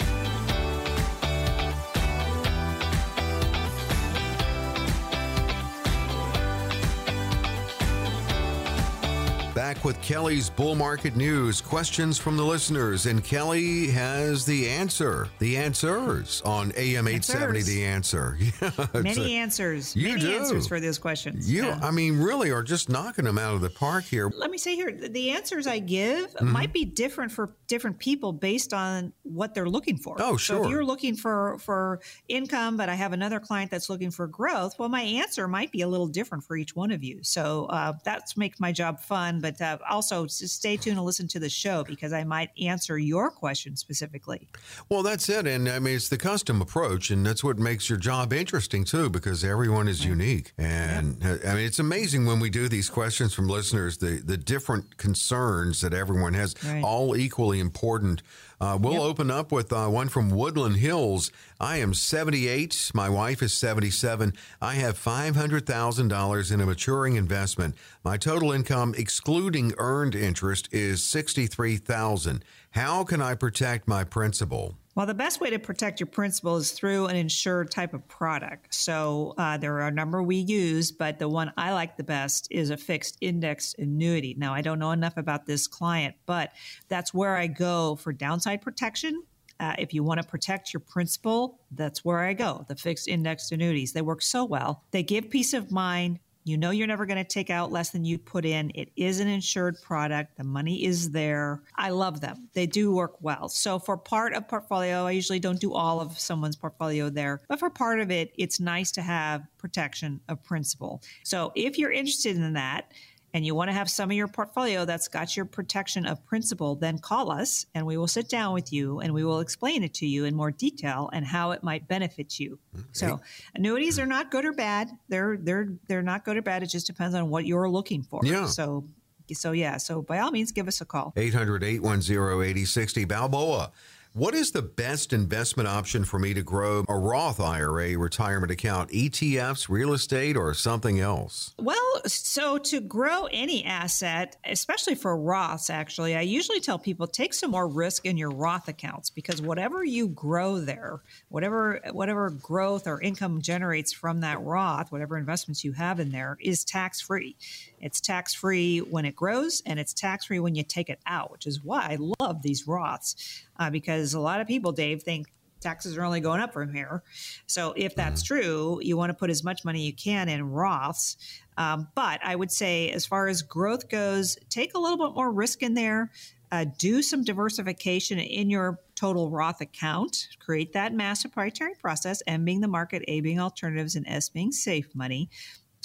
Back 9.59 9.85
with 9.85 10.01
Kelley's 10.03 10.49
Bull 10.49 10.77
Market 10.77 11.17
News. 11.17 11.61
Questions 11.61 12.17
from 12.17 12.37
the 12.37 12.45
listeners, 12.45 13.07
and 13.07 13.25
Kelley 13.25 13.89
has 13.89 14.47
the 14.47 14.69
answer. 14.69 15.29
The 15.41 15.57
answers 15.57 16.41
on 16.45 16.71
AM 16.77 17.09
870. 17.09 17.63
The 17.63 17.85
answer. 17.85 18.39
Yeah, 18.61 18.87
Many 18.95 19.37
a, 19.37 19.39
answers. 19.39 19.95
You 19.95 20.09
Many 20.09 20.21
do. 20.21 20.33
answers 20.33 20.67
for 20.67 20.81
those 20.81 20.99
questions. 20.99 21.51
You, 21.51 21.65
yeah. 21.65 21.81
I 21.83 21.91
mean, 21.91 22.19
really 22.19 22.51
are 22.51 22.63
just 22.63 22.89
knocking 22.89 23.25
them 23.25 23.39
out 23.39 23.55
of 23.55 23.61
the 23.61 23.71
park 23.71 24.05
here. 24.05 24.31
Let 24.35 24.51
me 24.51 24.59
say 24.59 24.75
here 24.75 24.93
the 24.93 25.31
answers 25.31 25.67
I 25.67 25.79
give 25.79 26.35
mm-hmm. 26.35 26.51
might 26.51 26.73
be 26.73 26.85
different 26.85 27.31
for 27.31 27.55
different 27.67 27.99
people 27.99 28.33
based 28.33 28.73
on 28.73 29.13
what 29.23 29.55
they're 29.55 29.69
looking 29.69 29.97
for. 29.97 30.17
Oh, 30.19 30.37
sure. 30.37 30.57
So 30.57 30.65
if 30.65 30.71
you're 30.71 30.85
looking 30.85 31.15
for 31.15 31.59
for 31.59 32.01
income, 32.29 32.77
but 32.77 32.89
I 32.89 32.95
have 32.95 33.13
another 33.13 33.39
client 33.39 33.71
that's 33.71 33.89
looking 33.89 34.11
for 34.11 34.27
growth, 34.27 34.79
well, 34.79 34.89
my 34.89 35.03
answer 35.03 35.47
might 35.47 35.71
be 35.71 35.83
a 35.83 35.89
little 35.89 36.09
different 36.09 36.45
for 36.45 36.57
each 36.57 36.75
one 36.75 36.91
of 36.91 37.05
you. 37.05 37.21
So 37.23 37.67
uh, 37.67 37.95
that's 38.05 38.37
makes 38.37 38.59
my 38.59 38.73
job 38.73 39.01
fun. 39.01 39.41
But 39.41 39.48
but 39.49 39.65
uh, 39.65 39.79
also 39.89 40.27
stay 40.27 40.77
tuned 40.77 40.97
and 40.97 41.07
listen 41.07 41.29
to 41.29 41.39
the 41.39 41.49
show 41.49 41.85
because 41.85 42.13
I 42.13 42.25
might 42.25 42.51
answer 42.61 42.99
your 42.99 43.31
question 43.31 43.77
specifically. 43.77 44.49
Well, 44.89 45.03
that's 45.03 45.29
it. 45.29 45.47
And 45.47 45.69
I 45.69 45.79
mean, 45.79 45.97
it's 45.97 46.09
the 46.09 46.19
custom 46.19 46.61
approach, 46.61 47.11
and 47.11 47.25
that's 47.25 47.43
what 47.43 47.59
makes 47.59 47.89
your 47.89 47.99
job 47.99 48.33
interesting 48.33 48.85
too, 48.85 49.09
because 49.11 49.45
everyone 49.45 49.89
is 49.89 50.05
unique. 50.05 50.53
And 50.59 51.19
yeah. 51.23 51.37
I 51.47 51.55
mean, 51.55 51.65
it's 51.65 51.79
amazing 51.79 52.27
when 52.27 52.41
we 52.41 52.51
do 52.51 52.69
these 52.69 52.91
questions 52.91 53.35
from 53.35 53.49
listeners, 53.49 53.99
the, 53.99 54.21
the 54.25 54.37
different 54.37 54.97
concerns 54.97 55.81
that 55.81 55.95
everyone 55.95 56.35
has, 56.35 56.55
right. 56.65 56.83
all 56.83 57.17
equally 57.17 57.61
important. 57.61 58.23
Uh, 58.61 58.79
we'll 58.81 58.95
yep. 58.95 59.03
open 59.03 59.31
up 59.31 59.53
with 59.53 59.73
uh, 59.73 59.87
one 59.87 60.09
from 60.09 60.31
Woodland 60.31 60.77
Hills. 60.77 61.31
I 61.61 61.77
am 61.77 61.95
78. 61.95 62.91
My 62.93 63.09
wife 63.09 63.43
is 63.43 63.53
77. 63.53 64.33
I 64.61 64.75
have 64.75 64.99
$500,000 64.99 66.53
in 66.53 66.61
a 66.61 66.67
maturing 66.67 67.17
investment. 67.17 67.77
My 68.03 68.17
total 68.17 68.51
income, 68.53 68.95
excluding 68.99 69.75
earned 69.79 70.15
interest, 70.15 70.69
is 70.73 71.05
63000 71.05 72.45
How 72.73 73.05
can 73.05 73.23
I 73.23 73.35
protect 73.35 73.87
my 73.87 74.03
principal? 74.05 74.77
Well, 74.99 75.07
the 75.07 75.15
best 75.15 75.41
way 75.41 75.49
to 75.51 75.61
protect 75.61 76.01
your 76.01 76.09
principal 76.09 76.57
is 76.57 76.73
through 76.73 77.07
an 77.07 77.15
insured 77.15 77.71
type 77.71 77.95
of 77.95 78.09
product. 78.09 78.75
So 78.75 79.33
uh, 79.39 79.57
there 79.57 79.77
are 79.77 79.87
a 79.87 79.93
number 79.93 80.25
we 80.25 80.39
use, 80.39 80.91
but 80.91 81.21
the 81.21 81.29
one 81.29 81.53
I 81.57 81.73
like 81.73 81.97
the 81.97 82.03
best 82.03 82.49
is 82.51 82.71
a 82.71 82.77
fixed 82.77 83.17
index 83.21 83.77
annuity. 83.79 84.35
Now, 84.37 84.53
I 84.53 84.61
don't 84.61 84.81
know 84.81 84.91
enough 84.91 85.17
about 85.17 85.47
this 85.47 85.69
client, 85.69 86.17
but 86.27 86.51
that's 86.89 87.15
where 87.15 87.37
I 87.37 87.47
go 87.47 87.95
for 87.95 88.13
downside 88.13 88.61
protection. 88.61 89.23
Uh, 89.61 89.77
if 89.79 89.95
you 89.95 90.03
want 90.03 90.21
to 90.21 90.27
protect 90.27 90.73
your 90.73 90.81
principal, 90.81 91.61
that's 91.71 92.05
where 92.05 92.19
I 92.19 92.33
go. 92.33 92.67
The 92.69 92.75
fixed 92.75 93.07
index 93.07 93.53
annuities. 93.53 93.93
They 93.93 94.03
work 94.03 94.21
so 94.21 94.45
well. 94.45 94.83
They 94.91 95.05
give 95.05 95.31
peace 95.31 95.55
of 95.55 95.71
mind 95.71 96.19
you 96.49 96.57
know 96.57 96.71
you're 96.71 96.87
never 96.87 97.07
going 97.07 97.19
to 97.19 97.25
take 97.25 97.51
out 97.51 97.71
less 97.71 97.91
than 97.91 98.05
you 98.05 98.19
put 98.19 98.45
in. 98.45 98.73
It 98.75 98.91
is 98.97 99.21
an 99.21 99.29
insured 99.29 99.81
product. 99.83 100.37
The 100.37 100.45
money 100.45 100.85
is 100.85 101.11
there. 101.11 101.63
I 101.77 101.91
love 101.91 102.21
them. 102.21 102.49
They 102.55 102.67
do 102.67 102.93
work 102.93 103.17
well. 103.21 103.49
So 103.49 103.79
for 103.79 103.97
part 103.97 104.33
of 104.33 104.49
portfolio, 104.49 105.05
I 105.07 105.13
usually 105.13 105.41
don't 105.41 105.61
do 105.61 105.75
all 105.75 106.01
of 106.01 106.19
someone's 106.19 106.57
portfolio 106.57 107.11
there, 107.11 107.43
but 107.49 107.59
for 107.59 107.71
part 107.71 108.01
of 108.01 108.11
it, 108.11 108.33
it's 108.37 108.59
nice 108.59 108.91
to 108.93 109.03
have 109.03 109.47
protection 109.59 110.21
of 110.29 110.43
principal. 110.43 111.03
So 111.23 111.53
if 111.55 111.79
you're 111.79 111.93
interested 111.93 112.37
in 112.37 112.53
that, 112.55 112.93
and 113.35 113.45
you 113.45 113.55
want 113.55 113.69
to 113.69 113.75
have 113.75 113.91
some 113.91 114.11
of 114.11 114.17
your 114.17 114.29
portfolio 114.29 114.85
that's 114.85 115.09
got 115.09 115.37
your 115.37 115.45
protection 115.45 116.07
of 116.07 116.25
principal, 116.25 116.75
then 116.75 116.99
call 116.99 117.31
us 117.31 117.67
and 117.75 117.87
we 117.87 117.97
will 117.97 118.09
sit 118.09 118.29
down 118.29 118.55
with 118.55 118.73
you 118.73 119.01
and 119.01 119.13
we 119.13 119.25
will 119.25 119.41
explain 119.41 119.83
it 119.83 119.95
to 119.95 120.07
you 120.07 120.25
in 120.25 120.35
more 120.35 120.51
detail 120.51 121.11
and 121.13 121.27
how 121.27 121.51
it 121.51 121.63
might 121.63 121.87
benefit 121.89 122.41
you. 122.41 122.59
Okay. 122.75 122.85
So 122.93 123.21
annuities 123.55 123.99
are 123.99 124.07
not 124.07 124.31
good 124.31 124.45
or 124.45 124.53
bad. 124.53 124.91
They're 125.09 125.37
they're 125.37 125.69
they're 125.87 126.03
not 126.03 126.25
good 126.25 126.37
or 126.37 126.43
bad. 126.43 126.63
It 126.63 126.67
just 126.67 126.87
depends 126.87 127.15
on 127.15 127.29
what 127.29 127.47
you're 127.47 127.69
looking 127.69 128.03
for. 128.03 128.21
Yeah. 128.25 128.47
So 128.47 128.85
So, 129.31 129.53
yeah, 129.53 129.77
so 129.77 130.01
by 130.01 130.21
all 130.21 130.31
means, 130.31 130.53
give 130.53 130.69
us 130.69 130.81
a 130.81 130.87
call. 130.87 131.13
800 131.17 131.63
810 131.63 132.17
8060. 132.17 133.05
Balboa. 133.05 133.73
What 134.15 134.35
is 134.35 134.53
the 134.53 134.63
best 134.63 135.13
investment 135.13 135.69
option 135.69 136.05
for 136.05 136.19
me 136.19 136.33
to 136.35 136.43
grow 136.43 136.85
a 136.89 136.99
Roth 136.99 137.41
IRA 137.41 137.97
retirement 137.99 138.51
account, 138.51 138.91
ETFs, 138.91 139.69
real 139.69 139.93
estate, 139.93 140.37
or 140.37 140.55
something 140.55 140.99
else? 140.99 141.55
Well, 141.59 142.03
so 142.07 142.57
to 142.59 142.81
grow 142.81 143.27
any 143.27 143.65
asset, 143.65 144.37
especially 144.45 144.95
for 144.95 145.17
Roths, 145.17 145.69
actually, 145.69 146.17
I 146.17 146.23
usually 146.23 146.61
tell 146.61 146.79
people 146.79 147.07
take 147.07 147.35
some 147.35 147.51
more 147.51 147.69
risk 147.69 148.07
in 148.07 148.17
your 148.17 148.31
Roth 148.31 148.67
accounts 148.69 149.11
because 149.11 149.43
whatever 149.43 149.85
you 149.85 150.09
grow 150.09 150.59
there, 150.59 151.03
whatever 151.29 151.81
whatever 151.93 152.31
growth 152.31 152.87
or 152.87 153.01
income 153.03 153.43
generates 153.43 153.93
from 153.93 154.21
that 154.21 154.41
Roth, 154.41 154.91
whatever 154.91 155.19
investments 155.19 155.65
you 155.65 155.73
have 155.73 156.01
in 156.01 156.11
there, 156.11 156.39
is 156.41 156.65
tax 156.65 157.01
free. 157.01 157.37
It's 157.81 158.01
tax 158.01 158.35
free 158.35 158.79
when 158.79 159.05
it 159.05 159.15
grows, 159.17 159.63
and 159.67 159.79
it's 159.79 159.93
tax 159.93 160.27
free 160.27 160.41
when 160.41 160.55
you 160.55 160.63
take 160.63 160.89
it 160.89 161.01
out, 161.07 161.31
which 161.31 161.47
is 161.47 161.63
why 161.63 161.81
I 161.91 161.99
love 162.21 162.43
these 162.43 162.65
Roths 162.67 163.43
uh, 163.59 163.71
because 163.71 164.15
a 164.15 164.21
lot 164.21 164.41
of 164.41 164.47
people, 164.47 164.73
Dave, 164.73 165.03
think 165.03 165.27
taxes 165.61 165.97
are 165.97 166.05
only 166.05 166.21
going 166.21 166.41
up 166.41 166.53
from 166.53 166.73
here. 166.73 167.03
So 167.47 167.75
if 167.77 167.95
that's 167.95 168.23
mm-hmm. 168.23 168.35
true, 168.35 168.81
you 168.83 168.97
want 168.97 169.11
to 169.11 169.15
put 169.15 169.31
as 169.31 169.43
much 169.43 169.65
money 169.65 169.83
you 169.83 169.93
can 169.93 170.29
in 170.29 170.51
Roths. 170.51 171.17
Um, 171.57 171.89
but 171.95 172.21
I 172.25 172.37
would 172.37 172.53
say, 172.53 172.91
as 172.91 173.05
far 173.05 173.29
as 173.29 173.43
growth 173.43 173.89
goes, 173.89 174.39
take 174.49 174.75
a 174.75 174.79
little 174.79 174.99
bit 174.99 175.15
more 175.15 175.31
risk 175.31 175.63
in 175.63 175.75
there. 175.75 176.11
Uh, 176.51 176.65
do 176.79 177.03
some 177.03 177.25
diversification 177.25 178.19
in 178.19 178.49
your 178.49 178.81
total 178.95 179.31
Roth 179.31 179.61
account. 179.61 180.29
Create 180.39 180.73
that 180.73 180.95
master 180.95 181.29
proprietary 181.29 181.75
process, 181.75 182.23
M 182.27 182.45
being 182.45 182.63
the 182.63 182.69
market, 182.69 183.05
A 183.07 183.21
being 183.21 183.39
alternatives, 183.39 183.97
and 183.97 184.07
S 184.09 184.31
being 184.31 184.51
safe 184.51 184.95
money. 184.95 185.29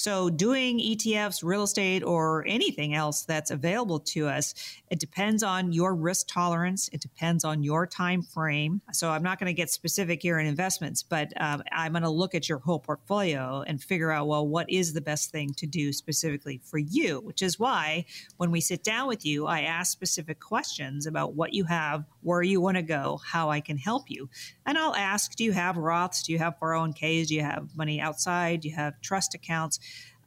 So, 0.04 0.30
doing 0.30 0.80
ETFs, 0.80 1.46
real 1.46 1.64
estate, 1.64 2.04
or 2.04 2.44
anything 2.46 2.94
else 2.94 3.24
that's 3.24 3.52
available 3.52 4.02
to 4.02 4.28
us, 4.28 4.54
it 4.90 5.00
depends 5.00 5.44
on 5.44 5.72
your 5.72 5.96
risk 5.96 6.28
tolerance. 6.28 6.90
It 6.92 7.00
depends 7.00 7.46
on 7.46 7.64
your 7.64 7.88
time 7.88 8.22
frame. 8.22 8.82
So, 8.92 9.12
I'm 9.12 9.24
not 9.24 9.40
going 9.40 9.48
to 9.48 9.54
get 9.54 9.70
specific 9.70 10.22
here 10.22 10.40
in 10.40 10.46
investments, 10.46 11.04
but 11.04 11.32
um, 11.40 11.64
I'm 11.72 11.94
going 11.94 12.04
to 12.04 12.10
look 12.10 12.36
at 12.36 12.50
your 12.50 12.58
whole 12.58 12.80
portfolio 12.80 13.64
and 13.66 13.82
figure 13.82 14.12
out, 14.12 14.28
well, 14.28 14.46
what 14.46 14.70
is 14.70 14.92
the 14.92 15.00
best 15.00 15.32
thing 15.32 15.54
to 15.54 15.66
do 15.66 15.94
specifically 15.94 16.60
for 16.66 16.80
you? 16.80 17.22
Which 17.22 17.42
is 17.42 17.58
why 17.58 18.04
when 18.36 18.52
we 18.52 18.60
sit 18.60 18.84
down 18.84 19.08
with 19.08 19.26
you, 19.26 19.46
I 19.46 19.62
ask 19.62 19.94
specific 19.94 20.42
questions 20.42 21.08
about 21.08 21.34
what 21.36 21.54
you 21.54 21.64
have, 21.64 22.04
where 22.20 22.42
you 22.44 22.60
want 22.60 22.76
to 22.76 22.84
go, 22.84 23.22
how 23.26 23.50
I 23.50 23.62
can 23.62 23.78
help 23.78 24.10
you. 24.10 24.30
And 24.66 24.78
I'll 24.78 24.96
ask, 24.96 25.34
do 25.36 25.46
you 25.46 25.54
have 25.54 25.78
Roths? 25.78 26.26
Do 26.26 26.34
you 26.34 26.40
have 26.40 26.60
401ks? 26.60 27.28
Do 27.28 27.36
you 27.36 27.44
have 27.44 27.70
money 27.74 28.02
outside? 28.02 28.60
Do 28.60 28.68
you 28.68 28.76
have 28.76 29.00
trust 29.00 29.34
accounts? 29.34 29.80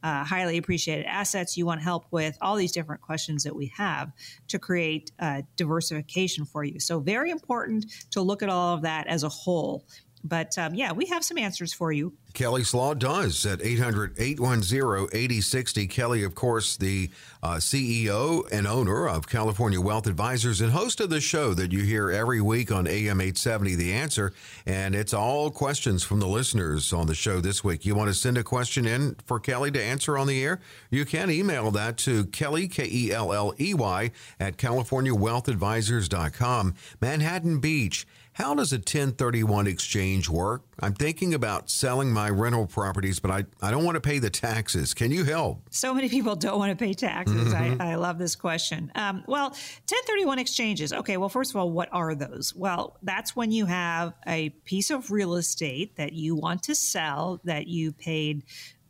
Uh, 0.06 0.22
highly 0.22 0.56
appreciated 0.56 1.04
assets 1.06 1.56
you 1.56 1.66
want 1.66 1.82
help 1.82 2.04
with, 2.12 2.38
all 2.40 2.54
these 2.54 2.70
different 2.70 3.02
questions 3.02 3.42
that 3.42 3.56
we 3.56 3.72
have 3.76 4.12
to 4.46 4.56
create 4.56 5.10
uh, 5.18 5.42
diversification 5.56 6.44
for 6.44 6.62
you. 6.62 6.78
So, 6.78 7.00
very 7.00 7.32
important 7.32 7.86
to 8.12 8.20
look 8.22 8.40
at 8.40 8.48
all 8.48 8.72
of 8.72 8.82
that 8.82 9.08
as 9.08 9.24
a 9.24 9.28
whole. 9.28 9.84
But 10.26 10.56
um, 10.58 10.74
yeah, 10.74 10.92
we 10.92 11.06
have 11.06 11.24
some 11.24 11.38
answers 11.38 11.72
for 11.72 11.92
you 11.92 12.12
Kelley 12.36 12.62
Slaught 12.64 12.98
does 12.98 13.46
at 13.46 13.62
800 13.62 14.12
810 14.18 15.08
8060. 15.10 15.86
Kelley, 15.86 16.22
of 16.22 16.34
course, 16.34 16.76
the 16.76 17.08
uh, 17.42 17.54
CEO 17.54 18.46
and 18.52 18.66
owner 18.66 19.08
of 19.08 19.26
California 19.26 19.80
Wealth 19.80 20.06
Advisors 20.06 20.60
and 20.60 20.70
host 20.70 21.00
of 21.00 21.08
the 21.08 21.22
show 21.22 21.54
that 21.54 21.72
you 21.72 21.82
hear 21.82 22.10
every 22.10 22.42
week 22.42 22.70
on 22.70 22.86
AM 22.86 23.22
870, 23.22 23.76
The 23.76 23.94
Answer. 23.94 24.34
And 24.66 24.94
it's 24.94 25.14
all 25.14 25.50
questions 25.50 26.02
from 26.02 26.20
the 26.20 26.26
listeners 26.26 26.92
on 26.92 27.06
the 27.06 27.14
show 27.14 27.40
this 27.40 27.64
week. 27.64 27.86
You 27.86 27.94
want 27.94 28.08
to 28.08 28.14
send 28.14 28.36
a 28.36 28.44
question 28.44 28.86
in 28.86 29.16
for 29.24 29.40
Kelley 29.40 29.70
to 29.70 29.82
answer 29.82 30.18
on 30.18 30.26
the 30.26 30.44
air? 30.44 30.60
You 30.90 31.06
can 31.06 31.30
email 31.30 31.70
that 31.70 31.96
to 31.98 32.26
Kelley, 32.26 32.66
K 32.68 32.86
E 32.86 33.12
L 33.12 33.32
L 33.32 33.54
E 33.58 33.72
Y, 33.72 34.10
at 34.38 34.58
CaliforniaWealthAdvisors.com. 34.58 36.74
Manhattan 37.00 37.60
Beach. 37.60 38.06
How 38.36 38.54
does 38.54 38.70
a 38.70 38.76
1031 38.76 39.66
exchange 39.66 40.28
work? 40.28 40.62
I'm 40.78 40.92
thinking 40.92 41.32
about 41.32 41.70
selling 41.70 42.12
my 42.12 42.28
rental 42.28 42.66
properties, 42.66 43.18
but 43.18 43.30
I, 43.30 43.44
I 43.62 43.70
don't 43.70 43.82
want 43.82 43.94
to 43.94 44.00
pay 44.02 44.18
the 44.18 44.28
taxes. 44.28 44.92
Can 44.92 45.10
you 45.10 45.24
help? 45.24 45.62
So 45.70 45.94
many 45.94 46.10
people 46.10 46.36
don't 46.36 46.58
want 46.58 46.68
to 46.70 46.76
pay 46.76 46.92
taxes. 46.92 47.54
Mm-hmm. 47.54 47.80
I, 47.80 47.92
I, 47.92 47.94
love 47.94 48.18
this 48.18 48.36
question. 48.36 48.92
Um, 48.94 49.24
well, 49.26 49.48
1031 49.48 50.38
exchanges. 50.38 50.92
Okay, 50.92 51.16
well, 51.16 51.30
first 51.30 51.52
of 51.52 51.56
all, 51.56 51.70
what 51.70 51.88
are 51.92 52.14
those? 52.14 52.54
Well, 52.54 52.98
that's 53.02 53.34
when 53.34 53.52
you 53.52 53.64
have 53.64 54.12
a 54.26 54.50
piece 54.50 54.90
of 54.90 55.10
real 55.10 55.36
estate 55.36 55.96
that 55.96 56.12
you 56.12 56.34
want 56.34 56.64
to 56.64 56.74
sell 56.74 57.40
that 57.44 57.68
you 57.68 57.90
paid 57.90 58.42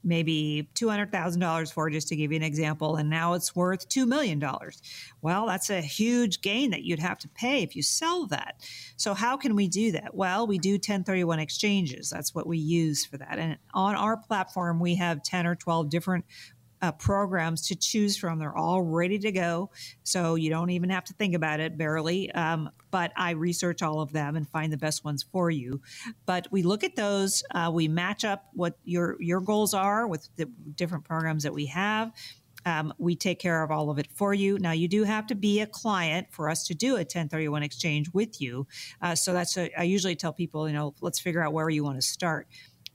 maybe 0.07 0.69
$200,000 0.75 1.73
for, 1.73 1.91
just 1.91 2.09
to 2.09 2.17
give 2.17 2.33
you 2.33 2.37
an 2.37 2.43
example, 2.43 2.97
and 2.97 3.11
now 3.11 3.35
it's 3.35 3.55
worth 3.55 3.89
$2 3.89 4.07
million. 4.07 4.43
Well, 5.21 5.47
that's 5.47 5.69
a 5.69 5.81
huge 5.81 6.41
gain 6.41 6.71
that 6.71 6.85
you'd 6.85 7.01
have 7.01 7.19
to 7.19 7.29
pay 7.29 7.63
if 7.63 7.77
you 7.77 7.83
sell 7.83 8.27
that. 8.27 8.63
So, 8.97 9.13
how 9.13 9.37
can 9.37 9.57
we 9.57 9.69
do 9.69 9.93
that? 9.93 10.15
Well, 10.15 10.47
we 10.47 10.59
do 10.59 10.75
1031 10.75 11.41
exchanges. 11.41 12.09
That's 12.09 12.35
what 12.35 12.47
we 12.47 12.59
use 12.59 13.05
for 13.05 13.19
that. 13.19 13.39
And 13.39 13.59
on 13.75 13.95
our 13.95 14.17
platform, 14.17 14.81
we 14.81 14.95
have 14.95 15.23
10 15.23 15.47
or 15.47 15.57
12 15.57 15.91
different 15.91 16.25
uh, 16.83 16.93
programs 16.93 17.67
to 17.69 17.77
choose 17.77 18.17
from. 18.17 18.39
They're 18.39 18.57
all 18.57 18.83
ready 18.83 19.19
to 19.21 19.33
go. 19.33 19.71
So 20.03 20.35
you 20.35 20.51
don't 20.51 20.71
even 20.71 20.91
have 20.91 21.05
to 21.05 21.15
think 21.15 21.35
about 21.35 21.61
it 21.61 21.77
barely. 21.77 22.31
Um, 22.33 22.71
but 22.91 23.13
I 23.17 23.33
research 23.33 23.83
all 23.83 24.01
of 24.01 24.13
them 24.13 24.37
and 24.37 24.49
find 24.49 24.73
the 24.73 24.77
best 24.77 25.05
ones 25.05 25.23
for 25.23 25.51
you. 25.51 25.81
But 26.25 26.49
we 26.51 26.63
look 26.63 26.85
at 26.85 26.97
those, 26.97 27.43
uh, 27.51 27.71
we 27.73 27.89
match 27.89 28.25
up 28.25 28.47
what 28.53 28.79
your, 28.85 29.17
your 29.21 29.41
goals 29.41 29.75
are 29.75 30.07
with 30.07 30.29
the 30.37 30.47
different 30.75 31.05
programs 31.05 31.43
that 31.43 31.53
we 31.53 31.67
have. 31.67 32.13
Um, 32.65 32.93
we 32.99 33.15
take 33.15 33.39
care 33.39 33.63
of 33.63 33.71
all 33.71 33.91
of 33.91 33.99
it 33.99 34.09
for 34.13 34.35
you. 34.35 34.59
Now, 34.59 34.73
you 34.73 34.89
do 34.89 35.05
have 35.05 35.29
to 35.29 35.37
be 35.37 35.61
a 35.61 35.67
client 35.67 36.27
for 36.33 36.51
us 36.51 36.67
to 36.67 36.75
do 36.75 36.95
a 36.95 36.99
1031 36.99 37.63
exchange 37.63 38.13
with 38.13 38.41
you. 38.41 38.67
Uh, 39.01 39.15
so 39.15 39.33
that's 39.33 39.57
a, 39.57 39.71
I 39.79 39.85
usually 39.85 40.17
tell 40.17 40.33
people, 40.33 40.69
you 40.69 40.75
know, 40.75 40.93
let's 41.01 41.21
figure 41.21 41.43
out 41.43 41.53
where 41.53 41.71
you 41.71 41.85
want 41.85 41.97
to 41.97 42.03
start 42.03 42.49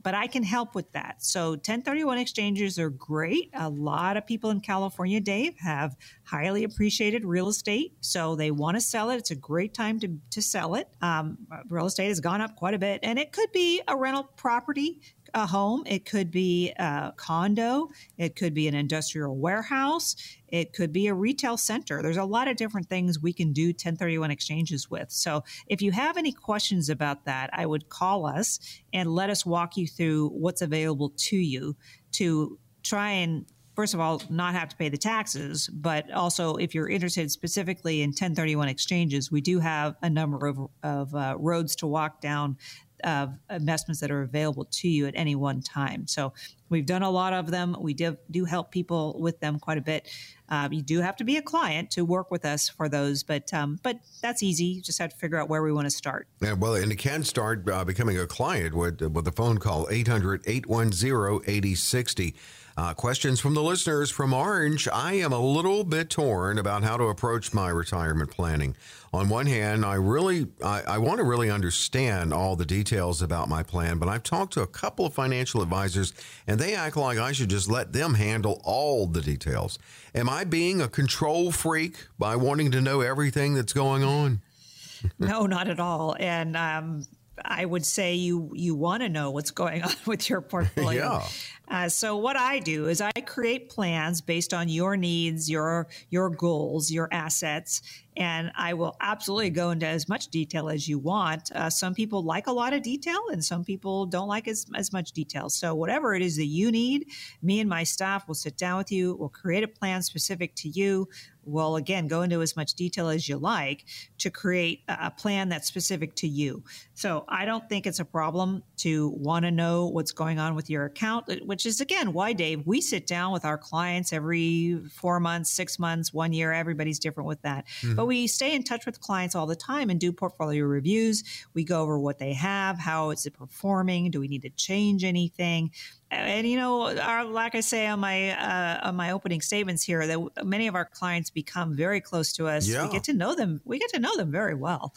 but 0.04 0.14
I 0.14 0.28
can 0.28 0.44
help 0.44 0.76
with 0.76 0.92
that. 0.94 1.24
So 1.24 1.52
1031 1.52 2.18
exchanges 2.18 2.80
are 2.80 2.90
great. 2.90 3.50
A 3.54 3.70
lot 3.70 4.18
of 4.18 4.26
people 4.26 4.50
in 4.50 4.60
California, 4.62 5.20
Dave, 5.20 5.58
have 5.60 5.96
highly 6.24 6.64
appreciated 6.64 7.26
real 7.26 7.50
estate. 7.50 7.94
So 8.02 8.36
they 8.36 8.52
want 8.52 8.78
to 8.78 8.82
sell 8.82 9.10
it. 9.10 9.18
It's 9.18 9.32
a 9.32 9.36
great 9.36 9.74
time 9.74 10.00
to, 10.00 10.18
to 10.32 10.42
sell 10.42 10.76
it. 10.76 10.88
Um, 11.02 11.38
real 11.70 11.86
estate 11.86 12.08
has 12.08 12.20
gone 12.20 12.42
up 12.42 12.56
quite 12.56 12.74
a 12.74 12.80
bit, 12.80 13.02
and 13.04 13.20
it 13.20 13.32
could 13.32 13.52
be 13.52 13.82
a 13.88 13.96
rental 13.96 14.24
property 14.24 15.02
a 15.34 15.46
home, 15.46 15.84
it 15.86 16.06
could 16.06 16.32
be 16.32 16.72
a 16.78 17.14
condo, 17.16 17.90
it 18.18 18.36
could 18.36 18.54
be 18.54 18.68
an 18.68 18.76
industrial 18.76 19.38
warehouse, 19.38 20.16
it 20.48 20.74
could 20.74 20.92
be 20.92 21.08
a 21.08 21.14
retail 21.14 21.58
center. 21.58 22.02
There's 22.02 22.18
a 22.18 22.26
lot 22.26 22.48
of 22.48 22.58
different 22.58 22.90
things 22.90 23.22
we 23.22 23.34
can 23.34 23.54
do 23.54 23.68
1031 23.68 24.32
exchanges 24.32 24.90
with. 24.90 25.12
So 25.12 25.44
if 25.68 25.82
you 25.82 25.92
have 25.92 26.18
any 26.18 26.32
questions 26.32 26.90
about 26.90 27.26
that, 27.26 27.50
I 27.54 27.66
would 27.66 27.90
call 27.90 28.26
us 28.26 28.60
and 28.94 29.10
let 29.14 29.30
us 29.30 29.46
walk 29.46 29.78
you 29.78 29.88
through 29.88 30.30
what's 30.30 30.62
available 30.62 31.14
to 31.16 31.38
you 31.38 31.76
to 32.14 32.60
try 32.84 33.12
and 33.12 33.46
first 33.76 33.94
of 33.94 34.00
all, 34.00 34.22
not 34.30 34.54
have 34.54 34.70
to 34.70 34.76
pay 34.76 34.90
the 34.90 34.98
taxes, 34.98 35.70
but 35.74 36.12
also 36.12 36.56
if 36.56 36.76
you're 36.76 36.90
interested 36.90 37.32
specifically 37.32 38.02
in 38.02 38.10
1031 38.10 38.68
exchanges, 38.68 39.32
we 39.32 39.42
do 39.42 39.60
have 39.60 39.96
a 40.02 40.10
number 40.10 40.46
of, 40.46 40.60
of 40.84 41.16
uh, 41.16 41.36
roads 41.40 41.76
to 41.78 41.88
walk 41.88 42.22
down 42.22 42.58
of 43.04 43.34
investments 43.50 44.02
that 44.02 44.12
are 44.12 44.22
available 44.22 44.66
to 44.66 44.88
you 44.88 45.08
at 45.08 45.14
any 45.16 45.36
one 45.36 45.62
time. 45.62 46.08
So 46.08 46.34
we've 46.70 46.86
done 46.86 47.04
a 47.04 47.10
lot 47.10 47.34
of 47.34 47.52
them. 47.52 47.76
We 47.80 47.94
do, 47.94 48.18
do 48.30 48.46
help 48.46 48.72
people 48.72 49.18
with 49.20 49.40
them 49.40 49.60
quite 49.60 49.78
a 49.78 49.82
bit. 49.82 50.10
Um, 50.50 50.74
you 50.74 50.82
do 50.82 51.00
have 51.00 51.16
to 51.18 51.24
be 51.24 51.38
a 51.38 51.42
client 51.42 51.92
to 51.92 52.04
work 52.04 52.30
with 52.30 52.44
us 52.44 52.68
for 52.68 52.90
those, 52.90 53.24
but 53.24 53.54
um, 53.54 53.80
but 53.84 54.00
that's 54.22 54.44
easy. 54.44 54.66
You 54.66 54.82
just 54.82 55.00
have 55.00 55.12
to 55.12 55.16
figure 55.16 55.38
out 55.38 55.48
where 55.48 55.64
we 55.64 55.72
want 55.72 55.86
to 55.86 55.92
start. 55.92 56.28
Yeah, 56.42 56.54
well, 56.54 56.76
and 56.76 56.92
you 56.92 56.98
can 56.98 57.24
start 57.24 57.68
uh, 57.70 57.86
becoming 57.86 58.18
a 58.18 58.28
client 58.28 58.74
with, 58.74 59.02
with 59.02 59.26
a 59.28 59.32
phone 59.32 59.60
call 59.60 59.88
800 59.90 60.44
810 60.46 61.42
8060. 61.48 62.36
Uh, 62.78 62.94
questions 62.94 63.40
from 63.40 63.54
the 63.54 63.62
listeners 63.62 64.10
from 64.10 64.34
Orange. 64.34 64.88
I 64.88 65.14
am 65.14 65.34
a 65.34 65.40
little 65.40 65.84
bit 65.84 66.10
torn 66.10 66.58
about 66.58 66.84
how 66.84 66.98
to 66.98 67.06
approach 67.06 67.54
my 67.54 67.70
retirement 67.70 68.32
planning. 68.32 68.76
On 69.14 69.28
one 69.28 69.46
hand, 69.46 69.84
I 69.84 69.96
really 69.96 70.48
I, 70.64 70.82
I 70.84 70.98
want 70.98 71.18
to 71.18 71.26
really 71.26 71.50
understand 71.50 72.34
all 72.34 72.56
the 72.56 72.66
details 72.66 73.22
about 73.22 73.50
my 73.50 73.62
plan, 73.62 73.98
but 73.98 74.08
I've 74.08 74.24
talked 74.24 74.54
to 74.54 74.62
a 74.62 74.68
couple 74.68 75.06
of 75.06 75.14
financial 75.14 75.62
advisors 75.62 76.14
and 76.48 76.60
they 76.60 76.76
act 76.76 76.96
like 76.96 77.18
I 77.18 77.34
should 77.34 77.50
just 77.50 77.70
let 77.70 77.92
them 77.92 78.14
handle 78.14 78.62
all 78.64 79.06
the 79.06 79.22
details. 79.22 79.78
Am 80.16 80.30
I 80.30 80.46
being 80.46 80.82
a 80.82 80.88
control 80.88 81.52
freak 81.52 82.08
by 82.18 82.38
wanting 82.38 82.72
to 82.72 82.80
know 82.80 83.02
everything 83.02 83.54
that's 83.54 83.74
going 83.74 84.04
on? 84.04 84.42
no, 85.20 85.46
not 85.46 85.68
at 85.68 85.80
all. 85.80 86.16
And 86.20 86.56
um, 86.56 87.06
I 87.44 87.66
would 87.66 87.86
say 87.86 88.16
you 88.16 88.52
you 88.54 88.76
want 88.76 89.04
to 89.04 89.10
know 89.10 89.32
what's 89.32 89.52
going 89.52 89.84
on 89.84 89.94
with 90.06 90.30
your 90.30 90.42
portfolio. 90.42 91.22
yeah. 91.22 91.28
Uh, 91.72 91.88
so 91.88 92.18
what 92.18 92.36
I 92.36 92.60
do 92.60 92.90
is 92.90 93.00
I 93.00 93.12
create 93.26 93.70
plans 93.70 94.20
based 94.20 94.54
on 94.54 94.68
your 94.68 94.98
needs, 94.98 95.50
your 95.50 95.88
your 96.10 96.30
goals, 96.30 96.92
your 96.92 97.08
assets, 97.12 97.82
And 98.18 98.52
I 98.58 98.74
will 98.74 98.98
absolutely 99.00 99.52
go 99.52 99.72
into 99.72 99.88
as 99.88 100.10
much 100.10 100.28
detail 100.28 100.68
as 100.68 100.90
you 100.90 101.00
want. 101.00 101.50
Uh, 101.54 101.70
some 101.70 101.94
people 101.94 102.24
like 102.24 102.48
a 102.48 102.52
lot 102.52 102.74
of 102.74 102.82
detail, 102.84 103.22
and 103.32 103.42
some 103.42 103.64
people 103.64 104.06
don't 104.06 104.28
like 104.28 104.50
as, 104.50 104.66
as 104.76 104.92
much 104.92 105.14
detail. 105.14 105.50
So, 105.50 105.74
whatever 105.74 106.14
it 106.14 106.22
is 106.22 106.36
that 106.36 106.48
you 106.48 106.72
need, 106.72 107.06
me 107.42 107.62
and 107.62 107.70
my 107.70 107.84
staff 107.84 108.28
will 108.28 108.36
sit 108.36 108.58
down 108.58 108.78
with 108.78 108.92
you. 108.92 109.16
We'll 109.18 109.30
create 109.30 109.64
a 109.64 109.70
plan 109.70 110.02
specific 110.02 110.56
to 110.56 110.68
you 110.68 111.08
will 111.44 111.76
again 111.76 112.08
go 112.08 112.22
into 112.22 112.42
as 112.42 112.56
much 112.56 112.74
detail 112.74 113.10
as 113.10 113.28
you 113.28 113.38
like 113.38 113.86
to 114.20 114.30
create 114.30 114.82
a 114.88 115.10
plan 115.10 115.50
that's 115.50 115.68
specific 115.68 116.16
to 116.16 116.28
you. 116.28 116.64
So 116.94 117.26
I 117.28 117.46
don't 117.46 117.68
think 117.68 117.88
it's 117.88 118.00
a 118.00 118.06
problem 118.06 118.64
to 118.78 119.10
want 119.10 119.46
to 119.46 119.52
know 119.52 119.88
what's 119.88 120.12
going 120.12 120.40
on 120.40 120.56
with 120.56 120.70
your 120.70 120.86
account, 120.86 121.26
which 121.46 121.66
is 121.66 121.82
again 121.82 122.14
why, 122.14 122.34
Dave, 122.34 122.66
we 122.66 122.82
sit 122.82 123.08
down 123.08 123.32
with 123.32 123.46
our 123.46 123.58
clients 123.58 124.14
every 124.14 124.82
four 124.94 125.20
months, 125.20 125.50
six 125.50 125.80
months, 125.80 126.14
one 126.14 126.34
year. 126.34 126.52
Everybody's 126.52 127.00
different 127.00 127.28
with 127.28 127.42
that. 127.42 127.66
Mm-hmm. 127.82 127.96
But 127.96 128.06
we 128.06 128.28
stay 128.28 128.54
in 128.54 128.64
touch 128.64 128.86
with 128.86 129.00
clients 129.00 129.36
all 129.36 129.48
the 129.48 129.56
time 129.56 129.90
and 129.90 130.00
do 130.00 130.12
portfolio 130.12 130.66
reviews. 130.66 131.24
We 131.54 131.64
go 131.64 131.82
over 131.82 131.98
what 132.00 132.20
they 132.20 132.34
have, 132.34 132.78
how 132.78 133.10
is 133.10 133.26
it 133.26 133.34
performing, 133.34 134.12
do 134.12 134.20
we 134.20 134.28
need 134.28 134.44
to 134.44 134.50
change 134.50 135.04
anything? 135.04 135.72
And 136.12 136.48
you 136.48 136.58
know, 136.58 136.96
our, 136.98 137.24
like 137.24 137.56
I 137.56 137.62
say 137.62 137.88
on 137.88 138.00
my 138.00 138.32
uh, 138.32 138.88
on 138.90 138.96
my 138.96 139.12
opening 139.12 139.42
statements 139.42 139.84
here, 139.84 140.06
that 140.06 140.46
many 140.46 140.68
of 140.68 140.76
our 140.76 140.86
clients 140.86 141.30
become 141.30 141.76
very 141.76 142.02
close 142.02 142.34
to 142.34 142.48
us. 142.48 142.68
Yeah. 142.68 142.86
We 142.86 142.92
get 142.92 143.06
to 143.06 143.14
know 143.14 143.34
them. 143.34 143.62
We 143.64 143.80
get 143.80 143.90
to 143.92 144.00
know 144.00 144.16
them 144.18 144.32
very 144.32 144.54
well. 144.54 144.94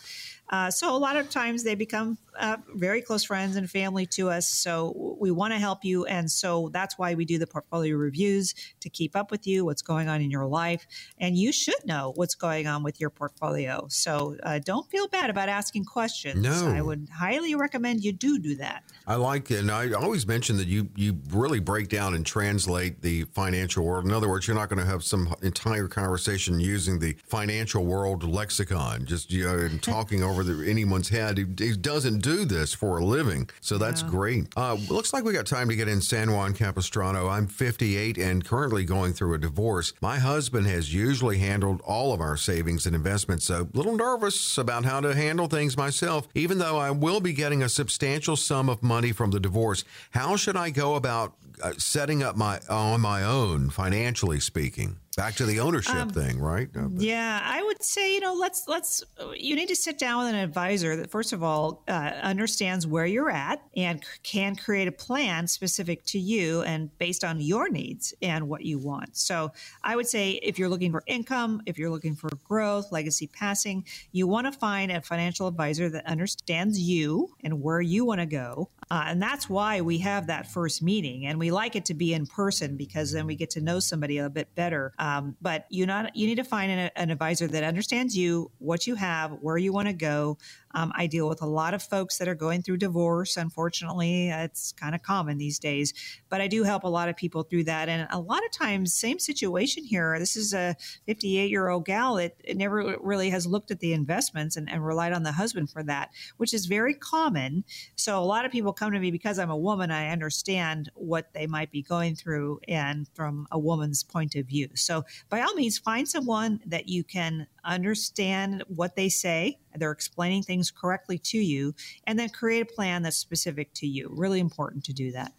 Uh, 0.51 0.71
so 0.71 0.95
a 0.95 0.99
lot 0.99 1.17
of 1.17 1.31
times 1.31 1.65
they 1.65 1.75
become 1.75 2.19
uh, 2.39 2.59
very 2.75 3.01
close 3.01 3.25
friends 3.25 3.57
and 3.57 3.71
family 3.71 4.05
to 4.05 4.29
us. 4.29 4.49
So 4.49 5.17
we 5.19 5.31
want 5.31 5.55
to 5.55 5.59
help 5.59 5.85
you, 5.85 6.05
and 6.05 6.31
so 6.31 6.69
that's 6.73 6.99
why 6.99 7.15
we 7.15 7.25
do 7.25 7.39
the 7.39 7.47
portfolio 7.47 7.97
reviews 7.97 8.55
to 8.81 8.91
keep 8.91 9.17
up 9.17 9.31
with 9.31 9.47
you, 9.47 9.65
what's 9.65 9.83
going 9.83 10.09
on 10.09 10.21
in 10.21 10.31
your 10.31 10.47
life, 10.47 10.87
and 11.19 11.37
you 11.37 11.53
should 11.53 11.87
know 11.87 12.13
what's 12.17 12.35
going 12.35 12.67
on 12.67 12.83
with 12.83 13.01
your 13.01 13.11
portfolio. 13.11 13.87
So 13.89 14.37
uh, 14.43 14.59
don't 14.59 14.89
feel 14.91 15.09
bad 15.09 15.31
about 15.31 15.49
asking 15.49 15.85
questions. 15.85 16.43
No, 16.43 16.69
I 16.69 16.83
would 16.83 17.09
highly 17.13 17.55
recommend 17.55 18.05
you 18.05 18.13
do 18.13 18.39
do 18.39 18.57
that. 18.57 18.83
I 19.07 19.17
like, 19.17 19.51
and 19.51 19.71
I 19.71 19.93
always 19.93 20.27
mention 20.27 20.57
that 20.57 20.67
you 20.67 20.89
you 20.97 21.19
really 21.31 21.61
break 21.61 21.89
down 21.89 22.15
and 22.15 22.25
translate 22.25 23.03
the 23.03 23.25
financial 23.25 23.85
world. 23.85 24.07
In 24.07 24.13
other 24.13 24.29
words, 24.29 24.47
you're 24.47 24.57
not 24.57 24.71
going 24.71 24.79
to 24.79 24.87
have 24.87 25.05
some 25.05 25.35
entire 25.43 25.89
conversation 25.89 26.59
using 26.59 26.99
the 26.99 27.15
financial 27.27 27.85
world 27.85 28.25
lexicon, 28.25 29.05
just 29.05 29.31
you 29.31 29.45
know, 29.45 29.69
talking 29.83 30.23
over 30.23 30.43
the, 30.43 30.69
anyone's 30.69 31.11
head. 31.11 31.37
He, 31.37 31.45
he, 31.59 31.75
doesn't 31.77 32.21
do 32.21 32.47
this 32.47 32.73
for 32.73 32.99
a 32.99 33.05
living, 33.05 33.51
so 33.61 33.77
that's 33.77 34.01
yeah. 34.01 34.09
great. 34.09 34.47
Uh, 34.57 34.75
looks 34.89 35.13
like 35.13 35.25
we 35.25 35.35
got 35.35 35.45
time 35.45 35.69
to 35.69 35.77
get 35.77 35.87
in 35.89 36.01
San 36.01 36.33
Juan 36.33 36.55
Capistrano. 36.55 37.29
I'm 37.29 37.47
58 37.47 38.17
and 38.17 38.43
currently 38.43 38.85
going 38.85 39.13
through 39.13 39.35
a 39.35 39.39
divorce. 39.39 39.93
My 40.01 40.19
husband 40.19 40.67
has 40.67 40.95
usually 40.95 41.39
handled 41.39 41.83
all 41.83 42.15
of 42.15 42.23
our 42.23 42.39
savings 42.39 42.87
and 42.87 42.95
investments. 42.95 43.45
So 43.47 43.69
a 43.75 43.77
little 43.77 43.97
nervous 43.97 44.57
about 44.57 44.87
how 44.87 45.01
to 45.01 45.15
handle 45.15 45.47
things 45.47 45.77
myself, 45.77 46.27
even 46.35 46.59
though 46.59 46.79
I 46.79 46.91
will 46.91 47.21
be 47.21 47.35
getting 47.35 47.63
a 47.63 47.69
substantial 47.69 48.37
sum 48.37 48.71
of 48.71 48.83
money 48.83 48.94
from 49.13 49.31
the 49.31 49.41
divorce. 49.41 49.85
How 50.11 50.37
should 50.37 50.57
I 50.57 50.71
go 50.71 50.95
about 50.95 51.35
uh, 51.63 51.73
setting 51.79 52.23
up 52.23 52.37
my 52.37 52.61
on 52.69 53.01
my 53.01 53.23
own 53.23 53.71
financially 53.71 54.41
speaking? 54.41 54.99
Back 55.17 55.37
to 55.37 55.47
the 55.47 55.61
ownership 55.61 55.95
um, 55.95 56.11
thing, 56.11 56.41
right? 56.41 56.69
yeah, 56.97 57.41
I 57.45 57.63
would 57.63 57.85
say 57.85 58.15
you 58.15 58.21
know 58.21 58.35
let's 58.35 58.67
let's 58.67 59.05
you 59.37 59.55
need 59.55 59.69
to 59.69 59.77
sit 59.77 59.97
down 59.97 60.25
with 60.25 60.35
an 60.35 60.41
advisor 60.41 60.97
that 60.97 61.09
first 61.09 61.33
of 61.33 61.41
all 61.41 61.85
uh, 61.87 62.11
understands 62.23 62.85
where 62.85 63.07
you're 63.07 63.31
at 63.31 63.63
and 63.77 64.03
can 64.25 64.57
create 64.57 64.89
a 64.89 64.93
plan 64.93 65.47
specific 65.47 66.05
to 66.07 66.19
you 66.19 66.63
and 66.63 66.97
based 66.99 67.23
on 67.23 67.41
your 67.41 67.69
needs 67.69 68.13
and 68.23 68.49
what 68.49 68.65
you 68.65 68.77
want. 68.77 69.17
So 69.17 69.53
I 69.85 69.95
would 69.95 70.09
say 70.09 70.33
if 70.43 70.59
you're 70.59 70.69
looking 70.69 70.91
for 70.91 71.05
income, 71.07 71.63
if 71.65 71.79
you're 71.79 71.91
looking 71.91 72.17
for 72.17 72.31
growth, 72.43 72.91
legacy 72.91 73.29
passing, 73.29 73.85
you 74.11 74.27
want 74.27 74.53
to 74.53 74.59
find 74.59 74.91
a 74.91 75.01
financial 75.01 75.47
advisor 75.47 75.89
that 75.91 76.07
understands 76.07 76.81
you 76.81 77.29
and 77.45 77.63
where 77.63 77.81
you 77.81 78.05
want 78.05 78.21
to 78.21 78.27
go. 78.27 78.69
Uh, 78.95 79.07
and 79.09 79.21
that's 79.21 79.51
why 79.51 79.81
we 79.81 79.99
have 79.99 80.29
that 80.29 80.47
first 80.47 80.81
meeting, 80.81 81.27
and 81.27 81.37
we 81.37 81.51
like 81.51 81.75
it 81.75 81.85
to 81.85 81.95
be 81.95 82.15
in 82.15 82.25
person 82.25 82.77
because 82.77 83.11
then 83.11 83.27
we 83.27 83.35
get 83.35 83.51
to 83.51 83.61
know 83.61 83.81
somebody 83.81 84.19
a 84.19 84.31
bit 84.31 84.55
better. 84.55 84.95
Um, 85.01 85.35
but 85.43 85.67
you 85.69 85.85
not 85.85 86.15
you 86.15 86.29
need 86.29 86.37
to 86.37 86.45
find 86.45 86.71
an, 86.71 86.91
an, 86.95 87.11
advisor 87.11 87.49
that 87.49 87.65
understands 87.65 88.17
you, 88.17 88.53
what 88.59 88.87
you 88.87 88.95
have, 88.95 89.33
where 89.41 89.59
you 89.59 89.73
want 89.73 89.89
to 89.89 89.95
go, 89.95 90.39
um, 90.75 90.93
I 90.95 91.07
deal 91.07 91.29
with 91.29 91.41
a 91.41 91.47
lot 91.47 91.73
of 91.73 91.83
folks 91.83 92.19
that 92.19 92.29
are 92.29 92.35
going 92.35 92.63
through 92.63 92.79
divorce. 92.79 93.37
Unfortunately, 93.37 94.29
it's 94.29 94.73
kind 94.73 94.95
of 94.95 95.03
common 95.03 95.39
these 95.39 95.59
days, 95.59 95.95
but 96.29 96.41
I 96.41 96.49
do 96.49 96.65
help 96.65 96.85
a 96.85 96.89
lot 96.89 97.09
of 97.09 97.17
people 97.17 97.45
through 97.45 97.65
that. 97.65 97.89
And 97.89 98.07
a 98.11 98.21
lot 98.21 98.45
of 98.45 98.51
times, 98.51 98.93
same 98.93 99.19
situation 99.19 99.85
here. 99.85 100.19
This 100.19 100.37
is 100.37 100.53
a 100.53 100.77
58 101.07 101.51
year 101.51 101.69
old 101.69 101.85
gal 101.85 102.17
that 102.17 102.35
never 102.55 102.97
really 103.01 103.31
has 103.31 103.47
looked 103.47 103.71
at 103.71 103.81
the 103.81 103.93
investments 103.93 104.57
and, 104.57 104.71
and 104.71 104.85
relied 104.85 105.13
on 105.13 105.23
the 105.23 105.33
husband 105.33 105.71
for 105.71 105.83
that, 105.85 106.11
which 106.37 106.53
is 106.53 106.67
very 106.67 106.95
common. 106.95 107.65
So 107.97 108.19
a 108.19 108.25
lot 108.25 108.45
of 108.45 108.53
people 108.53 108.73
come 108.73 108.93
to 108.93 108.99
me 108.99 109.11
because 109.11 109.39
I'm 109.39 109.51
a 109.51 109.57
woman. 109.57 109.91
I 109.91 110.11
understand 110.11 110.91
what 110.95 111.33
they 111.33 111.47
might 111.47 111.71
be 111.71 111.83
going 111.83 112.17
through 112.17 112.61
and 112.69 113.09
from 113.15 113.47
a 113.51 113.59
woman's 113.59 114.03
point 114.03 114.35
of 114.35 114.47
view. 114.47 114.69
So 114.75 115.05
by 115.29 115.41
all 115.41 115.55
means, 115.55 115.79
find 115.79 116.09
someone 116.09 116.61
that 116.67 116.89
you 116.89 117.05
can 117.05 117.47
understand 117.65 118.63
what 118.69 118.97
they 118.97 119.09
say. 119.09 119.59
They're 119.75 119.91
explaining 119.91 120.43
things 120.43 120.71
correctly 120.71 121.19
to 121.19 121.39
you, 121.39 121.75
and 122.07 122.19
then 122.19 122.29
create 122.29 122.63
a 122.63 122.75
plan 122.75 123.03
that's 123.03 123.17
specific 123.17 123.73
to 123.75 123.87
you. 123.87 124.09
Really 124.11 124.41
important 124.41 124.85
to 124.85 124.93
do 124.93 125.13
that. 125.13 125.33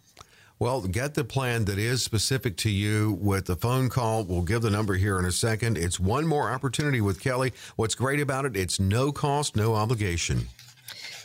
Well, 0.58 0.80
get 0.82 1.12
the 1.12 1.24
plan 1.24 1.66
that 1.66 1.78
is 1.78 2.02
specific 2.02 2.56
to 2.58 2.70
you 2.70 3.18
with 3.20 3.44
the 3.44 3.56
phone 3.56 3.90
call. 3.90 4.24
We'll 4.24 4.40
give 4.40 4.62
the 4.62 4.70
number 4.70 4.94
here 4.94 5.18
in 5.18 5.26
a 5.26 5.32
second. 5.32 5.76
It's 5.76 6.00
one 6.00 6.26
more 6.26 6.50
opportunity 6.50 7.02
with 7.02 7.20
Kelley. 7.20 7.52
What's 7.76 7.94
great 7.94 8.20
about 8.20 8.46
it, 8.46 8.56
it's 8.56 8.80
no 8.80 9.12
cost, 9.12 9.54
no 9.54 9.74
obligation. 9.74 10.48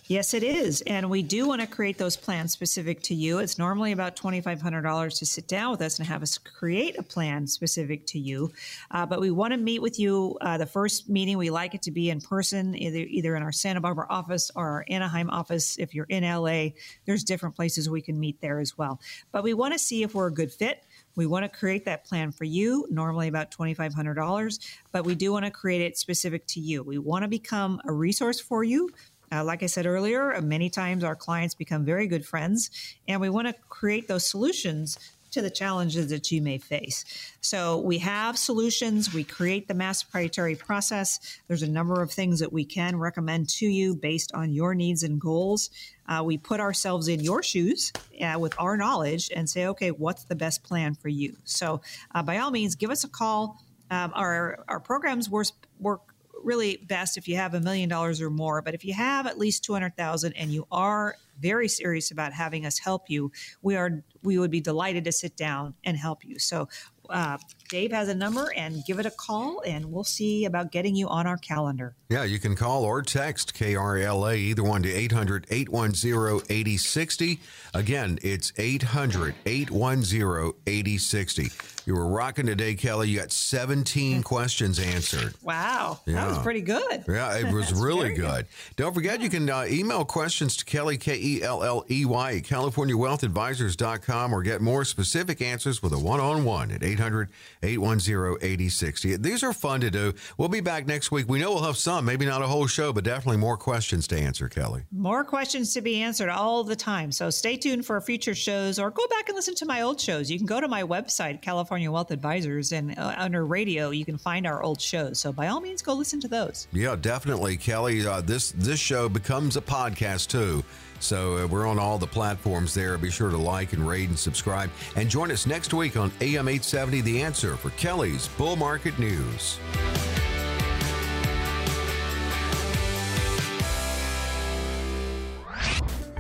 Yes, 0.07 0.33
it 0.33 0.43
is. 0.43 0.81
And 0.81 1.09
we 1.09 1.21
do 1.21 1.47
want 1.47 1.61
to 1.61 1.67
create 1.67 1.97
those 1.97 2.17
plans 2.17 2.51
specific 2.51 3.01
to 3.03 3.15
you. 3.15 3.37
It's 3.37 3.57
normally 3.57 3.91
about 3.91 4.15
$2,500 4.15 5.19
to 5.19 5.25
sit 5.25 5.47
down 5.47 5.71
with 5.71 5.81
us 5.81 5.99
and 5.99 6.07
have 6.07 6.21
us 6.21 6.37
create 6.37 6.97
a 6.97 7.03
plan 7.03 7.47
specific 7.47 8.05
to 8.07 8.19
you. 8.19 8.51
Uh, 8.89 9.05
but 9.05 9.21
we 9.21 9.31
want 9.31 9.53
to 9.53 9.57
meet 9.57 9.81
with 9.81 9.99
you. 9.99 10.37
Uh, 10.41 10.57
the 10.57 10.65
first 10.65 11.07
meeting, 11.07 11.37
we 11.37 11.49
like 11.49 11.75
it 11.75 11.83
to 11.83 11.91
be 11.91 12.09
in 12.09 12.19
person, 12.19 12.75
either, 12.75 12.97
either 12.97 13.35
in 13.35 13.43
our 13.43 13.51
Santa 13.51 13.79
Barbara 13.79 14.07
office 14.09 14.51
or 14.55 14.67
our 14.67 14.85
Anaheim 14.89 15.29
office. 15.29 15.77
If 15.77 15.93
you're 15.93 16.07
in 16.09 16.23
LA, 16.23 16.69
there's 17.05 17.23
different 17.23 17.55
places 17.55 17.89
we 17.89 18.01
can 18.01 18.19
meet 18.19 18.41
there 18.41 18.59
as 18.59 18.77
well. 18.77 18.99
But 19.31 19.43
we 19.43 19.53
want 19.53 19.73
to 19.73 19.79
see 19.79 20.03
if 20.03 20.15
we're 20.15 20.27
a 20.27 20.33
good 20.33 20.51
fit. 20.51 20.83
We 21.15 21.25
want 21.25 21.43
to 21.43 21.49
create 21.49 21.85
that 21.85 22.05
plan 22.05 22.31
for 22.31 22.45
you, 22.45 22.87
normally 22.89 23.27
about 23.27 23.51
$2,500, 23.51 24.59
but 24.91 25.03
we 25.03 25.15
do 25.15 25.31
want 25.31 25.45
to 25.45 25.51
create 25.51 25.81
it 25.81 25.97
specific 25.97 26.47
to 26.47 26.59
you. 26.59 26.83
We 26.83 26.97
want 26.97 27.23
to 27.23 27.27
become 27.27 27.81
a 27.85 27.91
resource 27.91 28.39
for 28.39 28.63
you 28.63 28.89
uh, 29.31 29.43
like 29.43 29.63
I 29.63 29.67
said 29.67 29.85
earlier, 29.85 30.39
many 30.41 30.69
times 30.69 31.03
our 31.03 31.15
clients 31.15 31.55
become 31.55 31.85
very 31.85 32.07
good 32.07 32.25
friends, 32.25 32.69
and 33.07 33.21
we 33.21 33.29
want 33.29 33.47
to 33.47 33.55
create 33.69 34.07
those 34.07 34.25
solutions 34.25 34.97
to 35.31 35.41
the 35.41 35.49
challenges 35.49 36.09
that 36.09 36.29
you 36.31 36.41
may 36.41 36.57
face. 36.57 37.05
So 37.39 37.79
we 37.79 37.99
have 37.99 38.37
solutions. 38.37 39.13
We 39.13 39.23
create 39.23 39.67
the 39.67 39.73
mass 39.73 40.03
proprietary 40.03 40.55
process. 40.55 41.19
There's 41.47 41.63
a 41.63 41.69
number 41.69 42.01
of 42.01 42.11
things 42.11 42.39
that 42.39 42.51
we 42.51 42.65
can 42.65 42.97
recommend 42.97 43.49
to 43.49 43.65
you 43.65 43.95
based 43.95 44.33
on 44.33 44.51
your 44.51 44.75
needs 44.75 45.03
and 45.03 45.19
goals. 45.19 45.69
Uh, 46.07 46.21
we 46.23 46.37
put 46.37 46.59
ourselves 46.59 47.07
in 47.07 47.21
your 47.21 47.41
shoes 47.41 47.93
uh, 48.21 48.37
with 48.37 48.53
our 48.59 48.75
knowledge 48.75 49.31
and 49.33 49.49
say, 49.49 49.67
okay, 49.67 49.91
what's 49.91 50.25
the 50.25 50.35
best 50.35 50.63
plan 50.63 50.95
for 50.95 51.07
you? 51.07 51.37
So 51.45 51.81
uh, 52.13 52.23
by 52.23 52.37
all 52.39 52.51
means, 52.51 52.75
give 52.75 52.91
us 52.91 53.03
a 53.03 53.09
call. 53.09 53.63
Um, 53.89 54.11
our, 54.13 54.63
our 54.67 54.79
programs 54.79 55.29
work, 55.29 55.47
work 55.79 56.10
really 56.43 56.77
best 56.87 57.17
if 57.17 57.27
you 57.27 57.35
have 57.35 57.53
a 57.53 57.59
million 57.59 57.89
dollars 57.89 58.21
or 58.21 58.29
more. 58.29 58.61
But 58.61 58.73
if 58.73 58.83
you 58.85 58.93
have 58.93 59.27
at 59.27 59.37
least 59.37 59.63
200,000 59.63 60.33
and 60.33 60.51
you 60.51 60.67
are 60.71 61.15
very 61.39 61.67
serious 61.67 62.11
about 62.11 62.33
having 62.33 62.65
us 62.65 62.77
help 62.79 63.09
you, 63.09 63.31
we 63.61 63.75
are 63.75 64.03
we 64.23 64.37
would 64.37 64.51
be 64.51 64.61
delighted 64.61 65.03
to 65.05 65.11
sit 65.11 65.35
down 65.35 65.73
and 65.83 65.97
help 65.97 66.23
you. 66.23 66.37
So 66.39 66.69
uh, 67.09 67.37
Dave 67.71 67.93
has 67.93 68.09
a 68.09 68.13
number 68.13 68.51
and 68.57 68.83
give 68.85 68.99
it 68.99 69.05
a 69.05 69.11
call, 69.11 69.61
and 69.65 69.85
we'll 69.85 70.03
see 70.03 70.43
about 70.43 70.73
getting 70.73 70.93
you 70.93 71.07
on 71.07 71.25
our 71.25 71.37
calendar. 71.37 71.95
Yeah, 72.09 72.25
you 72.25 72.37
can 72.37 72.53
call 72.53 72.83
or 72.83 73.01
text 73.01 73.55
KRLA, 73.55 74.35
either 74.35 74.61
one 74.61 74.83
to 74.83 74.91
800 74.91 75.47
810 75.49 76.45
8060. 76.49 77.39
Again, 77.73 78.19
it's 78.21 78.51
800 78.57 79.35
810 79.45 80.53
8060. 80.67 81.49
You 81.85 81.95
were 81.95 82.07
rocking 82.07 82.45
today, 82.45 82.75
Kelley. 82.75 83.09
You 83.09 83.19
got 83.19 83.31
17 83.31 84.21
questions 84.23 84.77
answered. 84.77 85.33
Wow. 85.41 86.01
Yeah. 86.05 86.15
That 86.15 86.27
was 86.27 86.37
pretty 86.39 86.61
good. 86.61 87.05
Yeah, 87.07 87.37
it 87.37 87.53
was 87.53 87.73
really 87.73 88.09
good. 88.13 88.21
good. 88.21 88.47
Don't 88.75 88.93
forget, 88.93 89.21
you 89.21 89.29
can 89.29 89.49
uh, 89.49 89.65
email 89.69 90.03
questions 90.03 90.57
to 90.57 90.65
Kelley, 90.65 90.97
K 90.97 91.17
E 91.17 91.41
L 91.41 91.63
L 91.63 91.85
E 91.89 92.03
Y, 92.03 92.31
at 92.33 92.43
CaliforniaWealthAdvisors.com 92.43 94.33
or 94.33 94.43
get 94.43 94.61
more 94.61 94.83
specific 94.83 95.41
answers 95.41 95.81
with 95.81 95.93
a 95.93 95.99
one 95.99 96.19
on 96.19 96.43
one 96.43 96.71
at 96.71 96.83
800 96.83 97.29
810 97.63 98.37
8060. 98.41 99.17
These 99.17 99.43
are 99.43 99.53
fun 99.53 99.81
to 99.81 99.89
do. 99.89 100.13
We'll 100.37 100.49
be 100.49 100.61
back 100.61 100.87
next 100.87 101.11
week. 101.11 101.27
We 101.27 101.39
know 101.39 101.51
we'll 101.51 101.63
have 101.63 101.77
some, 101.77 102.05
maybe 102.05 102.25
not 102.25 102.41
a 102.41 102.47
whole 102.47 102.67
show, 102.67 102.93
but 102.93 103.03
definitely 103.03 103.37
more 103.37 103.57
questions 103.57 104.07
to 104.07 104.17
answer, 104.17 104.47
Kelley. 104.47 104.83
More 104.91 105.23
questions 105.23 105.73
to 105.73 105.81
be 105.81 106.01
answered 106.01 106.29
all 106.29 106.63
the 106.63 106.75
time. 106.75 107.11
So 107.11 107.29
stay 107.29 107.57
tuned 107.57 107.85
for 107.85 107.99
future 108.01 108.35
shows 108.35 108.79
or 108.79 108.91
go 108.91 109.07
back 109.07 109.29
and 109.29 109.35
listen 109.35 109.55
to 109.55 109.65
my 109.65 109.81
old 109.81 109.99
shows. 109.99 110.29
You 110.29 110.37
can 110.37 110.47
go 110.47 110.61
to 110.61 110.67
my 110.67 110.83
website, 110.83 111.41
California 111.41 111.71
California 111.71 111.91
Wealth 111.91 112.11
Advisors, 112.11 112.71
and 112.73 112.97
uh, 112.97 113.15
under 113.17 113.45
radio, 113.45 113.91
you 113.91 114.03
can 114.03 114.17
find 114.17 114.45
our 114.45 114.61
old 114.61 114.81
shows. 114.81 115.19
So 115.19 115.31
by 115.31 115.47
all 115.47 115.61
means, 115.61 115.81
go 115.81 115.93
listen 115.93 116.19
to 116.19 116.27
those. 116.27 116.67
Yeah, 116.73 116.95
definitely, 116.99 117.55
Kelley. 117.55 118.05
Uh, 118.05 118.21
this 118.21 118.51
this 118.51 118.79
show 118.79 119.07
becomes 119.07 119.57
a 119.57 119.61
podcast 119.61 120.27
too. 120.27 120.63
So 121.01 121.37
uh, 121.37 121.47
we're 121.47 121.67
on 121.67 121.79
all 121.79 121.97
the 121.97 122.07
platforms 122.07 122.73
there. 122.73 122.97
Be 122.97 123.11
sure 123.11 123.29
to 123.29 123.37
like 123.37 123.73
and 123.73 123.85
rate 123.85 124.09
and 124.09 124.17
subscribe. 124.17 124.69
And 124.95 125.09
join 125.09 125.31
us 125.31 125.45
next 125.45 125.73
week 125.73 125.97
on 125.97 126.11
AM 126.21 126.47
870 126.47 127.01
The 127.01 127.21
Answer 127.21 127.55
for 127.55 127.71
Kelley's 127.71 128.27
Bull 128.29 128.55
Market 128.55 128.97
News. 128.99 129.59